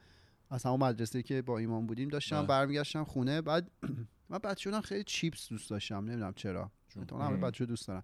از 0.49 0.63
همون 0.63 0.79
مدرسه 0.83 1.23
که 1.23 1.41
با 1.41 1.57
ایمان 1.57 1.87
بودیم 1.87 2.09
داشتم 2.09 2.37
بله. 2.37 2.47
برمیگشتم 2.47 3.03
خونه. 3.03 3.41
بعد 3.41 3.71
من 4.29 4.37
بچه 4.37 4.69
بودم 4.69 4.81
خیلی 4.81 5.03
چیپس 5.03 5.49
دوست 5.49 5.69
داشتم 5.69 5.95
نمی‌دونم 5.95 6.33
چرا. 6.35 6.71
احتمالاً 6.99 7.25
همه. 7.25 7.37
بچه 7.37 7.65
دوست 7.65 7.87
دارم 7.87 8.03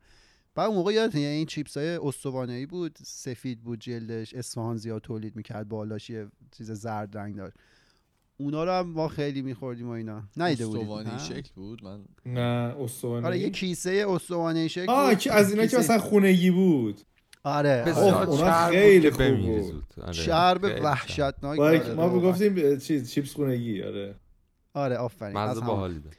بعد 0.55 0.67
اون 0.67 0.77
موقع 0.77 0.93
یادتونه 0.93 1.23
این 1.23 1.45
چیپس 1.45 1.77
های 1.77 1.87
استوانه 1.95 2.65
بود 2.65 2.97
سفید 3.03 3.61
بود 3.61 3.79
جلدش 3.79 4.33
اصفهان 4.33 4.77
زیاد 4.77 5.01
تولید 5.01 5.35
می‌کرد 5.35 5.69
بالاش 5.69 6.09
یه 6.09 6.27
چیز 6.57 6.71
زرد 6.71 7.17
رنگ 7.17 7.35
داشت. 7.35 7.55
اونا 8.37 8.63
رو 8.63 8.71
هم 8.71 8.89
ما 8.89 9.07
خیلی 9.07 9.41
میخوردیم 9.41 9.87
و 9.87 9.91
اینا. 9.91 10.23
نیده 10.37 10.65
بودید 10.67 10.81
استوانه 10.81 11.11
نه؟ 11.13 11.19
شکل 11.19 11.49
بود؟ 11.55 11.83
من 11.83 12.05
نه 12.25 12.39
استوانه 12.79 13.27
آره 13.27 13.39
یه 13.39 13.49
کیسه 13.49 14.05
استوانه 14.09 14.67
شکل 14.67 14.89
آه 14.91 15.09
بود. 15.09 15.19
که 15.19 15.33
از 15.33 15.49
اینا 15.51 15.61
که 15.61 15.67
کیسه- 15.67 15.79
مثلا 15.79 15.97
خونگی 15.99 16.51
بود. 16.51 17.01
آره 17.43 17.83
بسیار 17.87 18.23
اوه، 18.23 18.29
اونا 18.29 18.67
خیلی 18.67 19.11
خوب 19.11 19.37
بود. 19.37 19.83
آره، 20.01 20.13
چرب 20.13 20.69
چرب. 20.69 20.83
وحشتناک. 20.83 21.57
با 21.57 21.65
آره، 21.65 21.93
ما 21.93 22.09
واقعا. 22.09 22.29
گفتیم 22.29 22.77
چیز 22.77 23.11
چیپس 23.11 23.33
خونگی 23.33 23.83
آره. 23.83 24.15
آره 24.73 24.97
آفرین. 24.97 25.37
از 25.37 25.57
مزه. 25.57 25.65
باحالی 25.65 25.99
داشت. 25.99 26.17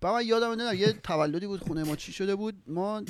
بعد 0.00 0.14
من 0.14 0.26
یادم 0.26 0.50
نمیاد 0.50 0.74
یه 0.74 0.92
تولدی 0.92 1.46
بود 1.46 1.60
خونه 1.60 1.84
ما 1.84 1.96
چی 1.96 2.12
شده 2.12 2.34
بود؟ 2.34 2.54
ما 2.66 3.02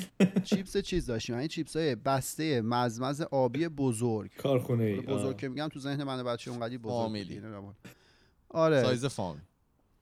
چیپس 0.43 0.77
چیز 0.77 1.05
داشتیم. 1.05 1.35
این 1.35 1.47
چیپس 1.47 1.75
های 1.75 1.95
بسته 1.95 2.61
مزمز 2.61 3.21
آبی 3.21 3.67
بزرگ. 3.67 4.31
کارخونه 4.37 4.83
ای 4.83 5.01
بزرگ 5.01 5.37
که 5.37 5.49
میگم 5.49 5.67
تو 5.67 5.79
ذهن 5.79 6.03
من 6.03 6.23
بچه 6.23 6.51
اونقدی 6.51 6.77
بزرگ. 6.77 7.11
نمی‌دونم. 7.11 7.75
آره. 8.49 8.83
سایز 8.83 9.05
فامی 9.05 9.39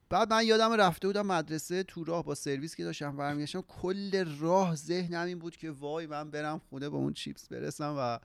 بعد 0.10 0.34
من 0.34 0.45
یادم 0.45 0.72
رفته 0.72 1.08
بودم 1.08 1.26
مدرسه 1.26 1.84
تو 1.84 2.03
راه 2.03 2.24
با 2.24 2.36
سرویس 2.36 2.76
که 2.76 2.84
داشتم 2.84 3.18
برمیگشتم 3.18 3.62
کل 3.62 4.26
راه 4.39 4.76
ذهنم 4.76 5.26
این 5.26 5.39
بود 5.39 5.58
که 5.58 5.72
وای 5.72 6.08
من 6.08 6.32
برم 6.32 6.62
خونه 6.70 6.89
با 6.89 6.97
اون 6.97 7.14
چیپس 7.14 7.47
برسم 7.47 7.95
و 7.97 8.20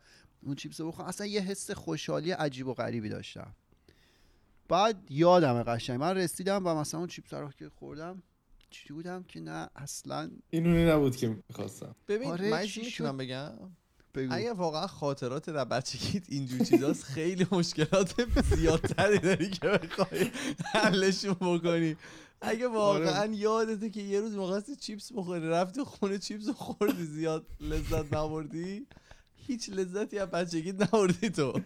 اون 0.46 0.54
چیپس 0.54 0.80
رو 0.80 0.88
بخورم. 0.88 1.08
اصلا 1.08 1.26
یه 1.26 1.40
حس 1.40 1.70
خوشحالی 1.70 2.30
عجیب 2.30 2.66
و 2.66 2.74
غریبی 2.74 3.08
داشتم. 3.08 3.54
بعد 4.68 5.10
یادم 5.10 5.62
قشنگ. 5.62 6.00
من 6.00 6.16
رسیدم 6.16 6.66
و 6.66 6.74
مثلا 6.74 7.00
اون 7.00 7.08
چیپس 7.08 7.34
رو 7.34 7.50
که 7.50 7.68
خوردم 7.68 8.22
چی 8.70 8.92
بودم 8.92 9.22
که 9.22 9.40
نه 9.40 9.68
اصلا 9.76 10.30
این 10.50 10.66
اونی 10.66 10.84
نبود 10.84 11.16
که 11.16 11.28
می‌خواستم. 11.48 11.94
ببین 12.08 12.30
آره، 12.30 12.50
من 12.50 12.66
چی 12.66 12.80
می‌تونم؟ 12.80 13.16
بگم؟ 13.16 13.52
بگو. 14.14 14.34
اگه 14.34 14.52
واقعا 14.52 14.86
خاطرات 14.86 15.50
در 15.50 15.64
بچگیت 15.64 16.22
اینجور 16.28 16.64
چیزاست 16.64 17.04
خیلی 17.04 17.46
مشکلات 17.52 18.42
زیادتری 18.42 19.18
داری 19.18 19.50
که 19.50 19.68
بخوای 19.68 20.30
حلشون 20.74 21.34
بکنی. 21.34 21.96
اگه 22.40 22.68
واقعا 22.68 23.20
آره. 23.20 23.36
یادته 23.36 23.90
که 23.90 24.00
یه 24.00 24.20
روز 24.20 24.34
می‌خواستی 24.34 24.76
چیپس 24.76 25.12
بخوری 25.12 25.48
رفتی 25.48 25.82
خونه 25.82 26.18
چیپس 26.18 26.48
خوردی 26.48 27.04
زیاد 27.04 27.46
لذت 27.60 28.14
نبردی؟ 28.14 28.86
هیچ 29.34 29.70
لذتی 29.70 30.18
از 30.18 30.28
بچگیت 30.28 30.82
نبردی 30.82 31.30
تو. 31.30 31.60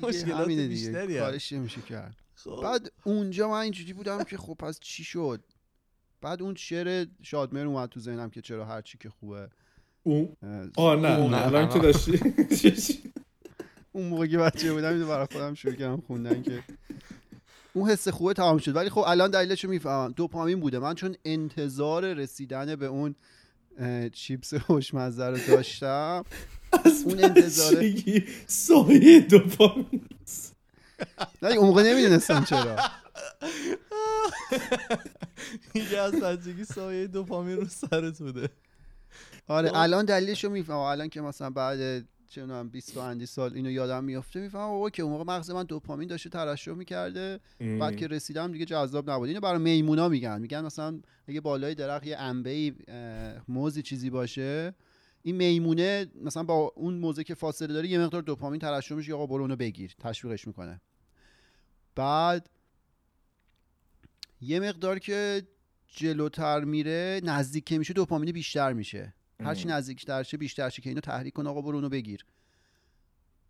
مشکلات 0.00 0.48
بیشتری. 0.48 1.18
کارش 1.18 1.52
نمیشه 1.52 1.82
کرد؟ 1.82 2.16
خب. 2.34 2.60
بعد 2.62 2.92
اونجا 3.04 3.48
من 3.48 3.58
اینجوری 3.58 3.92
بودم 3.92 4.24
که 4.24 4.36
خب 4.36 4.54
پس 4.54 4.80
چی 4.80 5.04
شد؟ 5.04 5.44
بعد 6.20 6.42
اون 6.42 6.54
شعر 6.54 7.06
شادمر 7.22 7.66
اومد 7.66 7.88
تو 7.88 8.00
ذهنم 8.00 8.30
که 8.30 8.42
چرا 8.42 8.64
هر 8.64 8.82
چی 8.82 8.98
که 8.98 9.10
خوبه. 9.10 9.50
اون 10.02 10.36
آه 10.76 10.96
نه 11.00 11.08
الان. 11.08 11.68
که 11.68 11.78
داشتی 11.78 12.20
اون 13.92 14.06
موقع 14.08 14.26
که 14.26 14.38
بچه 14.38 14.72
بودم 14.72 14.88
اینو 14.88 15.06
برای 15.06 15.26
خودم 15.32 15.54
شروع 15.54 15.74
کردم 15.74 16.02
خوندن 16.06 16.42
که 16.42 16.62
اون 17.72 17.90
حس 17.90 18.08
خوبه 18.08 18.34
تمام 18.34 18.58
شد 18.58 18.76
ولی 18.76 18.90
خب 18.90 19.04
الان 19.06 19.30
دلیلش 19.30 19.64
رو 19.64 19.70
می‌فهمم 19.70 20.12
دوپامین 20.12 20.60
بوده 20.60 20.78
من 20.78 20.94
چون 20.94 21.16
انتظار 21.24 22.14
رسیدن 22.14 22.76
به 22.76 22.86
اون 22.86 23.14
چیپس 24.12 24.54
خوشمزه 24.54 25.26
رو 25.26 25.38
داشتم 25.48 26.24
از 26.84 27.04
اون 27.04 27.24
انتظاره. 27.24 27.76
بچگی 27.76 28.24
سایه 28.46 29.20
دوپامین 29.20 30.06
نه 31.42 31.48
اون 31.48 31.66
موقع 31.66 31.82
نمی‌دونستم 31.82 32.44
چرا 32.44 32.76
دیگه 35.72 35.98
از 35.98 36.12
بچگی 36.12 36.64
سایه 36.64 37.06
دوپامین 37.06 37.56
رو 37.56 37.66
سرت 37.68 38.18
بوده 38.18 38.48
آره. 39.50 39.70
الان 39.74 40.04
دلیلش 40.04 40.44
رو 40.44 40.50
می‌فهمم 40.50 40.78
الان 40.78 41.08
که 41.08 41.20
مثلا 41.20 41.50
بعد 41.50 42.04
چه 42.28 42.40
می‌دونم 42.40 42.68
20 42.68 42.96
و 42.96 43.00
اندی 43.00 43.26
سال 43.26 43.54
اینو 43.54 43.70
یادم 43.70 44.04
میفته 44.04 44.40
می‌فهمم 44.40 44.68
بابا 44.68 44.90
که 44.90 45.02
اون 45.02 45.12
موقع 45.12 45.24
مغز 45.24 45.50
من 45.50 45.64
دوپامین 45.64 46.08
داشته 46.08 46.28
ترشح 46.28 46.72
می‌کرده. 46.72 47.40
بعد 47.80 47.96
که 47.96 48.06
رسیدم 48.06 48.52
دیگه 48.52 48.64
جذاب 48.64 49.10
نبود. 49.10 49.28
اینو 49.28 49.40
برای 49.40 49.58
میمونا 49.58 50.08
میگن. 50.08 50.40
میگن 50.40 50.64
مثلا 50.64 51.00
اگه 51.28 51.40
بالای 51.40 51.74
درخت 51.74 52.06
یه 52.06 52.16
انبه 52.16 52.74
موزی 53.48 53.82
چیزی 53.82 54.10
باشه 54.10 54.74
این 55.22 55.36
میمونه 55.36 56.06
مثلا 56.24 56.42
با 56.42 56.72
اون 56.76 56.94
موزه 56.94 57.24
که 57.24 57.34
فاصله 57.34 57.72
داره 57.74 57.88
یه 57.88 57.98
مقدار 57.98 58.22
دوپامین 58.22 58.60
ترشح 58.60 58.94
میشه 58.94 59.14
آقا 59.14 59.26
برو 59.26 59.42
اونو 59.42 59.56
بگیر. 59.56 59.94
تشویقش 59.98 60.46
می‌کنه. 60.46 60.80
بعد 61.94 62.50
یه 64.40 64.60
مقدار 64.60 64.98
که 64.98 65.42
جلوتر 65.88 66.64
میره 66.64 67.20
نزدیک 67.24 67.64
که 67.64 67.78
میشه 67.78 67.94
دوپامین 67.94 68.32
بیشتر 68.32 68.72
میشه. 68.72 69.14
هرچی 69.44 69.68
نزدیکتر 69.68 70.22
شه 70.22 70.36
بیشتر 70.36 70.68
شه 70.68 70.82
که 70.82 70.90
اینو 70.90 71.00
تحریک 71.00 71.34
کن 71.34 71.46
آقا 71.46 71.60
برو 71.60 71.74
اونو 71.74 71.88
بگیر. 71.88 72.26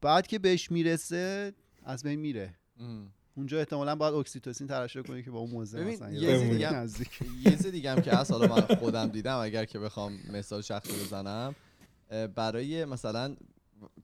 بعد 0.00 0.26
که 0.26 0.38
بهش 0.38 0.70
می‌رسه 0.70 1.52
از 1.82 2.02
بین 2.02 2.20
میره. 2.20 2.54
ام. 2.80 3.12
اونجا 3.34 3.58
احتمالا 3.58 3.96
باید 3.96 4.14
اکسیتوسین 4.14 4.66
ترشح 4.66 5.02
کنی 5.02 5.22
که 5.22 5.30
با 5.30 5.38
اون 5.38 5.50
موزه 5.50 5.84
مثلا 5.84 6.12
یه 7.44 7.50
چیز 7.50 7.66
دیگه 7.66 7.90
هم 7.90 8.02
که 8.02 8.10
حالا 8.10 8.56
من 8.56 8.76
خودم 8.76 9.08
دیدم 9.08 9.38
اگر 9.38 9.64
که 9.64 9.78
بخوام 9.78 10.18
مثال 10.32 10.62
شخصی 10.62 10.92
بزنم 10.92 11.54
برای 12.34 12.84
مثلا 12.84 13.36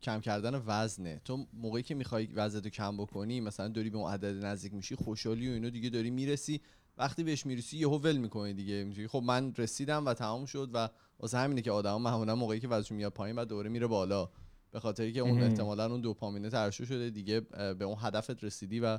کم 0.02 0.20
کردن 0.20 0.62
وزنه. 0.66 1.20
تو 1.24 1.46
موقعی 1.52 1.82
که 1.82 1.94
می‌خوای 1.94 2.26
وزنتو 2.26 2.68
کم 2.68 2.96
بکنی 2.96 3.40
مثلا 3.40 3.68
داری 3.68 3.90
به 3.90 3.98
اون 3.98 4.12
عدد 4.12 4.44
نزدیک 4.44 4.74
میشی 4.74 4.94
خوشحالی 4.94 5.48
و 5.48 5.52
اینو 5.52 5.70
دیگه 5.70 5.90
داری 5.90 6.10
می‌رسی. 6.10 6.60
وقتی 6.98 7.24
بهش 7.24 7.46
می‌رسی 7.46 7.76
یهو 7.76 7.98
ول 7.98 8.16
می‌کنی 8.16 8.54
دیگه 8.54 8.84
میگی 8.84 9.06
خب 9.06 9.22
من 9.26 9.54
رسیدم 9.58 10.06
و 10.06 10.14
تمام 10.14 10.46
شد 10.46 10.70
و 10.74 10.88
واسه 11.18 11.38
همینه 11.38 11.62
که 11.62 11.70
آدما 11.70 11.98
معمولا 11.98 12.34
موقعی 12.34 12.60
که 12.60 12.68
وزنشون 12.68 12.96
میاد 12.96 13.12
پایین 13.12 13.38
و 13.38 13.44
دوره 13.44 13.70
میره 13.70 13.86
بالا. 13.86 14.30
به 14.70 14.80
خاطری 14.80 15.12
که 15.12 15.20
اون. 15.20 15.42
احتمالا 15.42 15.86
اون 15.86 16.00
دوپامینه 16.00 16.50
ترشح 16.50 16.84
شده 16.84 17.10
دیگه 17.10 17.40
به 17.40 17.84
اون 17.84 17.96
هدفت 18.00 18.44
رسیدی 18.44 18.80
و 18.80 18.98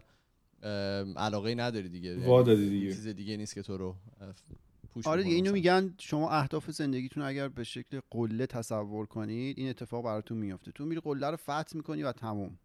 علاقه 1.18 1.56
نداری 1.56 1.90
دیگه. 1.90 2.10
یعنی 2.10 2.26
وا 2.26 2.44
دیگه. 2.44 2.94
چیز 2.94 3.08
دیگه 3.08 3.38
نیست 3.38 3.56
که 3.56 3.62
تو 3.62 3.78
رو 3.78 3.96
پوش 4.90 5.08
آره 5.08 5.24
دیگه 5.24 5.36
اینو. 5.36 5.52
میگن 5.52 5.94
شما 5.98 6.30
اهداف 6.30 6.72
زندگیتون 6.72 7.24
اگر 7.24 7.48
به 7.48 7.64
شکل 7.64 8.00
قله 8.12 8.46
تصور 8.46 9.06
کنید 9.06 9.60
این 9.60 9.70
اتفاق 9.70 10.06
براتون 10.06 10.38
میفته 10.38 10.72
تو 10.72 10.86
میری 10.86 11.02
قله 11.02 11.30
رو 11.30 11.38
فتح 11.38 11.76
می‌کنی 11.76 12.04
و 12.04 12.12
تموم. 12.12 12.60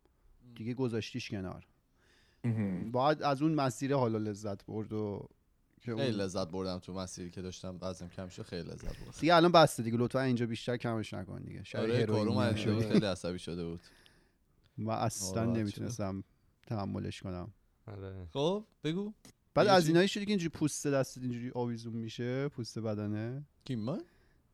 دیگه 0.54 0.74
گذاشتیش 0.74 1.30
کنار. 1.30 1.66
باید 2.92 3.22
از 3.22 3.42
اون 3.42 3.54
مسیر 3.54 3.94
حالا 3.94 4.18
لذت 4.18 4.66
برد 4.66 4.92
و 4.92 5.28
که 5.80 5.94
خیلی 5.94 6.02
اون 6.02 6.20
لذت 6.20 6.48
بردم 6.48 6.78
تو 6.78 6.92
مسیری 6.92 7.30
که 7.30 7.42
داشتم 7.42 7.78
وزنم 7.80 8.08
کم 8.08 8.28
شد 8.28 8.42
خیلی 8.42 8.62
لذت 8.62 8.84
بردم. 8.84 9.12
دیگه 9.20 9.34
الان 9.34 9.52
بسته 9.52 9.82
دیگه 9.82 9.96
لطفا 9.96 10.20
اینجا 10.20 10.46
بیشتر 10.46 10.76
کمش 10.76 11.14
نکن 11.14 11.42
دیگه. 11.42 11.62
شاید 11.62 11.90
آره 11.90 12.06
کارو. 12.06 12.52
خیلی 12.54 13.06
عصبی 13.06 13.38
شده 13.38 13.64
بود. 13.64 13.80
و 14.78 14.90
اصلا 14.90 15.40
آره، 15.40 15.50
نمی‌تونستم 15.50 16.24
تحملش 16.66 17.22
کنم. 17.22 17.52
آره. 17.86 18.26
خب 18.32 18.64
بگو. 18.84 19.12
بعد 19.54 19.66
از؟ 19.66 19.86
اینایی 19.86 20.08
شدی 20.08 20.24
که 20.24 20.30
اینجوری 20.30 20.48
پوست 20.48 20.86
دست 20.86 21.18
اینجوری 21.18 21.50
آویزون 21.54 21.92
میشه 21.92 22.48
پوست 22.48 22.78
بدنه. 22.78 23.42
کی 23.64 23.76
من 23.76 24.00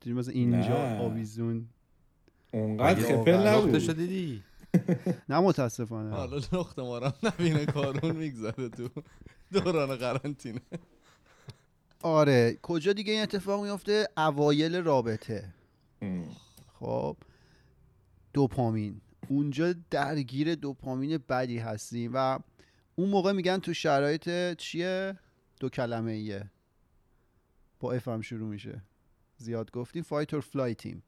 مثلا 0.07 0.33
اینجا. 0.33 0.77
آویزون. 0.77 1.69
اونقدر 2.53 3.01
مگه 3.01 3.17
خپل 3.17 3.47
نبود. 3.47 3.97
دیدی 3.97 4.43
نه 5.29 5.41
متاسفانه. 5.41 6.11
حالا 6.11 6.37
لخت 6.53 6.79
مارم 6.79 7.15
نبینه 7.23 7.67
کارون 7.67 8.17
میگذره 8.17 8.69
تو 8.69 8.89
دوران 9.53 9.97
قرنطینه. 9.97 10.61
آره 12.03 12.59
کجا 12.63 12.93
دیگه 12.93 13.13
این 13.13 13.23
اتفاق 13.23 13.65
میفته 13.65 14.09
اوایل 14.17 14.77
رابطه. 14.77 15.55
خب 16.73 17.17
دوپامین. 18.33 19.01
اونجا 19.29 19.75
درگیر 19.91 20.55
دوپامین 20.55 21.19
بدی 21.29 21.59
هستیم 21.59 22.11
و 22.15 22.39
اون 22.97 23.09
موقع 23.09 23.33
میگن 23.33 23.59
تو 23.59 23.75
شرایط 23.75 24.57
چیه؟ 24.57 25.19
دو 25.61 25.69
کلمه 25.69 26.13
ایه 26.13 26.51
با 27.81 27.93
F 27.93 28.09
هم 28.09 28.21
شروع 28.21 28.49
میشه. 28.49 28.83
زیاد 29.37 29.71
گفتیم 29.71 30.03
fight 30.03 30.35
or 30.35 30.43
flight 30.43 30.83
یم. 30.83 31.03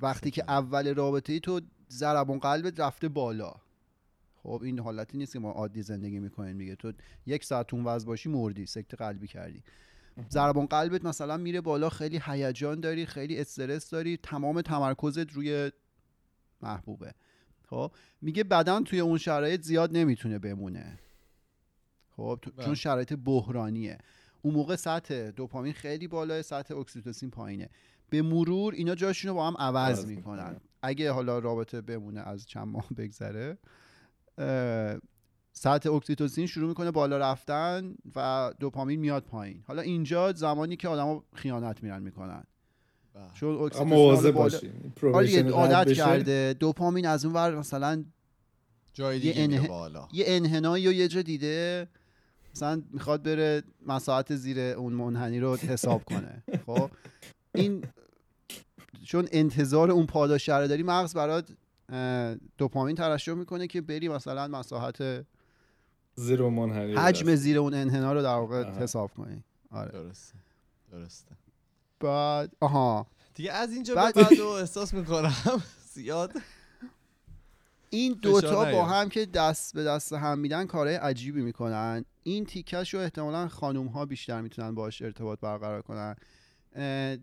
وقتی 0.00 0.30
که 0.30 0.44
اول 0.48 0.94
رابطه 0.94 1.32
ای 1.32 1.40
تو 1.40 1.60
ضربان 1.90 2.38
قلبت 2.38 2.80
رفته 2.80 3.08
بالا. 3.08 3.54
خب 4.42 4.60
این 4.64 4.78
حالتی 4.78 5.18
نیست 5.18 5.32
که 5.32 5.38
ما 5.38 5.50
عادی 5.52 5.82
زندگی 5.82 6.18
می‌کنیم 6.20 6.58
دیگه. 6.58 6.74
تو 6.76 6.92
یک 7.26 7.44
ساعت 7.44 7.74
اون 7.74 7.84
وضع 7.84 8.06
باشی 8.06 8.28
مردی. 8.28 8.66
سکته 8.66 8.96
قلبی 8.96 9.26
کردی. 9.26 9.62
ضربان 10.30 10.66
قلبت 10.66 11.04
مثلا 11.04 11.36
میره 11.36 11.60
بالا 11.60 11.88
خیلی 11.88 12.20
هیجان 12.24 12.80
داری 12.80 13.06
خیلی 13.06 13.40
استرس 13.40 13.90
داری 13.90 14.16
تمام 14.16 14.60
تمرکزت 14.60 15.32
روی 15.32 15.72
محبوبه. 16.62 17.14
خب 17.70 17.92
میگه 18.20 18.44
بدن 18.44 18.84
توی 18.84 19.00
اون 19.00 19.18
شرایط 19.18 19.62
زیاد 19.62 19.96
نمی‌تونه 19.96 20.38
بمونه. 20.38 20.98
خب 22.16 22.38
تو- 22.42 22.50
بله. 22.50 22.64
چون 22.64 22.74
شرایط 22.74 23.12
بحرانیه. 23.12 23.98
اون 24.42 24.54
موقع 24.54 24.76
سطح 24.76 25.30
دوپامین 25.30 25.72
خیلی 25.72 26.08
بالاه 26.08 26.42
سطح 26.42 26.76
اکسیتوسین 26.76 27.30
پایینه. 27.30 27.70
به 28.10 28.22
مرور 28.22 28.74
اینا 28.74 28.94
جاشون 28.94 29.28
رو 29.28 29.34
با 29.34 29.46
هم 29.46 29.56
عوض 29.58 30.06
می‌کنن. 30.06 30.60
اگه 30.82 31.12
حالا 31.12 31.38
رابطه 31.38 31.80
بمونه 31.80 32.20
از 32.20 32.46
چند 32.46 32.68
ماه 32.68 32.86
بگذره 32.96 33.58
سطح 35.52 35.92
اکسیتوسین 35.92 36.46
شروع 36.46 36.68
می‌کنه 36.68 36.90
بالا 36.90 37.18
رفتن 37.18 37.94
و 38.16 38.52
دوپامین 38.60 39.00
میاد 39.00 39.22
پایین. 39.24 39.62
حالا 39.66 39.82
اینجا 39.82 40.32
زمانی 40.32 40.76
که 40.76 40.88
آدما 40.88 41.24
خیانت 41.34 41.82
میرن 41.82 42.02
می‌کنن. 42.02 42.44
بله. 43.14 43.24
چون 43.34 43.54
اکسیتوسین 43.54 43.88
مواظب 43.88 44.30
بالا- 44.30 44.58
عادت 45.52 45.84
بشه. 45.88 45.94
کرده. 45.94 46.54
دوپامین 46.60 47.06
از 47.06 47.24
اون 47.24 47.34
ور 47.34 47.54
مثلا 47.58 48.04
جای 48.92 49.16
یه 49.16 49.22
دیگه 49.22 49.46
میره 49.46 49.58
انه- 49.60 49.68
بالا. 49.68 50.08
یه 50.12 50.24
انحنایی 50.28 50.88
و 50.88 50.92
یه 50.92 51.08
جا 51.08 51.22
دیده 51.22 51.88
مثلا 52.54 52.82
می‌خواد 52.90 53.22
بره 53.22 53.62
مساحت 53.86 54.34
زیر 54.36 54.58
اون 54.60 54.92
منحنی 54.92 55.40
رو 55.40 55.56
حساب 55.56 56.04
کنه. 56.04 56.42
خب؟ 56.66 56.90
این 57.54 57.84
چون 59.08 59.28
انتظار 59.32 59.90
اون 59.90 60.06
پاداش 60.06 60.48
رو 60.48 60.66
داری 60.66 60.82
مغز 60.82 61.14
برات 61.14 61.48
دوپامین 62.58 62.96
ترشح 62.96 63.32
می‌کنه 63.32 63.66
که 63.66 63.80
بری 63.80 64.08
مثلا 64.08 64.48
مساحت 64.48 65.26
زیر 66.14 66.42
منحنی 66.42 66.94
حجم 66.94 67.34
زیر 67.34 67.58
اون 67.58 67.74
انحنا 67.74 68.12
رو 68.12 68.22
در 68.22 68.34
واقع. 68.34 68.64
حساب 68.70 69.10
کنی. 69.14 69.42
آره. 69.70 69.90
درسته. 69.92 70.34
درسته. 70.92 71.36
بعد 72.00 72.52
آها. 72.60 73.06
دیگه 73.34 73.52
از 73.52 73.72
اینجا 73.72 73.94
بعد- 73.94 74.14
به 74.14 74.22
بعد 74.22 74.38
رو 74.38 74.46
احساس 74.46 74.94
می‌کنم 74.94 75.34
زیاد. 75.94 76.32
این 77.90 78.12
دوتا 78.22 78.64
با. 78.64 78.84
هم 78.84 79.08
که 79.08 79.26
دست 79.26 79.74
به 79.74 79.84
دست 79.84 80.12
هم 80.12 80.38
میدن 80.38 80.66
کارهای 80.66 80.96
عجیبی 80.96 81.42
می‌کنن. 81.42 82.04
این 82.22 82.44
تیکش 82.44 82.94
رو 82.94 83.00
احتمالا 83.00 83.48
خانوم 83.48 83.86
ها 83.86 84.06
بیشتر 84.06 84.40
می‌تونن 84.40 84.74
باش 84.74 85.02
ارتباط 85.02 85.40
برقرار 85.40 85.82
کنن. 85.82 86.16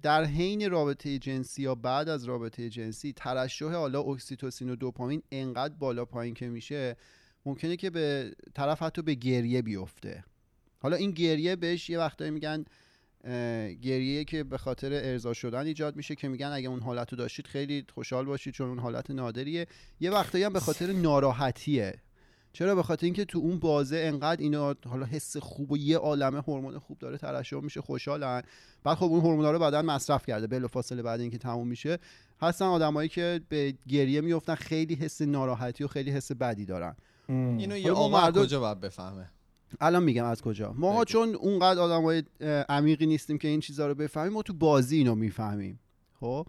در 0.01 0.25
حین 0.25 0.71
رابطه 0.71 1.19
جنسی 1.19 1.61
یا 1.61 1.75
بعد 1.75 2.09
از 2.09 2.25
رابطه 2.25 2.69
جنسی 2.69 3.13
ترشح 3.13 3.71
حالا 3.71 4.01
اکسیتوسین 4.01 4.69
و 4.69 4.75
دوپامین 4.75 5.23
انقدر 5.31 5.73
بالا 5.73 6.05
پایین 6.05 6.33
که 6.33 6.47
میشه 6.47 6.95
ممکنه 7.45 7.77
که 7.77 7.89
به 7.89 8.35
طرف 8.53 8.81
حتی 8.81 9.01
به 9.01 9.13
گریه 9.13 9.61
بیفته. 9.61 10.23
حالا 10.79 10.95
این 10.95 11.11
گریه 11.11 11.55
بهش 11.55 11.89
یه 11.89 11.99
وقتایی 11.99 12.31
میگن 12.31 12.65
گریه 13.81 14.23
که 14.23 14.43
به 14.43 14.57
خاطر 14.57 14.93
ارضا 14.93 15.33
شدن 15.33 15.65
ایجاد 15.65 15.95
میشه 15.95 16.15
که 16.15 16.27
میگن 16.27 16.47
اگه 16.47 16.69
اون 16.69 16.79
حالت 16.79 17.11
رو 17.11 17.17
داشتید 17.17 17.47
خیلی 17.47 17.85
خوشحال 17.93 18.25
باشید 18.25 18.53
چون 18.53 18.69
اون 18.69 18.79
حالت 18.79 19.11
نادریه. 19.11 19.67
یه 19.99 20.11
وقتایی 20.11 20.43
هم 20.43 20.53
به 20.53 20.59
خاطر 20.59 20.91
ناراحتیه. 20.91 21.93
چرا؟ 22.55 22.75
به 22.75 22.83
خاطر 22.83 23.05
اینکه 23.05 23.25
تو 23.25 23.39
اون 23.39 23.59
بازه 23.59 23.97
انقدر 23.97 24.41
اینا 24.41 24.75
حالا 24.87 25.05
حس 25.05 25.37
خوب 25.37 25.71
و 25.71 25.77
یه 25.77 25.97
عالمه 25.97 26.39
هورمون 26.39 26.79
خوب 26.79 26.97
داره 26.99 27.17
ترشح 27.17 27.59
میشه 27.59 27.81
خوشحالن. 27.81 28.41
بعد 28.83 28.97
خب 28.97 29.05
اون 29.05 29.19
هورمونا 29.19 29.51
رو 29.51 29.59
بدن 29.59 29.81
مصرف 29.81 30.25
کرده 30.25 30.47
بلافاصله 30.47 31.01
بعد 31.01 31.19
اینکه 31.19 31.37
تموم 31.37 31.67
میشه. 31.67 31.99
هستن 32.41 32.65
آدمایی 32.65 33.09
که 33.09 33.41
به 33.49 33.73
گریه 33.87 34.21
میفتن 34.21 34.55
خیلی 34.55 34.95
حس 34.95 35.21
ناراحتی 35.21 35.83
و 35.83 35.87
خیلی 35.87 36.11
حس 36.11 36.31
بدی 36.31 36.65
دارن. 36.65 36.95
اینو 37.29 37.77
یه 37.77 37.91
ما 37.91 38.09
مردم- 38.09 38.41
کجا 38.41 38.59
باید 38.59 38.79
بفهمه؟ 38.79 39.29
الان 39.81 40.03
میگم 40.03 40.25
از 40.25 40.41
کجا. 40.41 40.73
ماها 40.73 40.95
بگو. 40.95 41.05
چون 41.05 41.35
اونقدر 41.35 41.79
آدمای 41.79 42.23
عمیقی 42.69 43.05
نیستیم 43.05 43.37
که 43.37 43.47
این 43.47 43.59
چیزها 43.59 43.87
رو 43.87 43.95
بفهمیم 43.95 44.33
ما 44.33 44.41
تو 44.41 44.53
بازی 44.53 44.97
اینو 44.97 45.15
می‌فهمیم. 45.15 45.79
خب؟ 46.19 46.47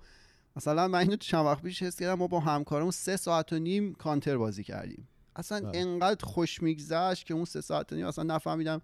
مثلا 0.56 0.88
من 0.88 0.98
اینو 0.98 1.16
چند 1.16 1.46
وقت 1.46 1.62
پیش 1.62 1.82
حس 1.82 2.00
کردم 2.00 2.14
ما 2.14 2.26
با 2.26 2.40
همکارمون 2.40 2.90
سه 2.90 3.16
ساعت 3.16 3.52
و 3.52 3.58
نیم 3.58 3.94
کانتر 3.94 4.36
بازی 4.36 4.64
کردیم. 4.64 5.08
اصلا 5.36 5.60
بله. 5.60 5.80
انقدر 5.80 6.24
خوش 6.26 6.62
میگذشت 6.62 7.26
که 7.26 7.34
اون 7.34 7.44
سه 7.44 7.60
ساعت 7.60 7.92
نیم 7.92 8.06
اصلا 8.06 8.24
نفهمیدم 8.24 8.80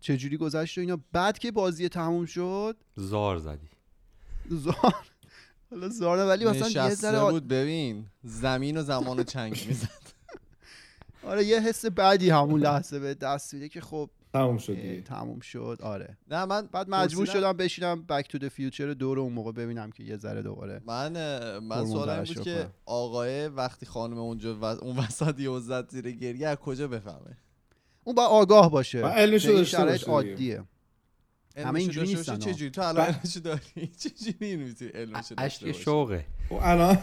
چجوری 0.00 0.36
گذشت 0.36 0.78
و 0.78 0.80
اینا. 0.80 0.98
بعد 1.12 1.38
که 1.38 1.50
بازی 1.52 1.88
تموم 1.88 2.26
شد 2.26 2.76
زار 2.96 3.38
زدی. 3.38 3.68
زار. 4.48 4.94
حالا 5.70 5.88
زار 5.88 6.18
نه، 6.18 6.24
ولی 6.24 6.44
مثلا 6.44 6.88
یه 6.88 6.94
ذره 6.94 7.18
آ- 7.18 7.30
بود 7.30 7.48
ببین 7.48 8.06
زمین 8.24 8.76
و 8.76 8.82
زمان 8.82 9.18
و 9.18 9.22
چنگ 9.22 9.64
می‌زد. 9.68 9.88
آره 11.22 11.44
یه 11.44 11.60
حس 11.60 11.84
بعدی 11.86 12.30
همون 12.30 12.60
لحظه 12.60 12.98
به 12.98 13.14
دست 13.14 13.54
میده 13.54 13.68
که 13.68 13.80
خب 13.80 14.10
تموم 14.32 14.58
شد 14.58 14.74
دیگه. 14.74 15.00
تموم 15.00 15.40
شد. 15.40 15.78
آره. 15.82 16.16
نه 16.30 16.44
من 16.44 16.66
بعد 16.72 16.88
مجبور 16.90 17.26
پرسیدم- 17.26 17.38
شدم 17.38 17.52
بشینم 17.52 18.02
بک 18.02 18.28
تو 18.28 18.38
د 18.38 18.48
فیوچر 18.48 18.94
دو 18.94 19.14
رو 19.14 19.22
اون 19.22 19.32
موقع 19.32 19.52
ببینم 19.52 19.90
که 19.90 20.02
یه 20.02 20.16
ذره 20.16 20.42
دوباره 20.42 20.80
من 20.86 21.12
من 21.58 21.86
سوالم 21.86 22.24
بود 22.24 22.40
که. 22.40 22.66
آقای 22.86 23.48
وقتی 23.48 23.86
خانم 23.86 24.18
اونجا 24.18 24.56
و 24.58 24.64
اون 24.64 24.96
وسط 24.96 25.40
یه 25.40 25.60
زد 25.60 25.90
زیر 25.90 26.10
گریه 26.10 26.48
از 26.48 26.56
کجا 26.56 26.88
بفهمه؟ 26.88 27.36
اون 28.04 28.14
با 28.14 28.26
آگاه 28.26 28.70
باشه. 28.70 29.02
که 29.02 29.48
این 29.48 29.56
داشته 29.58 29.84
باشه. 29.84 30.10
عادیه. 30.10 30.62
همه 31.56 31.80
اینجوری 31.80 32.08
نیستن، 32.08 32.38
چجوری 32.38 32.70
تو 32.70 32.82
الان 32.82 33.06
علمشو 33.06 33.40
داری؟ 33.40 33.86
چجوری 34.02 34.36
این 34.40 34.62
می‌تونی 34.62 34.90
علمشو 34.90 35.34
داشته 35.34 35.68
اشک 35.68 35.80
شوقه. 35.80 36.24
خب 36.48 36.58
الان 36.62 36.98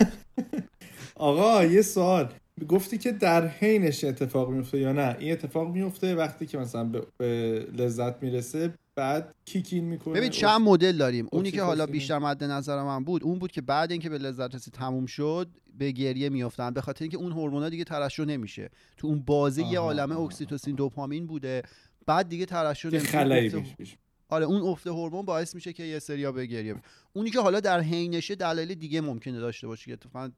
آقا 1.15 1.63
یه 1.65 1.81
سوال. 1.81 2.33
گفتی 2.69 2.97
که 2.97 3.11
در 3.11 3.47
حینش 3.47 4.03
اتفاق 4.03 4.49
میفته 4.49 4.79
یا 4.79 4.91
نه؟ 4.91 5.15
این 5.19 5.31
اتفاق 5.31 5.73
میفته 5.73 6.15
وقتی 6.15 6.45
که 6.45 6.57
مثلا 6.57 6.91
به, 7.17 7.67
لذت 7.73 8.23
می‌رسه 8.23 8.73
بعد 8.95 9.35
کیکین 9.45 9.83
می‌کنه. 9.83 10.13
ببین 10.13 10.29
چند 10.29 10.61
مدل 10.61 10.97
داریم. 10.97 11.27
اونی 11.31 11.51
که 11.51 11.61
حالا. 11.61 11.85
بیشتر 11.85 12.19
مد 12.19 12.43
نظر 12.43 12.83
من 12.83 13.03
بود 13.03 13.23
اون 13.23 13.39
بود 13.39 13.51
که 13.51 13.61
بعد 13.61 13.91
اینکه 13.91 14.09
به 14.09 14.17
لذت 14.17 14.55
رسید 14.55 14.73
تموم 14.73 15.05
شد 15.05 15.49
به 15.77 15.91
گریه 15.91 16.29
میافتن. 16.29 16.69
به 16.69 16.81
خاطر 16.81 17.03
اینکه 17.03 17.17
اون 17.17 17.31
هورمونا 17.31 17.69
دیگه 17.69 17.83
ترشح 17.83 18.23
نمیشه. 18.23 18.69
تو 18.97 19.07
اون 19.07 19.19
بازه 19.19 19.63
یه 19.63 19.79
عالمه 19.79 20.19
اکسیتوسین 20.19 20.75
دوپامین 20.75 21.27
بوده. 21.27 21.63
بعد 22.05 22.29
دیگه 22.29 22.45
ترشح 22.45 22.89
نمیشه. 22.89 23.97
آره 24.29 24.45
اون 24.45 24.61
افت 24.61 24.87
هورمون 24.87 25.25
باعث 25.25 25.55
میشه 25.55 25.73
که 25.73 25.83
یه 25.83 25.99
سریا 25.99 26.31
به 26.31 26.45
گریه. 26.45 26.75
اونی 27.13 27.29
که 27.29 27.39
حالا 27.39 27.59
در 27.59 27.79
حینشه 27.79 28.35
دلایل 28.35 28.73
دیگه 28.73 29.01
ممکنه 29.01 29.39
داشته 29.39 29.67
باشه 29.67 29.85
که 29.85 29.93
اتفاقا 29.93 30.29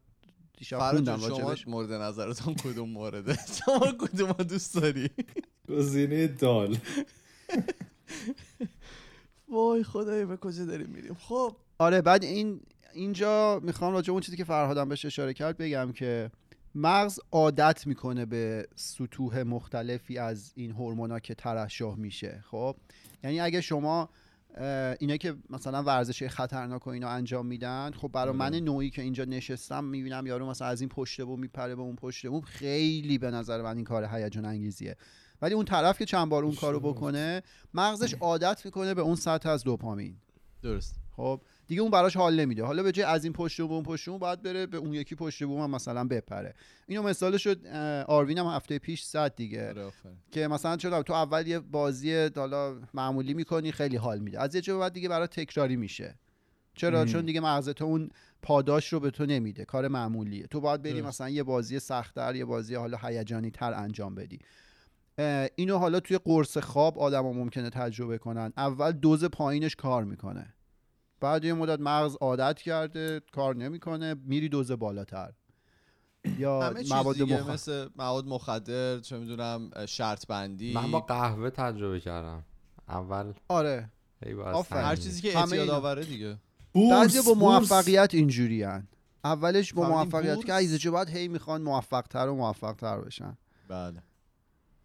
دیشب 0.58 0.80
خوندم 0.80 1.18
جان، 1.18 1.30
شما 1.30 1.38
راجبش 1.38 1.68
مورد 1.68 1.92
نظرتون 1.92 2.56
کدوم 2.56 2.90
مورده؟ 2.90 3.38
شما 3.66 3.92
کدوم 4.00 4.32
دوست 4.32 4.76
داری؟ 4.76 5.10
گزینه 5.70 6.28
دال. 6.28 6.78
وای 9.50 9.84
خدای 9.84 10.26
به 10.26 10.38
کجا 10.38 10.66
داریم 10.66 10.88
میریم؟ 10.88 11.14
خب. 11.14 11.56
آره 11.78 12.02
بعد 12.02 12.24
این 12.24 12.62
اینجا 12.94 13.60
می‌خوام 13.64 13.94
راجع 13.94 14.12
اون 14.12 14.22
چیزی 14.22 14.38
که 14.38 14.44
فرهادم 14.44 14.90
بهش 14.90 15.06
اشاره 15.06 15.34
کرد 15.34 15.58
بگم 15.58 15.92
که 15.92 16.32
مغز 16.76 17.20
عادت 17.32 17.88
می‌کنه 17.88 18.26
به 18.26 18.68
سطوح 18.76 19.44
مختلفی 19.44 20.18
از 20.18 20.52
این 20.56 20.72
هورمونا 20.72 21.20
که 21.20 21.36
ترشح 21.36 21.96
میشه 21.96 22.44
خب؟ 22.52 22.76
یعنی 23.24 23.40
اگه 23.40 23.62
شما 23.62 24.10
اینا 25.00 25.18
که 25.18 25.36
مثلا 25.50 25.84
ورزش 25.84 26.28
خطرناک 26.28 26.88
و 26.88 26.90
اینا 26.90 27.10
انجام 27.10 27.46
میدن 27.46 27.92
خب 27.92 28.08
برای 28.08 28.36
من 28.36 28.56
نوعی 28.56 28.90
که 28.90 29.02
اینجا 29.02 29.26
نشستم 29.26 29.84
می‌بینم 29.84 30.28
یارو 30.28 30.50
مثلا 30.50 30.68
از 30.68 30.82
این 30.82 30.90
پشت 30.90 31.22
بوم 31.22 31.40
میپره 31.40 31.76
به 31.76 31.82
اون 31.82 31.96
پشت 31.96 32.28
بوم. 32.28 32.42
خیلی 32.42 33.18
به 33.18 33.32
نظر 33.32 33.62
من 33.62 33.76
این 33.76 33.86
کار 33.86 34.06
هیجان 34.06 34.46
انگیزیه. 34.46 34.96
ولی 35.42 35.54
اون 35.54 35.66
طرف 35.66 35.98
که 35.98 36.06
چند 36.06 36.30
بار 36.30 36.44
اون 36.44 36.56
کارو 36.56 36.80
بکنه 36.80 37.44
مغزش 37.74 38.14
عادت 38.14 38.66
می‌کنه 38.66 38.94
به 38.94 39.02
اون 39.02 39.16
سطح 39.16 39.50
از 39.50 39.64
دوپامین. 39.64 40.18
درست. 40.64 40.96
خب؟ 41.16 41.42
دیگه 41.68 41.82
اون 41.82 41.92
براش 41.92 42.18
حال 42.18 42.40
نمیده. 42.40 42.64
حالا 42.64 42.84
به 42.84 42.92
جای 42.92 43.06
از 43.06 43.24
این 43.24 43.34
پشت 43.34 43.62
بوم 43.62 43.84
پشت 43.84 44.10
بوم 44.10 44.18
باید 44.18 44.42
بره 44.42 44.66
به 44.66 44.78
اون 44.78 44.94
یکی 44.94 45.16
پشت 45.16 45.44
بوم 45.44 45.62
هم 45.62 45.72
مثلا 45.72 46.04
بپره. 46.08 46.54
اینو 46.88 47.04
مثال 47.04 47.38
شد 47.38 47.68
آروین 48.08 48.38
هم 48.38 48.46
هفته 48.46 48.80
پیش 48.80 49.04
زد 49.04 49.36
دیگه. 49.36 49.70
آره. 49.70 49.92
که 50.32 50.48
مثلا 50.48 50.78
چرا 50.78 51.04
تو 51.04 51.14
اول 51.14 51.48
یه 51.48 51.60
بازی 51.60 52.30
حالا 52.36 52.76
معمولی 52.94 53.34
می‌کنی 53.34 53.72
خیلی 53.72 53.98
حال 53.98 54.20
میده. 54.20 54.42
از 54.42 54.56
یه 54.56 54.62
جا 54.62 54.74
به 54.74 54.80
بعد 54.80 54.94
دیگه 54.94 55.10
برای 55.10 55.28
تکراری 55.28 55.76
میشه. 55.76 56.16
چرا. 56.76 57.06
چون 57.06 57.26
دیگه 57.26 57.40
مغز 57.40 57.70
تو 57.70 57.86
اون 57.86 58.10
پاداش 58.42 58.94
رو 58.94 59.00
به 59.00 59.12
تو 59.12 59.26
نمیده. 59.26 59.66
کار 59.66 59.88
معمولیه. 59.88 60.48
تو 60.48 60.62
باید 60.62 60.82
بری. 60.82 61.02
مثلا 61.02 61.30
یه 61.30 61.44
بازی 61.44 61.80
سختتر 61.80 62.36
یه 62.36 62.46
بازی 62.46 62.76
حالا 62.76 62.98
هیجانی 63.04 63.52
تر 63.52 63.74
انجام 63.74 64.16
بدی. 64.16 64.40
اینو 65.56 65.78
حالا 65.78 66.00
توی 66.00 66.18
قرص 66.18 66.58
خواب 66.58 67.00
آدما 67.00 67.34
ممکنه 67.34 67.70
تجربه 67.70 68.18
کنن. 68.18 68.54
اول 68.58 68.92
دوز 68.92 69.26
پایینش 69.26 69.76
کار 69.76 70.04
می‌کنه. 70.04 70.54
بعد 71.20 71.46
یه 71.46 71.54
مدت 71.54 71.80
مغز 71.80 72.16
عادت 72.22 72.62
کرده 72.62 73.22
کار 73.32 73.56
نمی‌کنه 73.56 74.14
میری 74.14 74.50
دوز 74.50 74.72
بالاتر. 74.72 75.34
یا 76.40 76.62
همه 76.62 76.82
چیز 76.84 76.92
مواد 76.92 77.16
دیگه 77.16 77.42
مخ... 77.42 77.50
مثل 77.50 77.90
مواد 77.96 78.26
مخدر 78.26 79.00
چه 79.00 79.18
می‌دونم 79.18 79.86
شرط 79.86 80.28
بندی 80.28 80.74
من 80.74 80.92
با 80.92 81.00
قهوه 81.00 81.50
تجربه 81.50 82.00
کردم. 82.00 82.44
اول 82.88 83.34
آره. 83.48 83.90
باید. 84.22 84.66
هر. 84.72 84.96
چیزی 84.96 85.22
که 85.22 85.38
اعتیاد. 85.38 85.70
آوره 85.70 86.06
دیگه. 86.06 86.38
بعضی 86.92 87.22
با 87.22 87.34
موفقیت 87.34 88.14
اینجوری 88.14 88.68
اولش 89.24 89.74
با 89.74 89.90
موفقیت 89.90 90.34
بورس؟ 90.34 90.46
که 90.46 90.54
از 90.54 90.76
چه 90.76 90.92
بعد 90.92 91.10
هی 91.10 91.28
می‌خوان 91.28 91.62
موفق 91.62 92.02
تر 92.02 92.28
و 92.28 92.36
موفق 92.36 92.74
تر 92.74 93.02
بشن. 93.02 93.38
بله. 93.68 94.04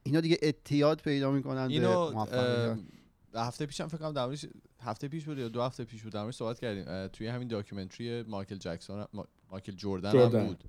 اینا 0.02 0.20
دیگه 0.20 0.38
اعتیاد 0.42 1.00
پیدا 1.00 1.30
می‌کنن 1.30 1.68
به 1.68 1.74
اینو 1.74 2.10
موفقیت. 2.10 2.38
اه، 2.38 2.78
هفته 3.34 3.66
پیشم 3.66 3.88
فکر 3.88 3.98
کنم 3.98 4.12
در 4.12 4.28
هفته 4.80 5.08
پیش 5.08 5.24
بود 5.24 5.38
یا 5.38 5.48
دو 5.48 5.62
هفته 5.62 5.84
پیش 5.84 6.02
بود 6.02 6.12
در 6.12 6.30
صحبت 6.30 6.60
کردیم 6.60 7.06
توی 7.08 7.26
همین 7.26 7.48
documentary 7.48 8.22
مایکل 8.22 8.56
جکسون 8.56 9.06
ما- 9.12 9.28
مایکل 9.50 9.72
جردن, 9.72 10.12
جردن. 10.12 10.40
هم 10.40 10.46
بود 10.46 10.64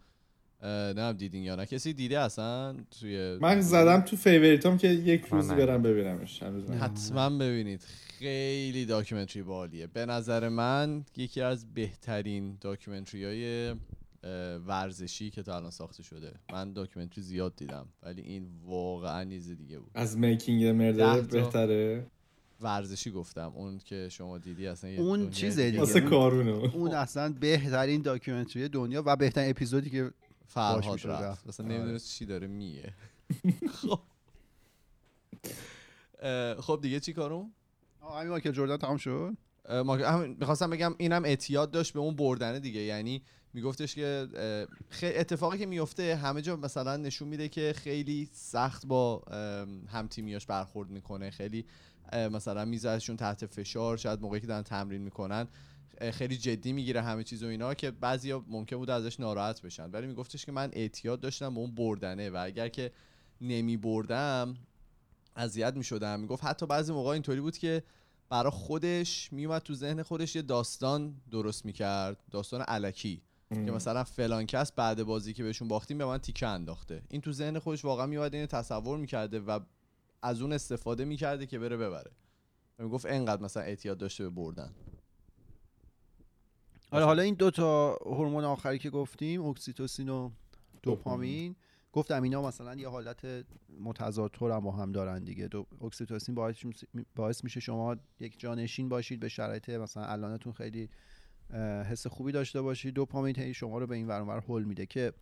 نه 0.98 1.14
دیدین 1.14 1.44
یا 1.44 1.56
نه 1.56 1.66
کسی 1.66 1.94
دیده 1.94 2.20
اصلا 2.20 2.76
توی 3.00 3.38
من 3.42 3.62
زدم 3.62 4.02
تو 4.02 4.16
favorite 4.16 4.71
ام 4.71 4.78
که 4.78 4.88
یک 4.88 5.34
ندیدم. 5.34 5.56
برم 5.56 5.82
ببینمش. 5.82 6.44
حتما 6.80 7.30
ببینید 7.30 7.82
خیلی 8.20 8.86
documentary 8.86 9.44
عالیه 9.44 9.88
به 9.88 10.06
نظر 10.06 10.50
من 10.50 11.06
یکی 11.18 11.42
از 11.42 11.74
بهترین 11.74 12.58
documentary 12.62 13.26
های 13.26 13.76
ورزشی 14.68 15.30
که 15.30 15.44
تا 15.44 15.56
الان 15.56 15.72
ساخته 15.72 16.04
شده 16.04 16.34
من 16.54 16.74
documentary 16.74 17.22
زیاد 17.22 17.56
دیدم 17.56 17.88
ولی 18.04 18.22
این 18.22 18.48
واقعا 18.66 19.24
یه 19.24 19.32
چیز 19.32 19.50
دیگه 19.58 19.80
بود 19.80 19.92
از 19.96 20.18
Making 20.18 20.66
a 20.66 20.71
Murderer. 20.71 21.22
بهتره 21.22 22.06
ورزشی 22.64 23.12
گفتم. 23.12 23.52
اون 23.56 23.80
که 23.80 24.10
شما 24.10 24.38
دیدی 24.38 24.68
اصلا 24.68 24.90
یه 24.90 25.00
اون 25.00 25.30
چیزه 25.30 25.72
دیگه. 25.72 26.02
کارونه 26.02 26.52
اون. 26.52 26.92
اصلا 26.92 27.34
بهترین 27.40 28.02
داکیومنتری 28.02 28.70
دنیا 28.70 29.04
و 29.06 29.16
بهترین 29.16 29.50
اپیزودی 29.50 29.90
که 29.90 30.12
فرهاد 30.48 31.00
رفت. 31.06 31.06
رفت. 31.06 31.48
مثلا 31.48 31.66
آره. 31.66 31.76
نمی‌دونست 31.76 32.10
چی 32.10 32.26
داره 32.26 32.48
میگه. 32.48 32.94
خب 33.78 34.00
خب 36.60 36.80
دیگه 36.82 37.00
چی 37.00 37.14
کارم؟ 37.14 37.52
آه، 38.02 38.20
همین 38.20 38.30
مایکل 38.30 38.52
جردن 38.52 38.78
تمام 38.78 38.98
شد؟ 38.98 39.34
می‌خواستم 40.40 40.70
بگم 40.70 40.96
اینم 40.98 41.26
اعتیاد 41.26 41.72
داشت 41.72 41.94
به 41.94 42.00
اون 42.00 42.16
بردنه 42.16 42.60
دیگه. 42.60 42.80
یعنی 42.80 43.22
میگفتش 43.54 43.96
که 43.96 44.28
اتفاقی 45.04 45.58
که 45.58 45.66
میفته 45.66 46.16
همه 46.16 46.42
جا 46.42 46.56
مثلا 46.56 46.98
نشون 46.98 47.28
میده 47.28 47.50
که 47.50 47.74
خیلی 47.78 48.30
سخت 48.32 48.86
با 48.86 49.24
ام، 49.28 49.86
هم 49.88 50.08
تیمیاش 50.08 50.46
برخورد 50.46 50.90
می‌کنه. 50.90 51.30
خیلی 51.30 51.66
مثلا 52.14 52.66
میذارشون 52.66 53.18
تحت 53.18 53.46
فشار 53.46 53.98
شاید 53.98 54.22
موقعی 54.22 54.40
که 54.40 54.48
دارن 54.48 54.64
تمرین 54.64 55.02
می‌کنن 55.02 55.48
خیلی 56.12 56.38
جدی 56.38 56.74
می‌گیره 56.74 57.02
همه 57.02 57.24
چیز 57.24 57.44
و 57.44 57.48
اینا 57.48 57.74
که 57.74 57.92
بعضیا 57.92 58.44
ممکن 58.48 58.78
بود 58.78 58.90
ازش 58.90 59.20
ناراحت 59.20 59.62
بشن. 59.62 59.92
ولی 59.92 60.08
میگفتش 60.08 60.46
که 60.46 60.52
من 60.52 60.70
اعتیاد 60.74 61.20
داشتم 61.20 61.54
به 61.54 61.60
اون 61.60 61.76
بردنه 61.76 62.30
و 62.30 62.44
اگر 62.46 62.68
که 62.68 62.92
نمی 63.42 63.78
بردم 63.78 64.56
اذیت 65.36 65.76
می‌شدم. 65.76 66.20
می‌گفت 66.20 66.44
حتی 66.44 66.66
بعضی 66.66 66.94
موقع 66.94 67.10
اینطوری 67.10 67.42
بود 67.42 67.58
که 67.58 67.84
برا 68.30 68.52
خودش 68.52 69.34
میومد 69.34 69.62
تو 69.62 69.74
ذهن 69.74 70.04
خودش 70.04 70.36
یه 70.36 70.42
داستان 70.42 71.16
درست 71.32 71.66
می‌کرد 71.66 72.18
داستان 72.32 72.62
علکی. 72.62 73.22
که 73.50 73.72
مثلا 73.72 74.04
فلان 74.04 74.46
کس 74.46 74.72
بعد 74.72 75.04
بازی 75.04 75.34
که 75.34 75.44
بهشون 75.44 75.68
باختیم 75.68 75.98
به 75.98 76.06
من 76.06 76.18
تیکه 76.18 76.48
انداخته. 76.48 77.02
این 77.10 77.22
تو 77.22 77.32
ذهن 77.32 77.60
خودش 77.60 77.86
واقعا 77.86 78.06
میومد 78.06 78.34
اینو 78.36 78.48
تصور 78.48 78.98
می‌کرده 78.98 79.40
و 79.40 79.60
از 80.24 80.42
اون 80.42 80.54
استفاده 80.54 81.06
می‌کرده 81.06 81.46
که 81.46 81.60
بره 81.60 81.78
ببره. 81.78 82.12
می‌گفت 82.78 83.06
انقدر 83.06 83.42
مثلا 83.42 83.64
اعتیاد 83.64 83.98
داشته 83.98 84.24
به 84.24 84.30
بردن. 84.30 84.74
آره 86.92 87.06
حالا 87.06 87.22
این 87.22 87.36
دوتا 87.36 87.96
هورمون 88.06 88.44
آخری 88.44 88.80
که 88.80 88.90
گفتیم 88.90 89.46
اکسیتوسین 89.46 90.10
و 90.10 90.30
دوپامین. 90.84 91.56
گفتم 91.94 92.24
اینا 92.24 92.42
مثلا 92.42 92.76
یه 92.76 92.90
حالت 92.90 93.46
متضادطور 93.80 94.52
هم 94.52 94.60
با 94.60 94.72
هم 94.72 94.92
دارن 94.92 95.24
دیگه. 95.24 95.48
دو 95.48 95.66
اکسیتوسین 95.82 96.36
باعث, 96.36 96.66
باعث 97.16 97.44
میشه 97.44 97.60
شما 97.60 97.96
یکجانشین 98.20 98.90
باشید 98.90 99.20
به 99.20 99.30
شرایط 99.30 99.70
مثلا 99.70 100.06
الانتون 100.06 100.54
خیلی 100.54 100.90
حس 101.90 102.08
خوبی 102.08 102.32
داشته 102.32 102.62
باشید. 102.62 102.94
دوپامین 102.94 103.40
هی 103.40 103.54
شما 103.54 103.78
رو 103.78 103.88
به 103.88 103.96
این 103.96 104.08
ور 104.08 104.20
اون 104.22 104.30
ور 104.30 104.44
هل 104.50 104.64
میده 104.64 104.86
که 104.86 105.14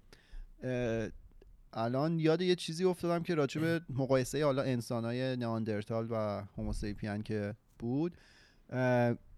الان 1.74 2.20
یاد 2.20 2.42
یه 2.42 2.56
چیزی 2.56 2.84
افتادم 2.84 3.24
که 3.24 3.36
راجع 3.36 3.62
به 3.62 3.82
مقایسه 3.90 4.46
حالا 4.46 4.62
انسانای 4.62 5.36
نئاندرتال 5.36 6.08
و 6.10 6.44
هوموسیپین 6.58 7.24
که 7.24 7.56
بود 7.80 8.18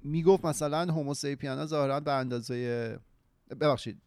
می‌گفت 0.01 0.45
مثلا 0.45 0.93
هوموسیپین 0.93 1.49
ها 1.49 1.65
ظاهرا 1.65 1.99
به 1.99 2.11
اندازه 2.11 2.99
ببخشید 3.61 4.01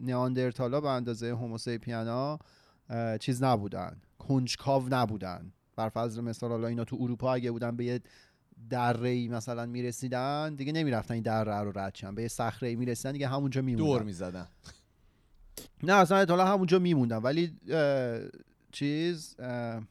نیاندرتالا 0.00 0.80
به 0.80 0.88
اندازه 0.88 1.30
هوموسیپین 1.30 1.94
ها 1.94 2.38
چیز 3.20 3.42
نبودن 3.42 3.96
کنجکاو 4.18 4.88
نبودن. 4.90 5.52
بر 5.76 5.88
فرض 5.88 6.18
مثال 6.18 6.50
حالا 6.50 6.68
اینا 6.68 6.84
تو 6.84 6.96
اروپا 7.00 7.34
اگه 7.34 7.50
بودن 7.50 7.76
به 7.76 7.84
یه 7.84 8.00
دره 8.70 9.28
مثلا 9.28 9.66
می‌رسیدن 9.66 10.54
دیگه 10.54 10.72
نمی‌رفتن 10.72 11.14
این 11.14 11.22
دره 11.22 11.60
رو 11.60 11.78
رد 11.78 11.94
شن 11.94 12.14
به 12.14 12.22
یه 12.22 12.28
صخره 12.28 12.76
می‌رسیدن 12.76 13.12
دیگه 13.12 13.28
همونجا 13.28 13.62
میموندن. 13.62 13.90
دور 13.90 14.02
می‌زدن. 14.02 14.46
نه 15.82 15.92
اصلا 15.92 16.18
احتمالا 16.18 16.46
همونجا 16.46 16.78
میموندن 16.78 17.16
ولی 17.16 17.56
اه، 17.70 18.20
چیز 18.72 19.36
اه، 19.38 19.82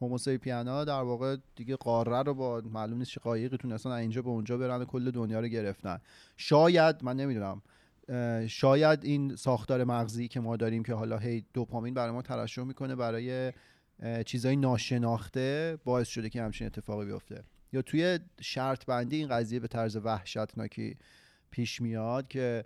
هوموسیپیانا 0.00 0.84
در 0.84 1.02
واقع 1.02 1.36
دیگه 1.56 1.76
قاره 1.76 2.22
رو 2.22 2.34
با 2.34 2.60
معلوم 2.60 2.98
نیست 2.98 3.10
چه 3.10 3.20
قایقی 3.20 3.56
تونستن 3.56 3.90
اینجا 3.90 4.22
به 4.22 4.28
اونجا 4.28 4.58
برن 4.58 4.80
و 4.80 4.84
کل 4.84 5.10
دنیا 5.10 5.40
رو 5.40 5.46
گرفتن. 5.46 5.98
شاید 6.36 6.96
من 7.02 7.16
نمی‌دونم 7.16 7.62
شاید 8.48 9.04
این 9.04 9.36
ساختار 9.36 9.84
مغزی 9.84 10.28
که 10.28 10.40
ما 10.40 10.56
داریم 10.56 10.82
که 10.82 10.94
حالا 10.94 11.18
هی 11.18 11.44
دوپامین 11.54 11.94
برای 11.94 12.12
ما 12.12 12.22
ترشح 12.22 12.62
می‌کنه 12.62 12.96
برای 12.96 13.52
اه، 14.02 14.22
چیزای 14.22 14.56
ناشناخته 14.56 15.78
باعث 15.84 16.08
شده 16.08 16.30
که 16.30 16.42
همچین 16.42 16.66
اتفاقی 16.66 17.06
بیفته. 17.06 17.44
یا 17.72 17.82
توی 17.82 18.18
شرط 18.40 18.84
بندی 18.84 19.16
این 19.16 19.28
قضیه 19.28 19.60
به 19.60 19.68
طرز 19.68 19.96
وحشتناکی 19.96 20.96
پیش 21.50 21.80
میاد 21.80 22.28
که 22.28 22.64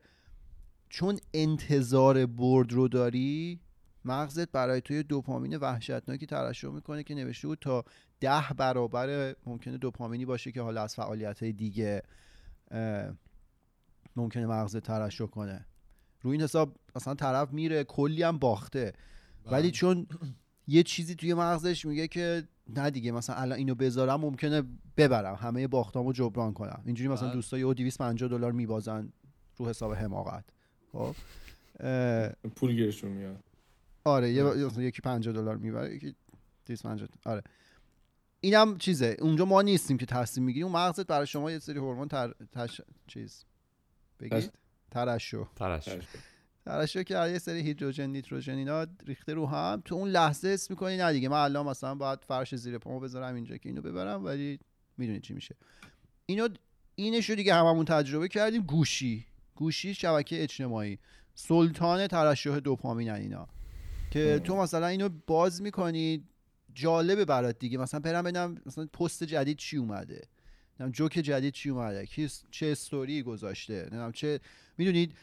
چون 0.95 1.19
انتظار 1.35 2.27
برد 2.27 2.73
رو 2.73 2.89
داری 2.89 3.61
مغزت 4.05 4.51
برای 4.51 4.81
توی 4.81 5.03
دوپامین 5.03 5.57
وحشتناکی 5.57 6.27
ترشح 6.27 6.69
می‌کنه 6.69 7.03
که 7.03 7.15
نوشته 7.15 7.49
بود 7.49 7.59
تا 7.61 7.85
ده 8.21 8.43
برابر 8.57 9.35
ممکنه 9.47 9.79
دوپامینی 9.79 10.25
باشه 10.25 10.53
که 10.53 10.63
حالا 10.63 10.83
از 10.83 10.95
فعالیت 10.95 11.43
های 11.43 11.53
دیگه 11.53 12.03
ممکنه 14.17 14.47
مغزت 14.47 14.79
ترشح 14.79 15.27
کنه. 15.27 15.67
روی 16.23 16.33
این 16.33 16.43
حساب 16.43 16.77
مثلا 16.97 17.15
طرف 17.15 17.53
میره 17.53 17.85
کلی 17.85 18.23
هم 18.23 18.39
باخته. 18.39 18.93
ولی 19.47 19.71
چون 19.71 20.07
یه 20.67 20.83
چیزی 20.83 21.15
توی 21.15 21.35
مغزش 21.35 21.85
میگه 21.85 22.09
که 22.09 22.49
نه 22.69 22.91
دیگه 22.91 23.13
مثلا 23.13 23.37
الان 23.37 23.59
اینو 23.59 23.75
بذارم 23.75 24.21
ممکنه 24.21 24.63
ببرم 24.97 25.35
همه 25.35 25.67
باختامو 25.67 26.13
جبران 26.13 26.53
کنم. 26.53 26.83
اینجوری 26.87 27.09
مثلا 27.09 27.29
بله. 27.29 27.37
دوستا 27.37 27.59
یهو 27.59 27.75
250 27.75 28.29
دلار 28.29 28.53
میبازن 28.53 29.13
رو 29.57 29.69
حساب 29.69 29.93
حماقت. 29.93 30.45
خب. 30.95 31.15
پول 32.57 32.73
گیرشون 32.73 33.11
میاد. 33.11 33.37
آره 34.05 34.33
یه 34.33 34.69
یکی 34.79 35.03
50 35.03 35.35
دلار 35.35 35.57
می‌بره 35.57 35.95
یکی 35.95 36.15
250 36.67 37.09
آره. 37.25 37.43
اینم 38.41 38.79
چیزه 38.79 39.17
اونجا 39.21 39.45
ما 39.45 39.63
نیستیم 39.63 39.99
که 39.99 40.07
تصمیم 40.07 40.47
می‌گیریم. 40.47 40.67
اون 40.67 40.77
مغزت 40.77 41.07
برای 41.07 41.27
شما 41.27 41.51
یه 41.51 41.59
سری 41.59 41.79
هورمون 41.79 42.09
تر... 42.09 42.35
تش... 42.53 42.81
چیز 43.07 43.45
بگید؟ 44.21 44.53
ترشح. 44.91 45.45
ترش 45.57 45.89
ترشح. 46.65 47.03
که 47.03 47.15
یه 47.15 47.39
سری 47.39 47.61
هیدروژن 47.61 48.07
نیتروژن 48.07 48.55
اینا 48.55 48.87
ریخته 49.07 49.35
رو 49.35 49.47
هم. 49.47 49.83
تو 49.85 49.95
اون 49.95 50.09
لحظه 50.09 50.49
حس 50.49 50.71
می‌کنی 50.71 50.97
نه 50.97 51.13
دیگه 51.13 51.29
من 51.29 51.45
الان 51.45 51.67
مثلا 51.67 51.95
باید 51.95 52.19
فرش 52.25 52.55
زیر 52.55 52.79
پامو 52.79 53.01
بذارم 53.01 53.35
اینجا 53.35 53.57
که 53.57 53.69
اینو 53.69 53.83
ببرم 53.83 54.25
ولی 54.25 54.61
می‌دونی 54.99 55.21
چی 55.21 55.35
میشه. 55.35 55.57
اینو 56.27 56.49
اینش 56.95 57.31
رو 57.31 57.37
دیگه 57.37 57.55
هممون 57.55 57.85
تجربه 57.85 58.29
کردیم 58.29 58.63
گوشی. 58.63 59.27
گوشی 59.55 59.95
شبکه 59.95 60.43
اجتماعی. 60.43 60.99
سلطان 61.35 62.07
ترشح 62.07 62.59
دوپامین 62.59 63.11
اینا. 63.11 63.49
که 64.11 64.41
تو 64.45 64.57
مثلا 64.57 64.87
اینو 64.87 65.09
باز 65.27 65.63
می‌کنی 65.63 66.25
جالبه 66.75 67.25
برات 67.25 67.59
دیگه. 67.59 67.79
مثلا 67.79 68.01
برم 68.01 68.23
ببینم 68.23 68.57
مثلا 68.67 68.87
پست 68.87 69.25
جدید 69.25 69.57
چی 69.57 69.77
اومده. 69.77 70.29
نمی‌دونم 70.81 70.91
جوک 70.91 71.13
جدید 71.13 71.55
چی 71.55 71.71
اومده. 71.71 72.07
کی 72.07 72.29
چه 72.51 72.67
استوری 72.67 73.23
گذاشته. 73.23 73.75
نمی‌دونم 73.81 74.13
چه 74.13 74.41
می‌دونید 74.79 75.15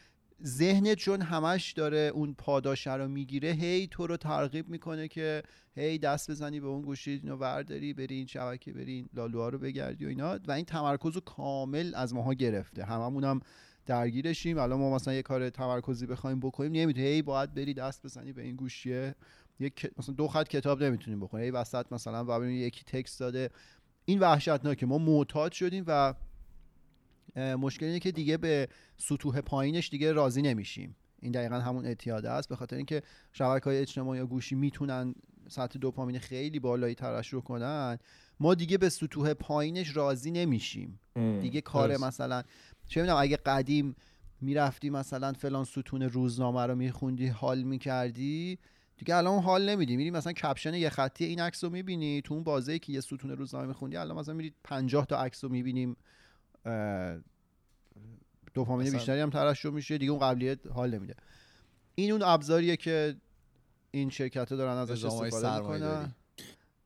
ذهنت 0.44 0.98
چون 0.98 1.22
همش 1.22 1.72
داره 1.72 2.10
اون 2.14 2.34
پاداشه 2.34 2.94
رو 2.94 3.08
می‌گیره 3.08 3.50
هی 3.50 3.86
تو 3.86 4.06
رو 4.06 4.16
ترغیب 4.16 4.68
می‌کنه 4.68 5.08
که 5.08 5.42
هی 5.76 5.98
دست 5.98 6.30
بزنی 6.30 6.60
به 6.60 6.66
اون 6.66 6.82
گوشی 6.82 7.10
اینو 7.10 7.36
ورداری 7.36 7.92
بری 7.92 8.14
این 8.14 8.26
شبکه 8.26 8.72
بری 8.72 8.92
این 8.92 9.08
لالوها 9.14 9.48
رو 9.48 9.58
بگردی 9.58 10.04
و 10.04 10.08
اینا. 10.08 10.38
و 10.46 10.52
این 10.52 10.64
تمرکز 10.64 11.14
رو 11.14 11.20
کامل 11.20 11.92
از 11.94 12.14
ماها 12.14 12.34
گرفته. 12.34 12.84
هممون 12.84 13.24
هم 13.24 13.40
درگیرشیم. 13.86 14.58
الان 14.58 14.78
ما 14.78 14.94
مثلا 14.94 15.14
یه 15.14 15.22
کار 15.22 15.50
تمرکزی 15.50 16.06
بخوایم 16.06 16.40
بکنیم 16.40 16.72
نمی‌تونی. 16.72 17.06
هی 17.06 17.22
باید 17.22 17.54
بری 17.54 17.74
دست 17.74 18.02
بزنی 18.02 18.32
به 18.32 18.42
این 18.42 18.56
گوشیه. 18.56 19.14
یک 19.60 19.90
مثلا 19.98 20.14
دو 20.14 20.28
خط 20.28 20.48
کتاب 20.48 20.82
نمی‌تونیم 20.82 21.20
بخونیم 21.20 21.44
هی 21.44 21.50
وسط 21.50 21.92
مثلا 21.92 22.40
و 22.40 22.44
یکی 22.44 22.84
تکست 22.86 23.20
داده. 23.20 23.50
این 24.04 24.18
وحشتناکه. 24.18 24.86
ما 24.86 24.98
معتاد 24.98 25.52
شدیم 25.52 25.84
و 25.86 26.14
مشکل 27.36 27.86
اینه 27.86 27.98
که 27.98 28.12
دیگه 28.12 28.36
به 28.36 28.68
سطوح 28.96 29.40
پایینش 29.40 29.88
دیگه 29.88 30.12
راضی 30.12 30.42
نمیشیم. 30.42 30.96
این 31.20 31.32
دقیقا 31.32 31.60
همون 31.60 31.86
اعتیاده 31.86 32.30
است. 32.30 32.48
به 32.48 32.56
خاطر 32.56 32.76
اینکه 32.76 33.02
شبکه 33.32 33.64
های 33.64 33.78
اجتماعی 33.78 34.18
یا 34.18 34.26
گوشی 34.26 34.54
می‌تونن 34.54 35.14
سطح 35.48 35.78
دوپامین 35.78 36.18
خیلی 36.18 36.58
بالایی 36.58 36.94
ترشح 36.94 37.40
کنن 37.40 37.98
ما 38.40 38.54
دیگه 38.54 38.78
به 38.78 38.88
سطوح 38.88 39.34
پایینش 39.34 39.96
راضی 39.96 40.30
نمیشیم. 40.30 41.00
دیگه 41.14 41.60
کار. 41.60 41.96
مثلا 41.96 42.42
چه 42.86 43.00
می‌دونم 43.00 43.18
اگه 43.20 43.36
قدیم 43.36 43.96
می‌رفتی 44.40 44.90
مثلا 44.90 45.32
فلان 45.32 45.64
ستون 45.64 46.02
روزنامه 46.02 46.66
رو 46.66 46.74
میخوندی 46.74 47.26
حال 47.26 47.62
می‌کردی 47.62 48.58
دیگه 48.96 49.16
الان 49.16 49.42
حال 49.42 49.68
نمیدی. 49.68 49.96
میری 49.96 50.10
مثلا 50.10 50.32
کپشن 50.32 50.74
یه 50.74 50.88
خطی 50.88 51.24
این 51.24 51.40
عکس 51.40 51.64
رو 51.64 51.70
می‌بینی 51.70 52.22
تو 52.22 52.34
اون 52.34 52.42
بازه 52.42 52.78
که 52.78 52.92
یه 52.92 53.00
ستون 53.00 53.30
روزنامه 53.30 53.66
میخوندی 53.66 53.96
الان 53.96 54.18
مثلا 54.18 54.34
میری 54.34 54.54
50 54.64 55.06
تا 55.06 55.16
عکس 55.16 55.44
رو 55.44 55.50
می‌بینیم 55.50 55.96
دوپامین 58.54 58.92
بیشتری 58.92 59.20
هم 59.20 59.30
ترشح 59.30 59.70
میشه 59.70 59.98
دیگه 59.98 60.12
اون 60.12 60.20
قبلیت 60.20 60.66
حال 60.66 60.94
نمیده. 60.94 61.14
این 61.94 62.12
اون 62.12 62.22
ابزاریه 62.22 62.76
که 62.76 63.16
این 63.90 64.10
شرکت 64.10 64.50
ها 64.52 64.56
دارن 64.56 64.76
ازش 64.76 65.04
استفاده. 65.04 65.58
می‌کنن. 65.58 66.14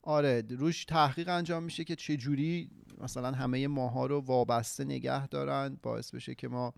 آره 0.02 0.44
روش 0.50 0.84
تحقیق 0.84 1.28
انجام 1.28 1.62
میشه 1.62 1.84
که 1.84 1.96
چه 1.96 2.16
جوری 2.16 2.70
مثلا 3.00 3.32
همه 3.32 3.68
ماها 3.68 4.06
رو 4.06 4.20
وابسته 4.20 4.84
نگه 4.84 5.26
دارن 5.26 5.78
باعث 5.82 6.14
بشه 6.14 6.34
که 6.34 6.48
ما 6.48 6.74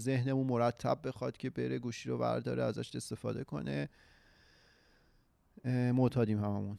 ذهنمون 0.00 0.46
مرتب 0.46 0.98
بخواد 1.04 1.36
که 1.36 1.50
بره 1.50 1.78
گوشی 1.78 2.08
رو 2.08 2.18
برداره 2.18 2.62
ازش 2.62 2.96
استفاده 2.96 3.44
کنه. 3.44 3.88
معتادیم 5.64 6.38
هممون. 6.38 6.78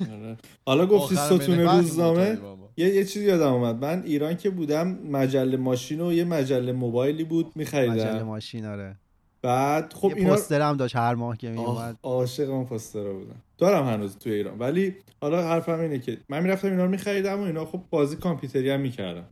آره. 0.00 0.36
حالا 0.66 0.86
گفتی 0.86 1.16
ستون 1.16 1.60
روزنامه. 1.60 2.38
یه 2.76 2.88
یه 2.88 3.04
چیزی 3.04 3.24
یادم 3.24 3.52
اومد. 3.52 3.84
من 3.84 4.02
ایران 4.02 4.36
که 4.36 4.50
بودم 4.50 4.88
مجله 4.88 5.56
ماشین 5.56 6.00
و 6.00 6.12
یه 6.12 6.24
مجله 6.24 6.72
موبایلی 6.72 7.24
بود 7.24 7.46
مجله 7.46 7.54
میخریدم 7.56 8.22
ماشین 8.22 8.66
آره. 8.66 8.96
بعد 9.42 9.92
خب 9.92 10.10
یه 10.10 10.16
اینا 10.16 10.30
پوستر 10.30 10.60
هم 10.60 10.76
داشت 10.76 10.96
هر 10.96 11.14
ماه 11.14 11.36
که 11.36 11.48
آه، 11.48 11.54
میومد 11.54 11.98
عاشق 12.02 12.50
اون 12.50 12.64
پوسترها 12.64 13.12
بودم. 13.12 13.42
دارم 13.60 13.86
هنوز 13.86 14.18
توی 14.18 14.32
ایران. 14.32 14.58
ولی 14.58 14.94
حالا 15.20 15.42
حرفم 15.42 15.80
اینه 15.80 15.98
که 15.98 16.18
من 16.28 16.42
می‌رفتم 16.42 16.70
اینا 16.70 16.84
رو 16.84 16.90
میخریدم 16.90 17.40
و 17.40 17.42
اینا 17.42 17.64
خب 17.64 17.82
بازی 17.90 18.16
کامپیوتری 18.16 18.70
هم 18.70 18.80
می‌کردم. 18.80 19.28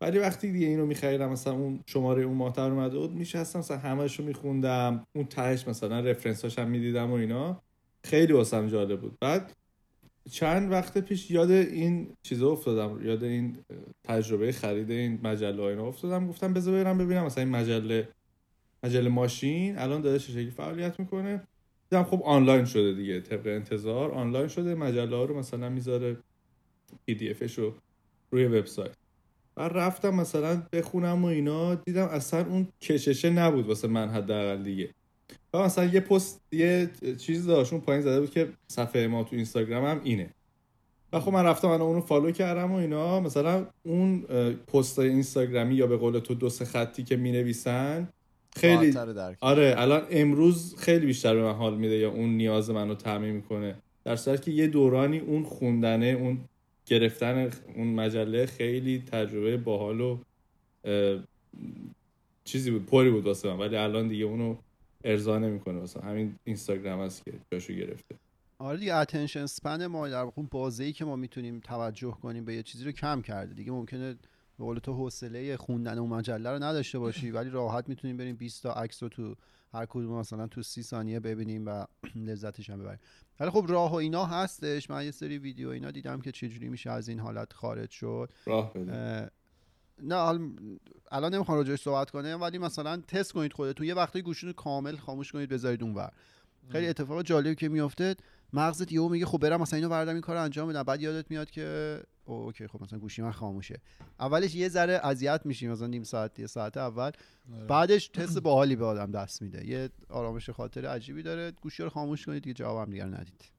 ولی 0.00 0.18
وقتی 0.18 0.52
دیگه 0.52 0.66
اینو 0.66 0.86
میخریدم 0.86 1.28
مثلا 1.28 1.52
اون 1.52 1.80
شماره 1.86 2.22
اون 2.22 2.36
ماه 2.36 2.58
اومده 2.58 2.98
بود 2.98 3.12
میشستم 3.12 3.58
مثلا 3.58 3.78
همش 3.78 4.18
رو 4.18 4.24
میخوندم 4.24 5.06
اون 5.14 5.24
تهش 5.24 5.68
مثلا 5.68 6.00
رفرنساش 6.00 6.58
هم 6.58 6.68
می‌دیدم 6.68 7.10
و 7.10 7.14
اینا. 7.14 7.62
خیلی 8.04 8.32
واسم 8.32 8.68
جالب 8.68 9.00
بود. 9.00 9.16
بعد 9.20 9.52
چند 10.30 10.72
وقت 10.72 10.98
پیش 10.98 11.30
یاد 11.30 11.50
این 11.50 12.08
چیزا 12.22 12.50
افتادم. 12.50 13.06
یاد 13.06 13.24
این 13.24 13.56
تجربه 14.04 14.52
خرید 14.52 14.90
این 14.90 15.20
مجله 15.22 15.62
اینا 15.62 15.86
افتادم. 15.86 16.28
گفتم 16.28 16.52
بذار 16.52 16.84
برم 16.84 16.98
ببینم 16.98 17.24
مثلا 17.24 17.44
این 17.44 17.52
مجله 17.52 18.08
مجله 18.84 19.08
ماشین 19.08 19.78
الان 19.78 20.00
داره 20.00 20.18
چه 20.18 20.32
شکلی 20.32 20.50
فعالیت 20.50 21.00
می‌کنه. 21.00 21.42
دیدم 21.92 22.04
خب 22.04 22.22
آنلاین 22.24 22.64
شده 22.64 22.92
دیگه 22.92 23.20
طبق 23.20 23.46
انتظار 23.46 24.10
آنلاین 24.10 24.48
شده. 24.48 24.74
مجله 24.74 25.16
ها 25.16 25.24
رو 25.24 25.38
مثلا 25.38 25.68
می‌ذاره 25.68 26.16
پی 27.06 27.14
دی 27.14 27.30
افش 27.30 27.58
رو 27.58 27.74
روی 28.30 28.44
وبسایت. 28.44 28.94
بعد 29.54 29.72
رفتم 29.74 30.14
مثلا 30.14 30.62
بخونم 30.72 31.24
و 31.24 31.26
اینا 31.26 31.74
دیدم 31.74 32.04
اصلا 32.04 32.46
اون 32.46 32.68
کششه 32.80 33.30
نبود 33.30 33.66
واسه 33.66 33.88
من 33.88 34.08
حداقل 34.08 34.62
دیگه. 34.62 34.88
و 35.54 35.58
مثلا 35.58 35.84
یه 35.84 36.00
پست 36.00 36.40
یه 36.52 36.90
چیز 37.18 37.46
داشت 37.46 37.72
اون 37.72 37.82
پایین 37.82 38.02
زده 38.02 38.20
بود 38.20 38.30
که 38.30 38.48
صفحه 38.68 39.06
ما 39.06 39.24
تو 39.24 39.36
اینستاگرام 39.36 39.84
هم 39.84 40.00
اینه. 40.04 40.30
و 41.12 41.20
خب 41.20 41.32
من 41.32 41.44
رفتم 41.44 41.68
من 41.68 41.80
اونو 41.80 42.00
فالو 42.00 42.30
کردم 42.30 42.72
و 42.72 42.74
اینا. 42.74 43.20
مثلا 43.20 43.66
اون 43.82 44.22
پست 44.52 44.98
اینستاگرامی 44.98 45.74
یا 45.74 45.86
به 45.86 45.96
قول 45.96 46.18
تو 46.18 46.34
دو 46.34 46.48
سه 46.48 46.64
خطی 46.64 47.02
که 47.02 47.16
می‌نویسن 47.16 48.08
خیلی 48.56 48.92
درک. 48.92 49.38
آره 49.40 49.74
الان 49.76 50.06
امروز 50.10 50.76
خیلی 50.78 51.06
بیشتر 51.06 51.34
به 51.34 51.42
من 51.42 51.52
حال 51.52 51.78
میده 51.78 51.94
یا 51.94 52.10
اون 52.10 52.28
نیاز 52.28 52.70
منو 52.70 52.94
تعمین 52.94 53.34
می‌کنه. 53.34 53.74
در 54.04 54.16
صورتی 54.16 54.42
که 54.42 54.50
یه 54.50 54.66
دورانی 54.66 55.18
اون 55.18 55.42
خوندنه 55.42 56.06
اون 56.06 56.38
گرفتن 56.86 57.50
اون 57.76 57.86
مجله 57.86 58.46
خیلی 58.46 59.02
تجربه 59.12 59.56
باحال 59.56 60.00
و 60.00 60.18
چیزی 62.44 62.70
بود 62.70 62.86
پری 62.86 63.10
بود 63.10 63.26
واسه 63.26 63.48
من. 63.48 63.58
ولی 63.58 63.76
الان 63.76 64.08
دیگه 64.08 64.24
اونو 64.24 64.56
ارضا 65.04 65.38
نمی‌کنه. 65.38 65.78
واسه 65.78 66.00
همین 66.00 66.34
اینستاگرام 66.44 67.00
هست 67.00 67.24
که 67.24 67.32
جاشو 67.52 67.72
گرفته. 67.72 68.14
آره 68.58 68.78
دیگه 68.78 68.94
اتنشن 68.94 69.46
سپن 69.46 69.86
ما 69.86 70.08
در 70.08 70.22
واقع 70.22 70.32
اون 70.36 70.48
بازه‌ای 70.50 70.92
که 70.92 71.04
ما 71.04 71.16
می‌تونیم 71.16 71.60
توجه 71.60 72.10
کنیم 72.22 72.44
به 72.44 72.54
یه 72.54 72.62
چیزی 72.62 72.84
رو 72.84 72.92
کم 72.92 73.22
کرده. 73.22 73.54
دیگه 73.54 73.72
ممکنه 73.72 74.16
به 74.58 74.64
قول 74.64 74.78
تو 74.78 74.92
حوصله 74.92 75.56
خوندن 75.56 75.98
اون 75.98 76.10
مجله 76.10 76.50
رو 76.50 76.62
نداشته 76.62 76.98
باشی 76.98 77.30
ولی 77.30 77.50
راحت 77.50 77.88
می‌تونیم 77.88 78.16
بریم 78.16 78.36
20 78.36 78.62
تا 78.62 78.72
عکس 78.72 79.02
رو 79.02 79.08
تو 79.08 79.34
هر 79.72 79.86
کدوم 79.86 80.18
مثلا 80.18 80.46
تو 80.46 80.62
30 80.62 80.82
ثانیه 80.82 81.20
ببینیم 81.20 81.66
و 81.66 81.84
لذتش 82.26 82.70
هم 82.70 82.78
ببریم. 82.78 83.00
ولی 83.40 83.50
خب 83.50 83.66
راه 83.68 83.92
و 83.92 83.94
اینا 83.94 84.24
هستش. 84.24 84.90
من 84.90 85.04
یه 85.04 85.10
سری 85.10 85.38
ویدیو 85.38 85.68
اینا 85.68 85.90
دیدم 85.90 86.20
که 86.20 86.32
چجوری 86.32 86.68
میشه 86.68 86.90
از 86.90 87.08
این 87.08 87.20
حالت 87.20 87.52
خارج 87.52 87.90
شد. 87.90 88.32
راه 88.46 88.72
نه 90.02 90.40
الان 91.10 91.34
نمی‌خوام 91.34 91.58
راجعش 91.58 91.82
صحبت 91.82 92.10
کنم 92.10 92.38
ولی 92.40 92.58
مثلا 92.58 92.96
تست 92.96 93.32
کنید 93.32 93.52
خودتون. 93.52 93.86
یه 93.86 93.94
وقتی 93.94 94.22
رو 94.42 94.52
کامل 94.52 94.96
خاموش 94.96 95.32
کنید 95.32 95.48
بذارید 95.48 95.82
اونور. 95.82 96.12
خیلی 96.68 96.86
اتفاق 96.86 97.22
جالبی 97.22 97.54
که 97.54 97.68
میفته 97.68 98.16
مغزت 98.52 98.92
یهو 98.92 99.08
میگه 99.08 99.26
خب 99.26 99.38
برم 99.38 99.60
مثلا 99.60 99.76
اینو 99.76 99.88
بردم 99.88 100.12
این 100.12 100.20
کارو 100.20 100.42
انجام 100.42 100.68
بدم 100.68 100.82
بعد 100.82 101.00
یادت 101.00 101.30
میاد 101.30 101.50
که 101.50 102.00
او 102.24 102.34
اوکی 102.34 102.66
خب 102.66 102.82
مثلا 102.82 102.98
گوشی 102.98 103.22
من 103.22 103.32
خاموشه. 103.32 103.80
اولش 104.20 104.54
یه 104.54 104.68
ذره 104.68 104.92
اذیت 104.92 105.40
میشی 105.44 105.68
مثلا 105.68 105.86
نیم 105.86 106.02
ساعت 106.02 106.38
یه 106.38 106.46
ساعت 106.46 106.76
اول. 106.76 107.10
آره. 107.52 107.64
بعدش 107.66 108.08
تست 108.08 108.38
باحالی 108.38 108.76
به 108.76 108.84
آدم 108.84 109.10
دست 109.10 109.42
میده. 109.42 109.66
یه 109.66 109.90
آرامش 110.08 110.50
خاطر 110.50 110.86
عجیبی 110.86 111.22
داره. 111.22 111.50
گوشی 111.50 111.82
رو 111.82 111.88
خاموش 111.88 112.26
کنید 112.26 112.42
دیگه 112.42 112.54
جواب 112.54 112.86
هم 112.86 112.90
دیگر 112.90 113.06
ندید. 113.06 113.52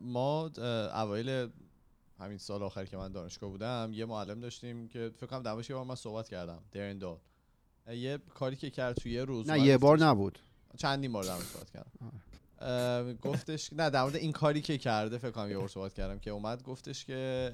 ما 0.00 0.50
اوایل 0.94 1.48
همین 2.18 2.38
سال 2.38 2.62
آخر 2.62 2.84
که 2.84 2.96
من 2.96 3.12
دانشگاه 3.12 3.50
بودم 3.50 3.90
یه 3.92 4.04
معلم 4.04 4.40
داشتیم 4.40 4.88
که 4.88 5.10
فکر 5.16 5.26
کنم 5.26 5.42
دعواش 5.42 5.70
بار 5.70 5.84
من 5.84 5.94
صحبت 5.94 6.28
کردم 6.28 6.62
درندال 6.72 7.18
یه 7.88 8.18
کاری 8.34 8.56
که 8.56 8.70
کرد 8.70 8.96
توی 8.96 9.12
یه 9.12 9.24
روز 9.24 9.50
نه 9.50 9.60
یه 9.60 9.78
بار 9.78 9.98
نبود. 9.98 10.38
چندین 10.76 11.12
بار 11.12 11.22
صحبت 11.22 11.70
کردم. 11.70 11.90
اه، 12.00 12.12
گفتش 13.22 13.72
نه 13.72 13.90
در 13.90 14.02
مورد 14.02 14.16
این 14.16 14.32
کاری 14.32 14.60
که 14.60 14.78
کرده 14.78 15.18
فکر 15.18 15.30
کنم 15.30 15.50
یه 15.50 15.66
صحبت 15.66 15.94
کردم 15.94 16.18
که 16.18 16.30
اومد 16.30 16.62
گفتش 16.62 17.04
که 17.04 17.52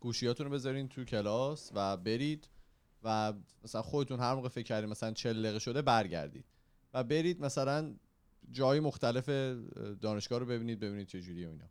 گوشیاتون 0.00 0.46
رو 0.46 0.52
بذارین 0.52 0.88
تو 0.88 1.04
کلاس 1.04 1.70
و 1.74 1.96
برید 1.96 2.48
و 3.02 3.32
مثلا 3.64 3.82
خودتون 3.82 4.20
هر 4.20 4.34
موقع 4.34 4.48
فکر 4.48 4.64
کردین 4.64 4.90
مثلا 4.90 5.12
40 5.12 5.42
دقیقه 5.42 5.58
شده 5.58 5.82
برگردید 5.82 6.44
و 6.94 7.04
برید 7.04 7.40
مثلا 7.40 7.94
جای 8.50 8.80
مختلف 8.80 9.28
دانشگاه 10.00 10.38
رو 10.38 10.46
ببینید 10.46 10.80
ببینید 10.80 11.06
چه 11.06 11.20
جوریه 11.20 11.48
اینا. 11.48 11.64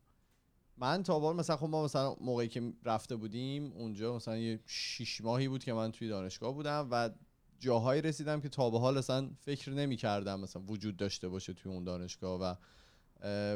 من 0.78 1.04
تا 1.04 1.20
بار 1.20 1.34
مثلا 1.34 1.58
خب 1.58 1.66
ما 1.66 1.84
مثلا 1.84 2.16
موقعی 2.22 2.48
که 2.48 2.74
رفته 2.86 3.16
بودیم 3.16 3.74
اونجا 3.74 4.16
مثلا 4.16 4.38
یه 4.38 4.60
شیش 4.66 5.22
ماهی 5.22 5.48
بود 5.48 5.64
که 5.64 5.74
من 5.74 5.92
توی 5.92 6.08
دانشگاه 6.08 6.54
بودم 6.54 6.88
و 6.92 7.10
جاهایی 7.60 8.02
رسیدم 8.02 8.42
که 8.42 8.50
تا 8.50 8.70
به 8.70 8.80
حال 8.80 8.98
اصلا 8.98 9.30
فکر 9.40 9.72
نمی 9.72 9.96
کردم 9.96 10.40
مثلا 10.40 10.62
وجود 10.62 10.98
داشته 10.98 11.30
باشه 11.30 11.54
توی 11.54 11.72
اون 11.72 11.84
دانشگاه 11.84 12.42
و 12.42 12.56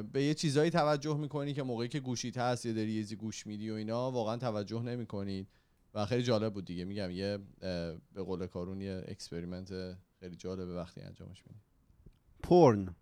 به 0.04 0.24
یه 0.24 0.34
چیزایی 0.34 0.72
توجه 0.72 1.18
می‌کنی 1.18 1.54
که 1.54 1.64
موقعی 1.64 1.88
که 1.88 1.99
گوشیت 1.99 2.38
هست 2.38 2.66
یا 2.66 2.74
داری 2.74 2.91
یه 2.91 3.01
چیزی 3.01 3.16
گوش 3.16 3.47
میدی 3.47 3.70
و 3.70 3.74
اینا 3.74 4.12
واقعا 4.12 4.38
توجه 4.38 4.82
نمی‌کنید 4.82 5.47
و 5.93 6.06
خیلی 6.06 6.24
جالب 6.24 6.54
بود 6.54 6.66
دیگه. 6.66 6.86
میگم 6.86 7.12
یه 7.12 7.39
به 8.14 8.24
قول 8.26 8.47
کارون 8.47 8.82
یه 8.82 9.04
experiment 9.08 9.98
خیلی 10.20 10.36
جالبه 10.36 10.76
وقتی 10.76 11.01
انجامش 11.01 11.43
میدی. 11.47 11.60
پورن 12.43 12.95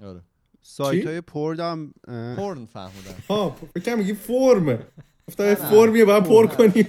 آره. 0.00 0.20
سایت 0.62 1.06
های 1.06 1.20
پورن 1.20 1.60
هم 1.60 1.92
پورن 2.36 2.66
فهمیدم. 2.66 3.14
ها 3.28 3.50
فکر 3.50 3.94
میگی 3.94 4.14
فرم. 4.14 4.86
گفتم 5.30 5.44
یه 5.44 5.50
نه. 5.50 5.54
فرمیه 5.54 6.04
باید 6.04 6.24
پر 6.24 6.46
کنیم. 6.46 6.86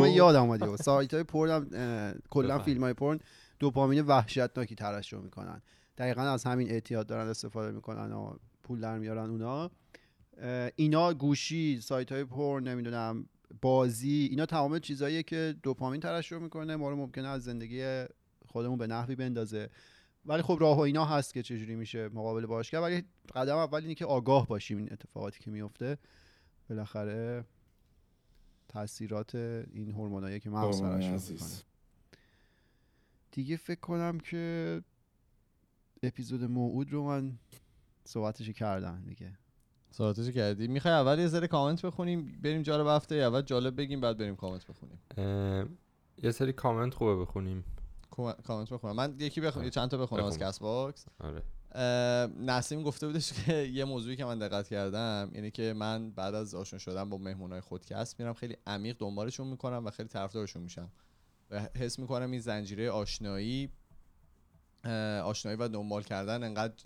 من 0.00 0.10
یادم 0.10 0.42
اومد. 0.42 0.76
سایت 0.76 1.14
های 1.14 1.24
اه، 1.74 2.14
کلا. 2.30 2.58
فیلم 2.58 2.82
های 2.82 2.92
پورن 2.92 3.18
دوپامین 3.58 4.00
وحشتناکی 4.00 4.74
ترشح 4.74 5.16
می‌کنن. 5.16 5.62
دقیقا 5.98 6.22
از 6.22 6.44
همین 6.44 6.70
اعتیاد 6.70 7.06
دارن 7.06 7.28
استفاده 7.28 7.72
می‌کنن 7.72 8.12
و 8.12 8.36
پول 8.62 8.80
در 8.80 8.98
میارن 8.98 9.30
اونا. 9.30 9.70
اینا 10.76 11.14
گوشی 11.14 11.80
سایت 11.80 12.12
های 12.12 12.24
پورن 12.24 12.68
نمی‌دونم 12.68 13.26
بازی 13.62 14.28
اینا 14.30 14.46
تمام 14.46 14.78
چیزاییه 14.78 15.22
که 15.22 15.54
دوپامین 15.62 16.00
ترشح 16.00 16.38
می‌کنه. 16.38 16.76
ما 16.76 16.90
رو 16.90 16.96
ممکنه 16.96 17.28
از 17.28 17.44
زندگی 17.44 18.04
خودمون 18.46 18.78
به 18.78 18.86
نحوی 18.86 19.16
بندازه. 19.16 19.68
ولی 20.24 20.42
خب 20.42 20.58
راه 20.60 20.76
و 20.76 20.80
اینا 20.80 21.04
هست 21.04 21.34
که 21.34 21.42
چجوری 21.42 21.74
میشه 21.74 22.08
مقابله 22.08 22.46
باش 22.46 22.70
کرد 22.70 22.82
ولی 22.82 23.04
قدم 23.34 23.56
اول 23.56 23.80
اینه 23.80 23.94
که 23.94 24.04
آگاه 24.04 24.46
باشیم 24.46 24.78
این 24.78 24.88
اتفاقاتی 24.92 25.40
که 25.40 25.50
میفته 25.50 25.98
بالاخره 26.70 27.44
تاثیرات 28.76 29.34
این 29.34 29.90
هورمونایی 29.90 30.40
که 30.40 30.50
مغز 30.50 30.82
عزیز. 30.82 31.30
می‌کنه. 31.32 31.58
دیگه 33.30 33.56
فکر 33.56 33.80
کنم 33.80 34.20
که 34.20 34.82
اپیزود 36.02 36.44
موعود 36.44 36.92
رو 36.92 37.04
من 37.04 37.38
صحبتش 38.04 38.50
کردم 38.50 39.02
دیگه. 39.08 39.38
صحبتشو 39.90 40.30
کردی؟ 40.32 40.68
می‌خوای 40.68 40.94
اول 40.94 41.18
یه 41.18 41.26
ذره 41.26 41.46
کامنت 41.46 41.86
بخونیم 41.86 42.40
بریم 42.42 42.62
جالب 42.62 42.86
هفته 42.86 43.14
اول 43.14 43.42
جالب 43.42 43.76
بگیم 43.76 44.00
بعد 44.00 44.18
بریم 44.18 44.36
کامنت 44.36 44.66
بخونیم. 44.66 44.98
یه 46.22 46.30
سری 46.30 46.52
کامنت 46.52 46.94
خوبه 46.94 47.16
بخونیم. 47.16 47.64
کامنت 48.44 48.70
بخونم. 48.70 48.96
من 48.96 49.14
یکی 49.18 49.40
بخونم 49.40 49.64
یه 49.64 49.70
چند 49.70 49.90
تا 49.90 49.98
بخونم 49.98 50.24
از. 50.24 50.38
Castbox. 50.38 51.06
آره. 51.20 51.42
نسیم 52.38 52.82
گفته 52.82 53.06
بودش 53.06 53.32
که 53.32 53.52
یه 53.78 53.84
موضوعی 53.84 54.16
که 54.16 54.24
من 54.24 54.38
دقت 54.38 54.68
کردم 54.68 55.30
اینه 55.32 55.50
که 55.50 55.72
من 55.76 56.10
بعد 56.10 56.34
از 56.34 56.54
آشنا 56.54 56.78
شدن 56.78 57.10
با 57.10 57.18
مهمونای 57.18 57.60
خودکست 57.60 58.20
میرم 58.20 58.34
خیلی 58.34 58.56
عمیق 58.66 58.96
دنبالشون 58.98 59.46
می‌کنم 59.46 59.86
و 59.86 59.90
خیلی 59.90 60.08
طرفدارشون 60.08 60.62
میشم. 60.62 60.90
و 61.50 61.68
حس 61.76 61.98
می‌کنم 61.98 62.30
این 62.30 62.40
زنجیره 62.40 62.90
آشنایی 62.90 63.70
آشنایی 65.24 65.58
و 65.58 65.68
دنبال 65.68 66.02
کردن 66.02 66.44
انقدر 66.44 66.84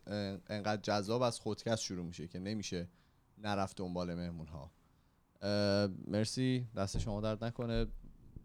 انقدر 0.48 0.82
جذاب 0.82 1.22
از 1.22 1.40
خودکست 1.40 1.82
شروع 1.82 2.04
میشه 2.04 2.28
که 2.28 2.38
نمیشه 2.38 2.88
نرفت 3.38 3.76
دنبال 3.76 4.14
مهمون 4.14 4.46
ها 4.46 4.70
مرسی. 6.06 6.66
دست 6.76 6.98
شما 6.98 7.20
درد 7.20 7.44
نکنه. 7.44 7.86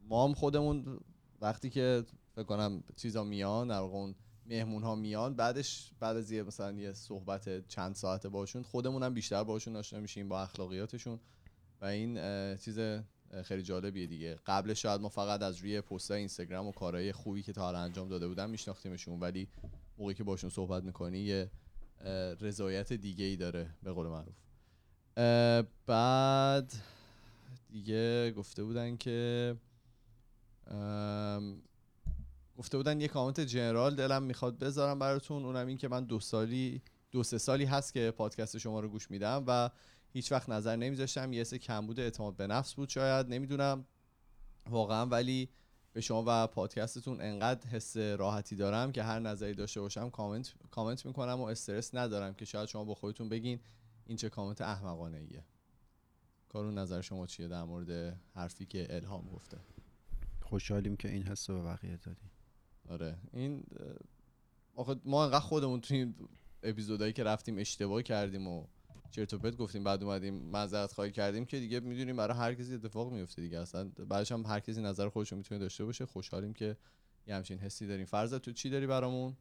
ما 0.09 0.27
هم 0.27 0.33
خودمون 0.33 0.99
وقتی 1.41 1.69
که 1.69 2.03
فکر 2.35 2.43
کنم 2.43 2.83
چیزا 2.95 3.23
میان 3.23 3.67
در 3.67 3.79
اون 3.79 4.15
مهمون 4.45 4.83
ها 4.83 4.95
میان 4.95 5.35
بعدش 5.35 5.91
بعد 5.99 6.17
از 6.17 6.33
مثلا 6.33 6.71
یه 6.71 6.93
صحبت 6.93 7.67
چند 7.67 7.95
ساعته 7.95 8.29
باشون 8.29 8.63
خودمون 8.63 9.03
هم 9.03 9.13
بیشتر 9.13 9.43
باشون 9.43 9.75
آشنا 9.75 9.99
میشیم 9.99 10.29
با 10.29 10.41
اخلاقیاتشون 10.41 11.19
و 11.81 11.85
این 11.85 12.15
چیز 12.57 12.79
خیلی 13.43 13.63
جالبیه 13.63 14.07
دیگه. 14.07 14.35
قبلش 14.45 14.81
شاید 14.81 15.01
ما 15.01 15.09
فقط 15.09 15.41
از 15.41 15.57
روی 15.57 15.81
پستای 15.81 16.19
اینستاگرام 16.19 16.67
و 16.67 16.71
کارهای 16.71 17.11
خوبی 17.11 17.43
که 17.43 17.53
تا 17.53 17.61
حالا 17.61 17.79
انجام 17.79 18.09
داده 18.09 18.27
بودن 18.27 18.49
میشناختیمشون 18.49 19.19
ولی 19.19 19.47
موقعی 19.97 20.15
که 20.15 20.23
باشون 20.23 20.49
صحبت 20.49 20.83
می‌کنی 20.83 21.19
یه 21.19 21.51
رضایت 22.41 22.93
دیگه 22.93 23.25
ای 23.25 23.35
داره 23.35 23.69
به 23.83 23.91
قول 23.91 24.07
معروف. 24.07 24.35
بعد 25.85 26.73
دیگه 27.69 28.31
گفته 28.31 28.63
بودن 28.63 28.97
که 28.97 29.55
گفته 32.57 32.77
بودن 32.77 33.01
یه 33.01 33.07
کامنت 33.07 33.39
جنرال 33.39 33.95
دلم 33.95 34.23
می‌خواد 34.23 34.59
بذارم 34.59 34.99
براتون. 34.99 35.45
اونم 35.45 35.67
این 35.67 35.77
که 35.77 35.87
من 35.87 36.05
دو 36.05 36.19
سالی 36.19 36.81
دو 37.11 37.23
سه 37.23 37.37
سالی 37.37 37.65
هست 37.65 37.93
که 37.93 38.11
پادکست 38.11 38.57
شما 38.57 38.79
رو 38.79 38.89
گوش 38.89 39.11
میدم 39.11 39.43
و 39.47 39.69
هیچ 40.13 40.31
وقت 40.31 40.49
نظر 40.49 40.75
نمیذاشتم. 40.75 41.33
یه 41.33 41.43
سه 41.43 41.57
کمبود 41.57 41.99
اعتماد 41.99 42.35
به 42.35 42.47
نفس 42.47 42.73
بود 42.73 42.89
شاید 42.89 43.27
نمی‌دونم 43.27 43.85
واقعا. 44.69 45.05
ولی 45.05 45.49
به 45.93 46.01
شما 46.01 46.23
و 46.27 46.47
پادکستتون 46.47 47.21
انقدر 47.21 47.69
حس 47.69 47.97
راحتی 47.97 48.55
دارم 48.55 48.91
که 48.91 49.03
هر 49.03 49.19
نظری 49.19 49.53
داشته 49.53 49.81
باشم 49.81 50.09
کامنت 50.09 50.53
کامنت 50.71 51.05
می‌کنم 51.05 51.41
و 51.41 51.43
استرس 51.43 51.95
ندارم 51.95 52.33
که 52.33 52.45
شاید 52.45 52.69
شما 52.69 52.83
با 52.83 52.93
خودتون 52.93 53.29
بگین 53.29 53.59
این 54.05 54.17
چه 54.17 54.29
کامنت 54.29 54.61
احمقانه 54.61 55.17
ایه 55.17 55.43
کارون 56.49 56.77
نظر 56.77 57.01
شما 57.01 57.27
چیه 57.27 57.47
در 57.47 57.63
مورد 57.63 58.19
حرفی 58.33 58.65
که 58.65 58.87
الهام 58.89 59.29
گفته؟ 59.29 59.57
خوشحالیم 60.41 60.95
که 60.95 61.09
این 61.09 61.23
حس 61.23 61.49
رو 61.49 61.61
به 61.61 61.67
بقیه 61.67 61.97
دادی 61.97 62.29
آره. 62.89 63.17
این 63.33 63.63
آخه 64.75 64.95
ما 65.05 65.23
انقدر 65.23 65.39
خودمون 65.39 65.81
تو 65.81 65.93
این 65.93 66.15
اپیزودایی 66.63 67.13
که 67.13 67.23
رفتیم 67.23 67.57
اشتباه 67.57 68.03
کردیم 68.03 68.47
و 68.47 68.67
چرت 69.11 69.33
و 69.33 69.37
پرت 69.37 69.57
گفتیم 69.57 69.83
بعد 69.83 70.03
اومدیم 70.03 70.33
معذرت 70.33 70.91
خواهی 70.91 71.11
کردیم 71.11 71.45
که 71.45 71.59
دیگه 71.59 71.79
می‌دونیم 71.79 72.15
برای 72.15 72.37
هر 72.37 72.53
کسی 72.53 72.75
اتفاق 72.75 73.13
میفته 73.13 73.41
دیگه. 73.41 73.59
اصلا 73.59 73.91
بعدش 74.09 74.31
هم 74.31 74.45
هر 74.45 74.59
کسی 74.59 74.81
نظر 74.81 75.09
خودش 75.09 75.31
رو 75.31 75.37
می‌تونه 75.37 75.59
داشته 75.59 75.85
باشه. 75.85 76.05
خوشحالیم 76.05 76.53
که 76.53 76.77
یه 77.27 77.35
همچین 77.35 77.59
حسی 77.59 77.87
داریم. 77.87 78.05
فرض 78.05 78.33
تو 78.33 78.51
چی 78.51 78.69
داری 78.69 78.87
برامون؟ 78.87 79.37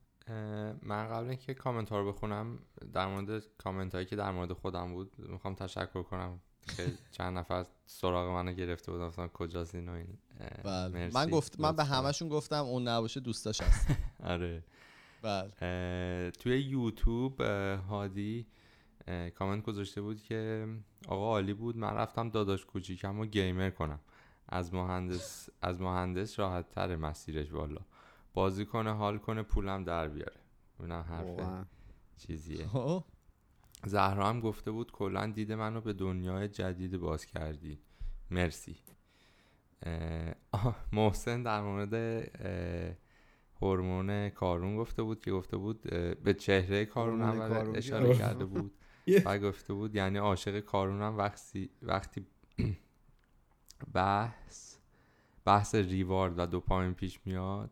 من 0.83 1.09
قبل 1.09 1.29
اینکه 1.29 1.55
کامنت 1.55 1.89
ها 1.89 2.01
رو 2.01 2.13
بخونم 2.13 2.59
در 2.93 3.07
مورد 3.07 3.43
کامنت 3.59 3.95
هایی 3.95 4.07
که 4.07 4.17
در 4.17 4.31
مورد 4.31 4.53
خودم 4.53 4.93
بود 4.93 5.19
می‌خوام 5.19 5.55
تشکر 5.55 6.03
کنم 6.03 6.41
که 6.77 6.93
چند 7.11 7.39
نفر 7.39 7.67
سراغ 7.87 8.29
منو 8.35 8.53
گرفته 8.53 8.93
بودن 8.93 9.07
مثلا 9.07 9.29
کجاست 9.29 9.75
این 9.75 9.89
و 9.89 9.93
این 9.93 10.19
بله. 10.65 11.11
من 11.15 11.31
گفت 11.31 11.61
من 11.61 11.77
به. 11.77 11.85
همشون 11.85 12.29
گفتم 12.29 12.65
اون 12.65 12.89
نباشه 12.89 13.21
دوستاش 13.21 13.61
هست. 13.61 13.87
آره. 14.25 14.65
بله. 15.23 16.31
توی 16.31 16.61
یوتیوب 16.61 17.41
هادی 17.89 18.47
کامنت 19.35 19.65
گذاشته 19.65 20.01
بود 20.01 20.23
که 20.23 20.69
آقا 21.09 21.27
عالی 21.27 21.55
بود 21.55 21.77
من 21.77 21.95
رفتم 21.95 22.31
داداش 22.31 22.65
کوچیکم 22.65 23.19
و 23.21 23.27
گیمر 23.27 23.71
کنم. 23.71 24.01
از 24.49 24.75
مهندس 24.75 25.49
از 25.63 25.81
مهندس 25.81 26.39
راحت 26.39 26.71
تر 26.71 26.97
مسیرش 26.97 27.53
والا 27.53 27.81
بازی 28.35 28.67
کنه 28.67 28.93
حال 28.93 29.19
کنه 29.19 29.43
پولم 29.43 29.85
در 29.85 30.09
بیاره. 30.09 30.41
اونم 30.79 31.01
حرف 31.09 31.67
چیزیه. 32.17 32.67
خب. 32.67 33.05
زهرا 33.87 34.29
هم 34.29 34.41
گفته 34.41 34.71
بود 34.71 34.93
کلا 34.93 35.27
دید 35.27 35.53
منو 35.53 35.81
به 35.81 35.93
دنیای 35.93 36.49
جدید 36.49 36.97
باز 36.97 37.27
کردی 37.27 37.79
مرسی 38.31 38.77
آه، 40.53 40.77
محسن 40.93 41.43
در 41.43 41.61
مورد 41.61 41.95
هورمون 43.63 44.29
کارون 44.29 44.77
گفته 44.77 45.03
بود 45.03 45.21
که 45.21 45.31
گفته 45.31 45.57
بود 45.57 45.83
به 46.23 46.35
چهره 46.35 46.85
کارون 46.85 47.23
هم. 47.23 47.73
اشاره 47.75 48.15
کرده 48.15 48.45
بود. 48.45 48.73
و 49.27 49.39
گفته 49.39 49.75
بود 49.75 49.95
یعنی 49.95 50.19
عاشق 50.19 50.61
کارون 50.61 51.03
هم 51.03 51.19
وقتی 51.19 51.71
وقتی 51.83 52.27
بحث 53.95 54.77
بحث 55.45 55.75
ریوارد 55.75 56.39
و 56.39 56.47
دوپامین 56.47 56.95
پیش 56.95 57.21
میاد 57.25 57.71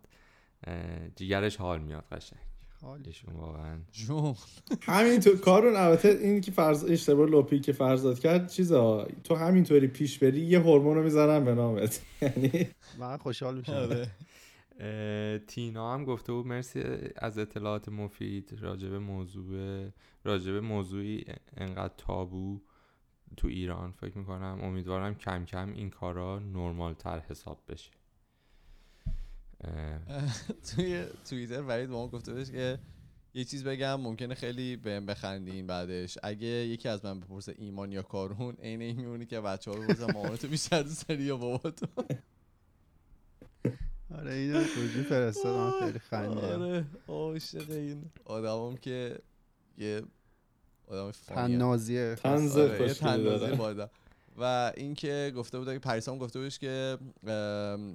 جیگرش 1.16 1.56
حال 1.56 1.80
میاد 1.80 2.04
قشنگ 2.12 2.51
حالی. 2.82 3.02
ایشون 3.06 3.34
واقعا. 3.34 3.78
جون. 3.92 4.34
همینطور 4.82 5.36
کارون 5.36 5.76
البته 5.76 6.08
این 6.08 6.40
که 6.40 6.50
فرض 6.52 6.84
اشتباه 6.84 7.26
لوپی 7.26 7.60
که 7.60 7.72
فرضات 7.72 8.18
کرد 8.18 8.48
چیزا 8.48 9.08
تو 9.24 9.34
همینطوری 9.34 9.86
پیش 9.86 10.18
بری 10.18 10.40
یه 10.40 10.60
هورمون 10.60 10.96
رو 10.96 11.02
می‌زنن 11.02 11.44
به 11.44 11.54
نامت. 11.54 12.02
یعنی 12.22 12.68
من 12.98 13.16
خوشحال 13.16 13.56
میشم. 13.56 13.72
آره. 13.72 14.10
تینا 15.46 15.94
هم 15.94 16.04
گفته 16.04 16.32
بود 16.32 16.46
مرسی 16.46 16.82
از 17.16 17.38
اطلاعات 17.38 17.88
مفید 17.88 18.58
راجب 18.60 18.94
موضوع 18.94 19.88
راجب 20.24 20.54
موضوعی 20.54 21.24
انقدر 21.56 21.94
تابو 21.96 22.60
تو 23.36 23.48
ایران. 23.48 23.92
فکر 23.92 24.18
می‌کنم 24.18 24.58
امیدوارم 24.62 25.14
کم 25.14 25.44
کم 25.44 25.72
این 25.72 25.90
کارا 25.90 26.38
نرمال 26.38 26.94
تر 26.94 27.18
حساب 27.18 27.58
بشه. 27.68 27.90
توی 30.76 31.04
توییتر 31.30 31.62
فرید 31.62 31.90
با 31.90 31.96
ما 31.98 32.08
گفته 32.08 32.32
بهش 32.32 32.50
که 32.50 32.78
یه 33.34 33.44
چیز 33.44 33.64
بگم 33.64 34.00
ممکنه 34.00 34.34
خیلی 34.34 34.76
بهم 34.76 35.06
بخندین 35.06 35.66
بعدش. 35.66 36.18
اگه 36.22 36.46
یکی 36.46 36.88
از 36.88 37.04
من 37.04 37.20
بپرسه 37.20 37.54
ایمان 37.58 37.92
یا 37.92 38.02
کارون 38.02 38.54
عین 38.54 38.82
این 38.82 38.96
میمونی 38.96 39.26
که 39.26 39.40
بچه 39.40 39.70
ها 39.70 39.76
بپرسن 39.76 40.12
مامانتو 40.12 40.48
بیشتر 40.48 40.82
دوست 40.82 41.08
داری 41.08 41.22
یا 41.22 41.36
باباتو. 41.36 41.86
آره 44.18 44.34
اینو 44.34 44.64
توجی 44.64 45.02
فرستادم. 45.02 45.86
خیلی 45.86 45.98
خنده 45.98 46.54
آره. 46.54 46.84
عاشق 47.08 47.70
این. 47.70 48.04
آدمام 48.24 48.76
که 48.76 49.18
یه 49.78 50.02
آدم 50.86 51.10
فانی 51.10 51.56
تنازیه. 51.56 52.14
تنز 52.14 52.56
آره، 52.56 52.88
خوشگلی. 52.94 53.86
و 54.36 54.72
اینکه 54.76 55.32
گفته 55.36 55.58
بود 55.58 55.72
که 55.72 55.78
پریسام 55.78 56.18
گفته 56.18 56.38
بودش 56.38 56.58
که 56.58 56.98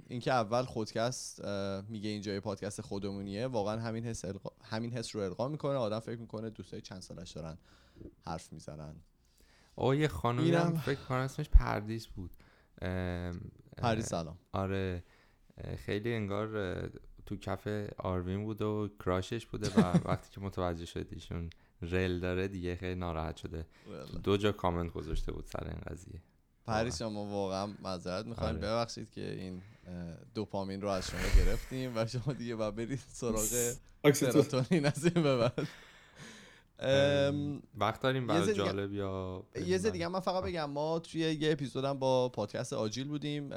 اینکه 0.10 0.32
اول 0.32 0.64
خودکست 0.64 1.46
میگه 1.90 2.10
اینجا 2.10 2.34
یه 2.34 2.40
پادکست 2.40 2.82
خودمونیه. 2.82 3.48
واقعا 3.48 3.80
همین 3.80 4.06
حس 4.06 4.26
القا... 4.26 4.50
همین 4.64 4.92
حس 4.92 5.16
رو 5.16 5.22
القا 5.22 5.48
می‌کنه. 5.48 5.76
آدم 5.76 6.00
فکر 6.00 6.20
می‌کنه 6.20 6.50
دوستای 6.50 6.82
چند 6.82 7.02
سالش 7.02 7.32
دارن 7.32 7.58
حرف 8.26 8.54
می‌زنن. 8.54 8.96
آقا 9.76 9.96
یه 9.96 10.08
خانومی 10.08 10.52
هم 10.52 10.78
فکر 10.78 11.00
کنم 11.00 11.18
اسمش 11.18 11.50
پردیس 11.50 12.08
بود. 12.08 12.32
اه، 12.82 14.02
سلام. 14.02 14.38
آره. 14.54 15.04
خیلی 15.78 16.14
انگار 16.14 16.90
تو 17.26 17.36
کف 17.36 17.68
آروین 17.98 18.44
بود 18.44 18.62
و 18.62 18.90
crush 19.06 19.34
ش 19.34 19.46
بوده 19.46 19.70
و 19.70 19.82
وقتی 20.10 20.32
که 20.32 20.42
متوجه 20.42 20.86
شد 20.86 21.08
ایشون 21.12 21.50
رل 21.82 22.20
داره 22.20 22.48
دیگه 22.48 22.76
خیلی 22.76 22.96
ناراحت 22.96 23.38
شده. 23.38 23.66
دو 24.24 24.38
جا 24.38 24.52
کامنت 24.52 24.94
گذاشته 24.94 25.32
بود 25.32 25.46
سر 25.46 25.68
این 25.68 25.82
قضیه. 25.88 26.22
پریسا 26.66 27.02
ما 27.02 27.26
واقعا 27.26 27.74
معذرت 27.84 28.26
می‌خوایم. 28.26 28.56
آره. 28.56 28.68
ببخشید 28.68 29.12
که 29.12 29.34
این 29.34 29.62
دوپامین 30.36 30.82
رو 30.82 30.90
از 30.90 31.08
شما 31.08 31.46
گرفتیم 31.46 31.92
و 31.96 32.06
شما 32.06 32.34
دیگه 32.34 32.56
باید 32.56 32.76
برید 32.76 33.00
سراغ. 33.08 33.44
سروتونین 34.14 34.86
از 34.86 35.06
این 35.06 35.24
به 35.24 35.38
بعد. 35.38 35.68
ام، 36.80 37.62
وقت 37.78 38.02
داریم 38.02 38.28
برای 38.28 38.54
جالب 38.54 38.94
یا 38.94 39.44
یه 39.66 39.78
ذره 39.78 39.92
دیگه 39.92 40.08
من 40.08 40.20
فقط 40.20 40.44
بگم 40.44 40.70
ما 40.70 41.00
توی 41.00 41.22
یه 41.22 41.52
اپیزودم 41.52 42.00
با 42.00 42.30
پادکست 42.30 42.74
آجیل 42.74 43.08
بودیم 43.08 43.50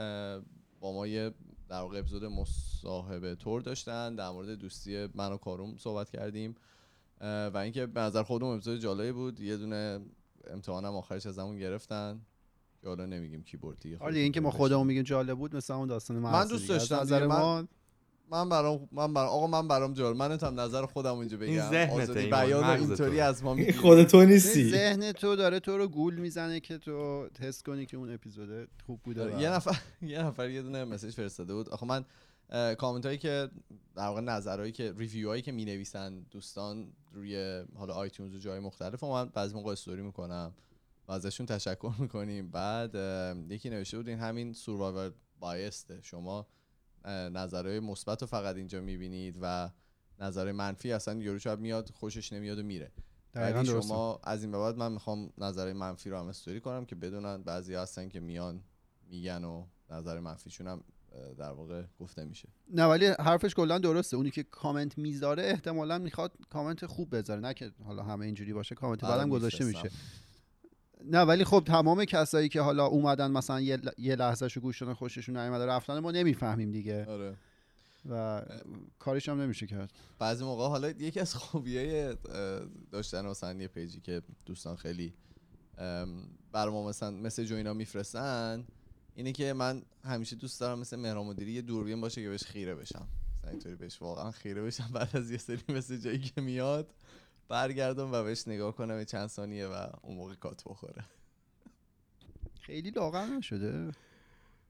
با 0.81 0.93
ما 0.93 1.07
یه 1.07 1.31
در 1.69 1.81
واقع 1.81 1.99
اپیزود 1.99 2.25
مصاحبه 2.25 3.35
تور 3.35 3.61
داشتن 3.61 4.15
در 4.15 4.31
مورد 4.31 4.51
دوستی 4.51 5.09
من 5.15 5.33
و 5.33 5.37
کاروم 5.37 5.77
صحبت 5.79 6.11
کردیم. 6.11 6.55
و 7.21 7.57
اینکه 7.63 7.87
به 7.87 8.01
نظر 8.01 8.23
خودم 8.23 8.47
اپیزود 8.47 8.81
جالبی 8.81 9.13
بود. 9.13 9.41
یه 9.41 9.57
دونه 9.57 10.01
امتحانم 10.51 10.97
آخرش 10.97 11.27
ازمون 11.27 11.59
گرفتن. 11.59 12.21
که 12.83 12.89
حالا 12.89 13.07
نمیگیم 13.07 13.43
کی 13.43 13.57
برد 13.57 13.79
دیگه. 13.81 13.99
آره 13.99 14.19
این 14.19 14.33
که 14.33 14.41
ما 14.41 14.51
خودمون 14.51 14.87
میگیم 14.87 15.03
جالب 15.03 15.39
بود 15.39 15.57
مثل 15.57 15.73
اون 15.75 15.89
داستان 15.89 16.17
من 16.19 16.47
دوست 16.49 16.69
داشتم 16.69 16.97
نظر. 16.97 17.27
من- 17.27 17.37
ما 17.39 17.65
من 18.31 18.49
برام 18.49 18.89
من 18.93 19.15
برام 19.15 19.29
آقا 19.29 19.47
من 19.47 19.69
برام 19.69 19.93
جالب. 19.93 20.17
من 20.17 20.39
هم 20.43 20.61
نظر 20.61 20.87
خودم 20.87 21.19
اینجا 21.19 21.37
بگم. 21.37 21.51
این 21.71 21.91
آزادی 21.91 22.27
بیان 22.27 22.65
اینطوری. 22.65 23.21
از 23.21 23.45
ما 23.45 23.55
می‌گیری 23.55 23.79
خود 23.79 24.03
تو 24.05 24.25
نیستی. 24.25 24.71
ذهن 24.71 25.13
تو 25.13 25.37
داره 25.37 25.61
تو 25.61 25.79
رو 25.79 25.89
گول 25.89 26.15
می‌زنه 26.15 26.61
که 26.61 26.79
تو 26.79 27.27
حس 27.41 27.63
کنی 27.63 27.87
که 27.87 27.97
اون 27.97 28.15
اپیزود 28.15 28.69
خوب 28.87 29.01
بوده 29.05 29.37
و- 29.37 29.41
یه 29.41 29.51
نفر 29.51 29.77
یه 30.03 30.23
نفر 30.23 30.51
یه 30.51 30.63
دونه 30.63 30.85
message 30.85 31.15
فرستاده 31.15 31.55
بود. 31.55 31.69
آخه 31.69 31.87
من 31.87 32.05
کامنت 32.79 33.07
هایی 33.07 33.19
که 33.19 33.51
در 33.95 34.07
واقع 34.07 34.21
نظرهایی 34.21 34.73
که 34.73 34.95
review 34.97 35.29
هایی 35.29 35.43
که 35.43 35.53
می 35.53 35.65
نویسن 35.65 36.21
دوستان 36.31 36.93
روی 37.13 37.65
حالا 37.75 37.95
iTunes 37.95 38.35
و 38.35 38.39
جای 38.39 38.61
مختلف 38.61 39.03
و 39.03 39.13
من 39.13 39.29
بعضی 39.29 39.55
موقع 39.55 39.73
استوری 39.73 40.03
می‌کنم 40.03 40.55
و 41.09 41.13
ازشون 41.13 41.47
تشکر 41.47 41.95
می‌کنیم. 41.99 42.51
بعد 42.51 42.95
یکی 43.51 43.71
نوشته 43.71 43.97
بود 43.97 44.09
این 44.09 44.19
همین 44.19 44.53
survivor 44.53 45.13
bias 45.41 45.81
ه. 45.81 46.01
شما 46.03 46.47
نظرهای 47.07 47.81
مثبت 47.81 48.21
رو 48.21 48.27
فقط 48.27 48.57
اینجا 48.57 48.81
می‌بینید 48.81 49.39
و 49.43 49.71
نظر 50.19 50.53
منفی 50.53 50.93
اصلا 50.93 51.15
یارو 51.15 51.39
شاید 51.39 51.59
میاد 51.59 51.91
خوشش 51.91 52.33
نمیاد 52.33 52.59
و 52.59 52.63
میره. 52.63 52.93
دقیقاً 53.35 53.59
ولی. 53.59 53.69
شما 53.69 54.21
از 54.25 54.43
این 54.43 54.53
به 54.53 54.59
بعد 54.59 54.77
من 54.77 54.93
می‌خوام 54.93 55.33
نظر 55.39 55.73
منفی 55.73 56.11
رو 56.11 56.19
هم 56.19 56.27
استوری 56.27 56.61
کنم 56.61 56.85
که 56.85 56.95
بدونن 56.95 57.43
بعضی 57.43 57.75
هستن 57.75 58.09
که 58.09 58.21
میان 58.21 58.63
میگن 59.09 59.45
و 59.45 59.67
نظر 59.91 60.21
منفیشون 60.21 60.67
هم 60.67 60.85
در 61.39 61.51
واقع 61.51 61.83
گفته 62.01 62.25
میشه. 62.25 62.49
نه 62.75 62.85
ولی 62.85 63.07
حرفش 63.07 63.55
کلا 63.55 63.79
درسته. 63.79 64.17
اونی 64.17 64.31
که 64.31 64.43
کامنت 64.43 64.99
می‌ذاره 64.99 65.43
احتمالا 65.43 65.99
می‌خواد 65.99 66.33
کامنت 66.51 66.87
خوب 66.87 67.17
بذاره. 67.17 67.41
نه 67.41 67.55
که 67.55 67.71
حالا 67.85 68.03
همه 68.03 68.27
اینجوری 68.27 68.53
باشه 68.53 68.75
کامنت 68.75 69.05
آره، 69.05 69.17
بعدم 69.17 69.31
گذاشته 69.31 69.65
می‌فرستم. 69.65 69.89
میشه. 69.89 69.97
نه 71.05 71.21
ولی 71.21 71.45
خب 71.45 71.63
تمام 71.67 72.05
کسایی 72.05 72.49
که 72.49 72.61
حالا 72.61 72.87
اومدن 72.87 73.31
مثلا 73.31 73.61
یه, 73.61 73.77
ل... 73.77 73.89
یه 73.99 74.17
لحظهشو 74.17 74.61
گوش 74.61 74.81
دادن 74.83 74.95
خوششون 74.95 75.37
نیومده 75.37 75.67
رفتن 75.67 75.99
ما 75.99 76.11
نمی‌فهمیم 76.11 76.71
دیگه. 76.71 77.07
آره. 77.07 77.37
و 78.11 78.43
کارش 78.99 79.29
هم 79.29 79.41
نمیشه 79.41 79.67
کرد. 79.67 79.93
بعضی 80.19 80.45
موقع 80.45 80.69
حالا 80.69 80.91
یکی 80.91 81.21
از 81.21 81.35
خوبیای 81.35 82.17
داشتن 82.91 83.27
مثلا 83.27 83.53
یه 83.53 83.69
پیجی 83.69 84.01
که 84.01 84.23
دوستان 84.47 84.77
خیلی 84.77 85.15
برای 86.53 86.73
ما 86.73 86.89
مثلا 86.89 87.11
مسیج 87.11 87.53
و 87.53 87.55
اینا 87.55 87.75
میفرستن 87.75 88.65
اینه 89.15 89.33
که 89.33 89.53
من 89.53 89.83
همیشه 90.05 90.37
دوست 90.37 90.61
دارم 90.61 90.79
مثل 90.79 90.97
مهران 90.97 91.27
مدیری 91.27 91.53
یه 91.53 91.63
دوربین 91.63 92.01
باشه 92.01 92.23
که 92.23 92.29
بهش 92.29 92.45
خیره 92.45 92.75
بشم. 92.75 93.09
اینطوری 93.49 93.75
بهش 93.75 94.03
واقعا 94.03 94.31
خیره 94.31 94.63
بشم 94.63 94.91
بعد 94.95 95.17
از 95.17 95.31
یه 95.31 95.39
سری 95.39 95.63
مسیجایی 95.69 96.19
که 96.19 96.41
میاد 96.41 96.95
برگردم 97.49 98.13
و 98.13 98.23
بهش 98.23 98.49
نگاه 98.49 98.77
کنم 98.77 98.99
یه 98.99 99.05
چند 99.05 99.27
ثانیه 99.29 99.67
و 99.67 99.87
اون 100.03 100.17
موقع 100.17 100.35
کات 100.35 100.65
بخوره. 100.67 101.05
خیلی 102.61 102.91
لاغر 102.91 103.27
نشده. 103.27 103.93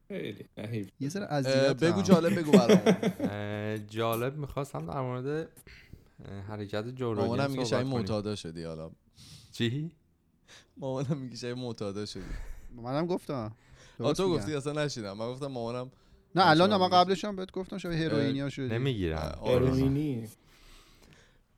خیلی. 0.08 0.92
یه 1.00 1.08
ذره 1.08 1.24
اه، 1.24 1.32
اذیت 1.32 1.76
بگو 1.76 2.02
جالب 2.02 2.38
بگو 2.38 2.50
برام 2.50 3.76
جالب 3.76 4.36
می‌خواستم 4.36 4.86
در 4.86 5.00
مورد 5.00 5.48
حرکت 6.48 6.88
جوروگن 6.88 7.26
مامانم 7.26 7.50
میگه 7.50 7.64
صحبت 7.64 7.70
شاید. 7.70 7.86
معتادا 7.86 8.36
شدی 8.36 8.62
حالا. 8.62 8.90
چی؟ 9.52 9.90
مامانم 10.76 11.16
میگه 11.18 11.36
شاید 11.36 11.56
معتادا 11.56 12.06
شدی. 12.06 12.22
منم 12.76 13.06
گفتم 13.06 13.52
آ 14.04 14.12
تو. 14.12 14.34
گفتی 14.34 14.54
اصلا 14.54 14.84
نشیدم 14.84 15.12
من 15.12 15.26
گفتم 15.32 15.46
مامانم 15.46 15.90
نه 16.34 16.46
الان 16.46 16.70
من 16.70 16.78
گفتی. 16.78 16.96
قبلش 16.96 17.24
هم 17.24 17.36
بهت 17.36 17.52
گفتم 17.52 17.78
شبیه 17.78 17.98
هروئینیا 17.98 18.48
شدی 18.48 18.68
نمی‌گیرم 18.68 19.38
آره. 19.40 19.54
هروئینی 19.66 20.28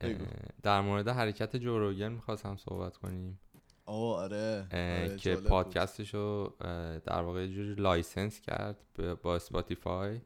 بگو. 0.00 0.24
در 0.62 0.80
مورد 0.80 1.08
حرکت 1.08 1.56
جو 1.56 1.74
روگن 1.74 2.08
می‌خواستم 2.12 2.56
صحبت 2.56 2.96
کنیم 2.96 3.40
آه 3.86 4.16
آره, 4.16 4.66
آره، 4.72 5.16
که. 5.16 5.36
پادکستش 5.36 6.14
رو 6.14 6.52
در 7.04 7.20
واقع 7.22 7.40
یه 7.42 7.48
جوری 7.54 7.74
license 7.74 8.40
کرد 8.40 8.76
به- 8.94 9.14
با 9.14 9.36
اسپاتیفای 9.36 10.20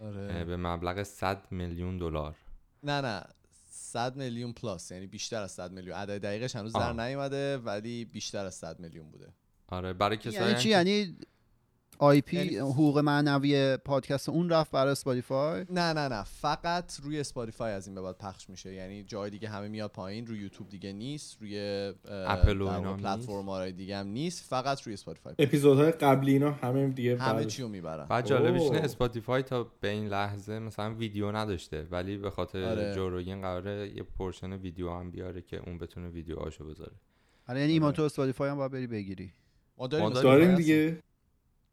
آره. 0.00 0.44
به 0.44 0.56
مبلغ 0.56 1.02
100 1.02 1.46
میلیون 1.50 1.98
دلار 1.98 2.36
نه 2.82 3.00
نه 3.00 3.22
100 3.70 4.16
میلیون 4.16 4.52
plus 4.52 4.90
یعنی 4.90 5.06
بیشتر 5.06 5.42
از 5.42 5.50
100 5.52 5.72
میلیون 5.72 5.96
عدد 5.96 6.22
دقیقش 6.22 6.56
هنوز 6.56 6.74
آه. 6.76 6.96
در 6.96 7.04
نیومده 7.06 7.58
ولی 7.58 8.04
بیشتر 8.04 8.46
از 8.46 8.54
100 8.54 8.80
میلیون 8.80 9.10
بوده 9.10 9.28
آره 9.68 9.92
برای 9.92 10.16
کسایی 10.16 10.34
یعنی 10.50 10.54
چی 10.62 10.68
یعنی 10.68 11.16
IP 11.98 12.36
یعنی- 12.36 12.56
حقوق 12.56 12.98
معنوی 12.98 13.76
پادکست 13.76 14.28
اون 14.28 14.48
رفت 14.50 14.70
برای 14.70 14.92
اسپاتیفای؟ 14.92 15.64
نه 15.70 15.92
نه 15.92 16.08
نه. 16.08 16.24
فقط 16.24 16.92
روی 17.02 17.20
اسپاتیفای 17.20 17.72
از 17.72 17.86
این 17.86 17.94
به 17.94 18.02
بعد 18.02 18.18
پخش 18.18 18.50
میشه. 18.50 18.72
یعنی 18.74 19.02
جای 19.04 19.30
دیگه 19.30 19.48
همه 19.48 19.68
میاد 19.68 19.90
پایین 19.90 20.26
روی 20.26 20.38
یوتیوب 20.38 20.68
دیگه 20.68 20.92
نیست 20.92 21.36
روی 21.40 21.58
اپل 22.08 22.60
و 22.60 22.68
پلتفرم 22.96 23.48
های 23.48 23.72
دیگه 23.72 23.96
هم 23.96 24.06
نیست 24.06 24.44
فقط 24.44 24.82
روی 24.82 24.94
اسپاتیفای 24.94 25.34
اپیزودهای 25.38 25.90
قبلی 25.90 26.32
اینا 26.32 26.50
همه 26.50 26.88
دیگه 26.88 27.18
همه 27.18 27.32
بعد- 27.34 27.46
چی 27.46 27.62
رو 27.62 27.68
می‌برن. 27.68 28.06
بعد 28.06 28.26
جالبش 28.26 28.60
اینه. 28.62 28.78
اسپاتیفای 28.78 29.42
تا 29.42 29.66
به 29.80 29.88
این 29.88 30.08
لحظه 30.08 30.58
مثلا 30.58 30.94
ویدیو 30.94 31.32
نداشته 31.32 31.86
ولی 31.90 32.16
به 32.16 32.30
خاطر 32.30 32.64
آره. 32.64 32.94
جو 32.94 33.09
روگن 33.09 33.40
قراره 33.40 33.92
یه 33.96 34.02
portion 34.02 34.52
ویدیو 34.52 34.90
هم 34.90 35.10
بیاره 35.10 35.42
که 35.42 35.60
اون 35.66 35.78
بتونه 35.78 36.08
ویدیوهاشو 36.08 36.64
بذاره. 36.70 36.92
آره 37.48 37.60
یعنی 37.60 37.72
ایمان 37.72 37.86
آره. 37.88 37.96
تو 37.96 38.02
اسپاتیفای 38.02 38.50
هم 38.50 38.56
باید 38.56 38.72
بری 38.72 38.86
بگیری. 38.86 39.32
ما 39.78 39.86
داریم 39.86 40.06
ما 40.08 40.12
داریم 40.12 40.50
هستیم. 40.50 40.56
دیگه 40.56 40.98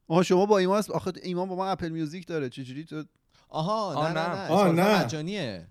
آها 0.08 0.24
شما 0.24 0.46
با 0.46 0.58
ایمان 0.58 0.84
آخه 0.94 1.12
ایمان 1.24 1.50
با 1.50 1.56
من 1.56 1.68
اپل 1.72 1.90
میوزیک 1.90 2.28
داره. 2.28 2.50
چجوری 2.50 2.86
تو؟ 2.86 3.04
آها 3.50 3.74
آه، 3.96 4.12
نه 4.14 4.20
نه 4.22 4.28
نه. 4.30 4.36
نه. 4.36 4.52
آه، 4.52 4.68
اسپاتیفای 4.68 4.76
نه. 4.94 5.04
مجانیه. 5.06 5.68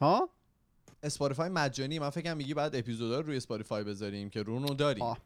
ها؟ 0.00 0.28
اسپاتیفای 1.02 1.48
مجانی. 1.48 1.98
من 1.98 2.10
فکرم 2.10 2.36
میگی 2.36 2.54
بعد 2.54 2.76
اپیزودا 2.76 3.20
رو 3.20 3.26
روی 3.26 3.36
اسپاتیفای 3.36 3.84
بذاریم 3.84 4.30
که 4.30 4.42
رونو 4.42 4.74
داریم 4.74 5.02
آه. 5.02 5.18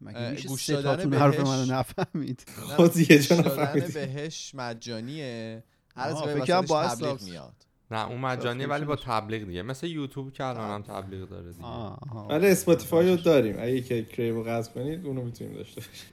مگه 0.00 0.18
اه، 0.18 0.30
میشه 0.30 0.48
گوش 0.48 0.70
دادن 0.70 0.96
تاتون 0.96 1.14
حرف 1.14 1.36
بهش- 1.36 1.46
منو 1.46 1.64
نفهمید؟ 1.78 2.44
خود 2.76 2.96
یه 2.96 3.18
جا 3.22 3.36
نفهمیدی. 3.36 3.92
بهش 3.92 4.54
مجانیه. 4.54 5.62
هر 5.96 6.08
از 6.08 6.22
فکر 6.22 6.60
باید 6.60 6.90
تبلیغ 6.90 7.22
میاد. 7.22 7.52
نه 7.90 8.06
اون 8.08 8.20
مجانیه 8.20 8.66
ولی 8.66 8.84
با. 8.84 8.96
تبلیغ 8.96 9.42
دیگه. 9.46 9.62
مثل 9.62 9.86
یوتیوب 9.86 10.32
که 10.32 10.44
الان 10.44 10.70
هم 10.70 10.82
تبلیغ 10.82 11.28
داره 11.28 11.52
دیگه. 11.52 11.64
آها. 11.64 12.26
ولی 12.30 12.46
اسپاتیفای 12.46 13.10
رو 13.10 13.16
داریم. 13.16 13.56
اگه 13.58 13.80
که 13.82 14.04
کریو 14.04 14.42
قطع 14.42 14.72
کنید 14.72 15.06
اونو 15.06 15.22
می‌تونیم 15.22 15.54
داشته 15.54 15.80
باشیم. 15.80 16.06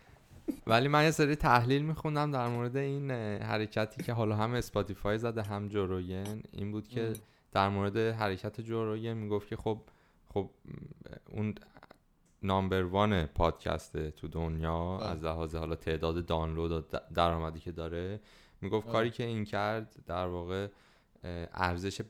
ولی 0.67 0.87
من 0.87 1.03
یه 1.03 1.11
سری 1.11 1.35
تحلیل 1.35 1.81
میخوندم 1.81 2.31
در 2.31 2.47
مورد 2.47 2.77
این 2.77 3.11
حرکتی 3.41 4.03
که 4.03 4.13
حالا 4.13 4.35
هم 4.35 4.53
اسپاتیفای 4.53 5.17
زده 5.17 5.41
هم 5.41 5.67
جوروگن 5.67 6.41
این 6.51 6.71
بود 6.71 6.87
که 6.87 7.13
در 7.51 7.69
مورد 7.69 7.97
حرکت 7.97 8.61
جوروگن 8.61 9.13
می‌گفت 9.13 9.47
که 9.47 9.55
خب 9.55 9.81
خب 10.33 10.49
اون 11.29 11.55
نامبر 12.43 12.83
وان 12.83 13.25
پادکسته 13.25 14.11
تو 14.11 14.27
دنیا 14.27 14.97
بله. 14.97 15.09
از 15.09 15.23
لحاظ 15.23 15.55
حالا 15.55 15.75
تعداد 15.75 16.25
دانلود 16.25 16.71
و 16.71 16.99
درآمدی 17.13 17.59
که 17.59 17.71
داره 17.71 18.19
می‌گفت 18.61 18.87
آه. 18.87 18.93
کاری 18.93 19.09
که 19.09 19.23
این 19.23 19.45
کرد 19.45 19.95
در 20.07 20.27
واقع 20.27 20.67
ارزش 21.53 22.01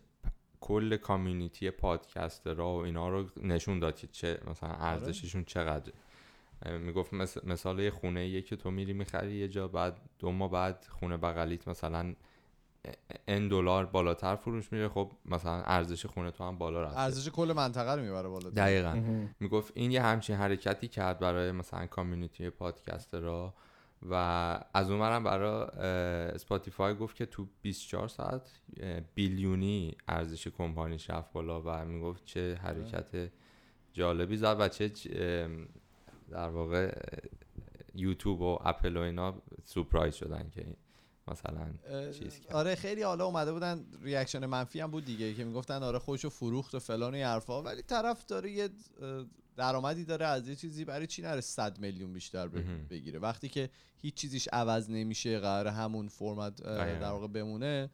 کل 0.62 0.98
کامیونیتی 0.98 1.72
پادکست 1.72 2.48
را 2.48 2.74
و 2.74 2.78
اینا 2.78 3.10
رو 3.10 3.26
نشون 3.44 3.80
داد 3.80 3.96
که 3.96 4.08
چه 4.08 4.40
مثلا 4.48 4.70
ارزششون 4.70 5.44
چقدر 5.44 5.94
می‌گفت 6.70 7.14
مث... 7.14 7.38
مثال 7.44 7.80
یه 7.80 7.92
خونه 7.92 8.28
یه 8.28 8.42
که 8.42 8.56
تو 8.56 8.72
میری 8.72 8.94
می‌خری 8.94 9.36
یه 9.36 9.48
جا 9.48 9.68
بعد 9.68 10.02
دو 10.20 10.32
ماه 10.32 10.52
بعد 10.52 10.88
خونه 10.90 11.18
بغلیت 11.18 11.68
مثلا 11.68 12.16
n 13.28 13.48
دلار 13.48 13.86
بالاتر 13.86 14.36
فروش 14.36 14.72
میره. 14.72 14.90
خب 14.90 15.12
مثلا 15.26 15.64
ارزش 15.64 16.06
خونه 16.06 16.32
تو 16.32 16.44
هم 16.44 16.58
بالا 16.58 16.82
رفته. 16.82 17.00
ارزش 17.00 17.30
کل 17.30 17.54
منطقه 17.56 17.96
رو 17.96 18.02
می‌بره 18.02 18.30
بالا 18.30 18.50
دقیقا. 18.50 19.02
می‌گفت 19.40 19.72
این 19.76 19.92
یه 19.92 20.02
همچین 20.02 20.36
حرکتی 20.36 20.88
کرد 20.88 21.20
برای 21.20 21.52
مثلا 21.52 21.86
community 21.86 22.50
پادکسترا 22.50 23.54
و 24.10 24.14
از 24.74 24.92
اونورم 24.92 25.24
برای 25.24 25.62
اه، 25.62 25.80
اسپاتیفای 26.36 26.96
گفت 26.96 27.16
که 27.16 27.26
تو 27.26 27.48
24 27.62 28.08
ساعت 28.08 28.52
billion 29.16 29.86
ی 29.86 29.96
ارزش 30.08 30.48
کمپانیش 30.48 31.10
رفت 31.10 31.34
بالا 31.34 31.62
و 31.66 31.86
می‌گفت 31.86 32.26
چه 32.26 32.56
حرکت 32.56 33.32
جالبی 33.94 34.38
زد 34.38 34.56
و 34.60 34.68
چه 34.68 34.92
در 36.32 36.50
واقع 36.50 37.00
یوتیوب 37.96 38.42
و 38.42 38.58
اپل 38.62 38.98
و 38.98 39.00
اینا 39.00 39.42
سورپرایز 39.64 40.16
شدن 40.16 40.50
که 40.50 40.66
مثلا 41.28 41.74
چیز 42.12 42.40
کرد. 42.40 42.54
آره 42.54 42.76
خیلی 42.76 43.02
حالا 43.02 43.26
اومده 43.26 43.54
بودن 43.54 43.86
ریاکشن 44.02 44.46
منفی 44.46 44.80
هم 44.80 44.92
بود 44.92 45.06
دیگه 45.06 45.34
که 45.34 45.44
می‌گفتن 45.44 45.84
آره 45.84 46.00
خوشو 46.00 46.30
فروخت 46.30 46.76
و 46.76 46.80
فلان 46.80 47.12
و 47.12 47.16
این 47.16 47.26
حرفا 47.26 47.62
ولی 47.62 47.82
طرف 47.82 48.26
داره 48.26 48.52
یه 48.52 48.70
درآمدی 49.56 50.06
داره 50.06 50.26
از 50.26 50.48
یه 50.48 50.56
چیزی 50.56 50.86
برای 50.86 51.08
چی 51.08 51.22
نره 51.22 51.42
100 51.42 51.80
میلیون 51.80 52.14
بیشتر. 52.14 52.48
بگیره 52.90 53.20
وقتی 53.20 53.50
که 53.50 53.70
هیچ 54.02 54.14
چیزیش 54.14 54.48
عوض 54.48 54.90
نمیشه 54.90 55.40
قرار 55.40 55.68
همون 55.68 56.08
فرمت 56.08 56.62
دقیقاً. 56.62 57.00
در 57.00 57.12
واقع 57.12 57.28
بمونه 57.28 57.90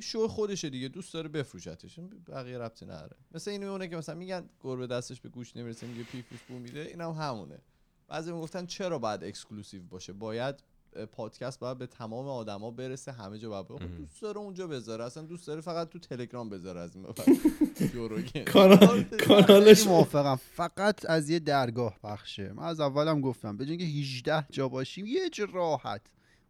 شو 0.00 0.28
خودشه 0.28 0.70
دیگه 0.70 0.88
دوست 0.88 1.14
داره 1.14 1.28
بفروشتش 1.28 1.98
بقیه 2.28 2.58
ربطی 2.58 2.86
نداره 2.86 3.16
مثل 3.32 3.50
این 3.50 3.64
میمونه 3.64 3.88
که 3.88 3.96
مثلا 3.96 4.14
میگن 4.14 4.48
گربه 4.60 4.86
دستش 4.86 5.20
به 5.20 5.28
گوش 5.28 5.56
نمی‌رسه 5.56 5.86
میگه 5.86 6.02
پیفش 6.02 6.42
بو 6.48 6.58
میده 6.58 6.80
اینم 6.80 7.10
همونه 7.10 7.58
بعضی 8.08 8.32
می‌گفتن 8.32 8.66
چرا 8.66 8.98
باید 8.98 9.24
exclusive 9.24 9.82
باشه؟ 9.82 10.12
باید 10.12 10.54
پادکست 11.12 11.60
باید 11.60 11.78
به 11.78 11.86
تمام 11.86 12.28
آدما 12.28 12.70
برسه 12.70 13.12
همه 13.12 13.38
جا 13.38 13.48
باید 13.48 13.68
بره. 13.68 13.78
خب. 13.78 13.96
دوست 13.96 14.22
داره 14.22 14.38
اونجا 14.38 14.66
بذاره. 14.66 15.04
اصلا 15.04 15.22
دوست 15.22 15.46
داره 15.46 15.60
فقط 15.60 15.88
تو 15.88 15.98
تلگرام 15.98 16.48
بذاره 16.48 16.80
از 16.80 16.96
کانالش 19.26 19.86
موافقم. 19.86 20.36
فقط 20.36 21.10
از 21.10 21.30
یه 21.30 21.38
درگاه 21.38 21.98
پخشه. 22.04 22.52
من 22.52 22.62
از 22.62 22.80
اولم 22.80 23.20
گفتم 23.20 23.56
به 23.56 23.64
اینکه 23.64 23.84
18 23.84 24.46
جا 24.50 24.68
باشیم 24.68 25.06
یه 25.06 25.30
جا 25.30 25.44
راحت. 25.52 26.00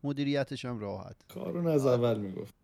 مدیریتش 0.05 0.65
هم 0.65 0.79
راحت. 0.79 1.17
کارون 1.29 1.67
از 1.67 1.87
اول 1.87 2.19
می‌گفت. 2.19 2.55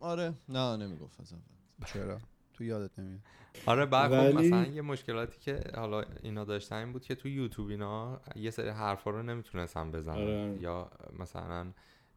آره. 0.00 0.34
نه 0.48 0.76
نمی‌گفت 0.76 1.20
از 1.20 1.32
اول. 1.32 1.86
چرا؟ 1.92 2.18
تو 2.56 2.64
یادت 2.64 2.98
نمیاد. 2.98 3.20
آره 3.66 3.86
بعد 3.86 4.10
خب 4.30 4.36
ولی- 4.36 4.48
مثلا 4.48 4.66
یه 4.66 4.82
مشکلاتی 4.82 5.40
که 5.40 5.60
حالا 5.74 6.04
اینا 6.22 6.44
داشتن 6.44 6.76
این 6.76 6.92
بود 6.92 7.02
که 7.04 7.14
تو 7.14 7.28
یوتیوب 7.28 7.68
اینا 7.68 8.20
یه 8.36 8.50
سری 8.50 8.68
حرفا 8.68 9.10
رو 9.10 9.22
نمی‌تونستن 9.22 9.90
بزنن. 9.90 10.14
آره. 10.14 10.58
یا 10.60 10.90
مثلا 11.18 11.66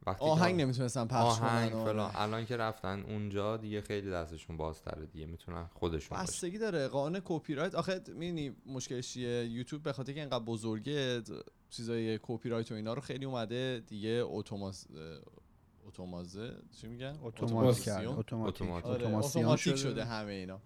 وقتی 0.06 0.26
آهنگ 0.26 0.62
نمی‌تونستن 0.62 1.06
پخش 1.08 1.42
آهنگ 1.42 1.72
کنن 1.72 1.84
فلان. 1.84 2.00
آره. 2.00 2.22
الان 2.22 2.46
که 2.46 2.58
رفتن 2.58 3.04
اونجا 3.08 3.58
دیگه 3.58 3.82
خیلی 3.82 4.10
دستشون 4.10 4.58
بازتره 4.58 5.06
دیگه 5.06 5.26
می‌تونن 5.26 5.70
خودشون 5.74 6.18
بستگی 6.18 6.58
داره. 6.58 6.88
قانون 6.88 7.22
کپی 7.26 7.56
رایت 7.56 7.76
آخه 7.76 8.02
می‌دونی 8.08 8.56
مشکلش 8.66 9.14
چیه؟ 9.14 9.46
یوتیوب 9.46 9.84
به 9.84 9.94
خاطر 9.94 10.14
که 10.14 10.20
اینقدر 10.20 10.44
بزرگه 10.44 11.22
چیزای 11.70 12.20
کپی 12.22 12.50
رایت 12.50 12.72
و 12.72 12.76
اینا 12.76 12.94
رو 12.94 13.02
خیلی 13.02 13.26
اومده 13.26 13.84
دیگه 13.88 14.22
اتوماس 14.26 14.88
اتومازه. 15.90 16.56
چی 16.82 16.88
میگن؟ 16.88 17.20
اتوماسیون. 17.22 18.08
اتوماتیک. 18.08 18.62
اتومات. 18.62 18.86
آره، 18.86 19.76
شده 19.76 20.06
همه 20.06 20.32
اینا. 20.32 20.62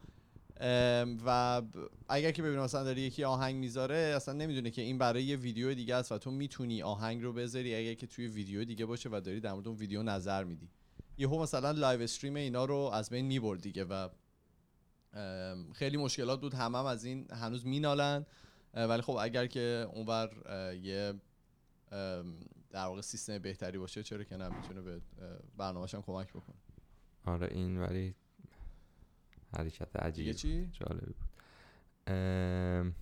و 1.26 1.62
اگر 2.10 2.32
که 2.32 2.42
ببینیم 2.42 2.62
مثلا 2.64 2.84
داره 2.84 3.02
یکی 3.02 3.24
آهنگ 3.24 3.56
می‌ذاره 3.56 3.96
اصلا 3.96 4.34
نمی‌دونه 4.34 4.70
که 4.70 4.82
این 4.82 4.98
برای 4.98 5.24
یه 5.24 5.36
ویدیو 5.36 5.74
دیگه 5.74 5.96
است 5.96 6.12
و 6.12 6.18
تو 6.18 6.32
می‌تونی 6.32 6.84
آهنگ 6.84 7.24
رو 7.24 7.34
بذاری 7.34 7.76
اگر 7.76 7.94
که 7.94 8.08
توی 8.08 8.28
ویدیو 8.28 8.64
دیگه 8.64 8.86
باشه 8.86 9.10
و 9.12 9.22
داری 9.26 9.40
در 9.40 9.54
مورد 9.54 9.68
اون 9.68 9.78
ویدیو 9.78 10.04
نظر 10.04 10.44
میدی. 10.44 10.70
یهو 11.18 11.42
مثلا 11.42 11.72
live 11.72 12.02
stream 12.02 12.36
اینا 12.36 12.66
رو 12.66 12.76
از 12.76 13.10
بین 13.10 13.26
می‌برد 13.26 13.62
دیگه 13.62 13.84
و 13.84 14.10
خیلی 15.74 15.98
مشکلات 15.98 16.42
بود. 16.42 16.54
همه 16.54 16.78
هم 16.78 16.86
از 16.86 17.06
این 17.06 17.28
هنوز 17.32 17.66
مینالن. 17.66 18.26
ولی 18.74 19.02
خب 19.02 19.18
اگر 19.22 19.48
که 19.48 19.88
اونور 19.94 20.30
یه 20.84 21.14
در 22.74 22.86
واقع 22.86 23.02
سیستم 23.02 23.38
بهتری 23.38 23.78
باشه 23.78 24.04
چرا 24.04 24.24
که 24.24 24.38
نه؟ 24.38 24.50
می‌تونه 24.50 24.82
به 24.82 25.02
برنامه‌ش 25.58 25.96
هم 25.96 26.02
کمک 26.02 26.30
بکنه. 26.30 26.56
آره 27.26 27.48
این 27.52 27.78
ولی 27.78 28.16
حرکت 29.58 29.96
عجیبی 29.96 30.34
چی؟ 30.34 30.70
جالبی 30.72 31.06
بود. 31.06 31.16
ام، 32.08 32.96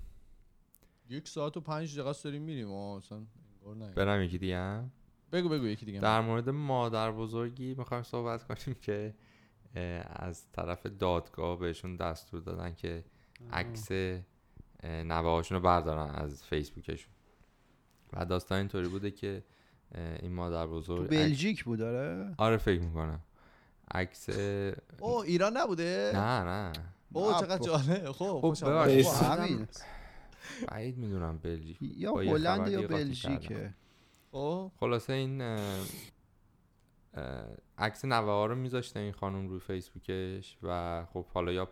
یک 1.09 1.27
ساعت 1.27 1.57
و 1.57 1.61
پنج 1.61 1.93
دقیقه 1.93 2.09
است 2.09 2.23
داریم 2.23 2.41
میریم. 2.41 2.71
آه، 2.71 2.97
اصلا 2.97 3.25
انگار 3.65 3.75
نه. 3.75 3.93
برم 3.93 4.21
یکی 4.21 4.37
دیگه 4.37 4.57
هم 4.57 4.91
بگو 5.31 5.49
بگو 5.49 5.65
یکی 5.65 5.85
دیگه. 5.85 5.99
در 5.99 6.21
مورد 6.21 6.49
مادر 6.49 7.11
بزرگی 7.11 7.75
می‌خوایم 7.75 8.03
صحبت 8.03 8.43
کنیم 8.43 8.77
که 8.81 9.15
از 10.05 10.51
طرف 10.51 10.85
دادگاه 10.85 11.59
بهشون 11.59 11.95
دستور 11.95 12.41
دادن 12.41 12.73
که 12.73 13.05
عکس 13.51 13.91
نوه 14.83 15.29
هاشون 15.29 15.57
رو 15.57 15.63
بردارن 15.63 16.15
از 16.15 16.43
فیسبوکشون. 16.43 17.13
و 18.13 18.25
داستان 18.25 18.57
اینطوری 18.57 18.87
بوده 18.87 19.11
که 19.11 19.43
این 19.95 20.33
مادر 20.33 20.65
تو 20.65 20.71
بزرگ 20.71 21.01
عکس- 21.01 21.09
بلژیک 21.09 21.63
بود 21.63 21.79
داره 21.79 22.33
آره 22.37 22.57
فکر 22.57 22.81
می‌کنم. 22.81 23.19
عکس 23.91 24.29
او 24.99 25.17
ایران 25.21 25.57
نبوده؟ 25.57 26.11
نه 26.13 26.43
نه. 26.43 26.71
او 27.13 27.33
چقدر 27.33 27.57
خب. 27.57 27.65
جالب 27.65 28.11
خب. 28.11 28.23
اومد. 28.23 29.01
خب، 29.01 29.25
همین. 29.25 29.67
بعید 30.71 30.97
می‌دونم 30.97 31.37
بلژیک 31.37 31.77
یا 31.81 32.13
هلند 32.13 32.67
یا 32.67 32.87
بلژیکه. 32.87 33.73
خب 34.31 34.71
خلاصه 34.79 35.13
این 35.13 35.41
عکس 37.77 38.05
نوه 38.05 38.25
ها 38.31 38.45
رو 38.45 38.55
میذاشته 38.55 38.99
این 38.99 39.11
خانم 39.11 39.47
روی 39.47 39.59
فیسبوکش 39.59 40.57
و 40.63 41.05
خب 41.13 41.25
حالا 41.25 41.51
یا 41.51 41.69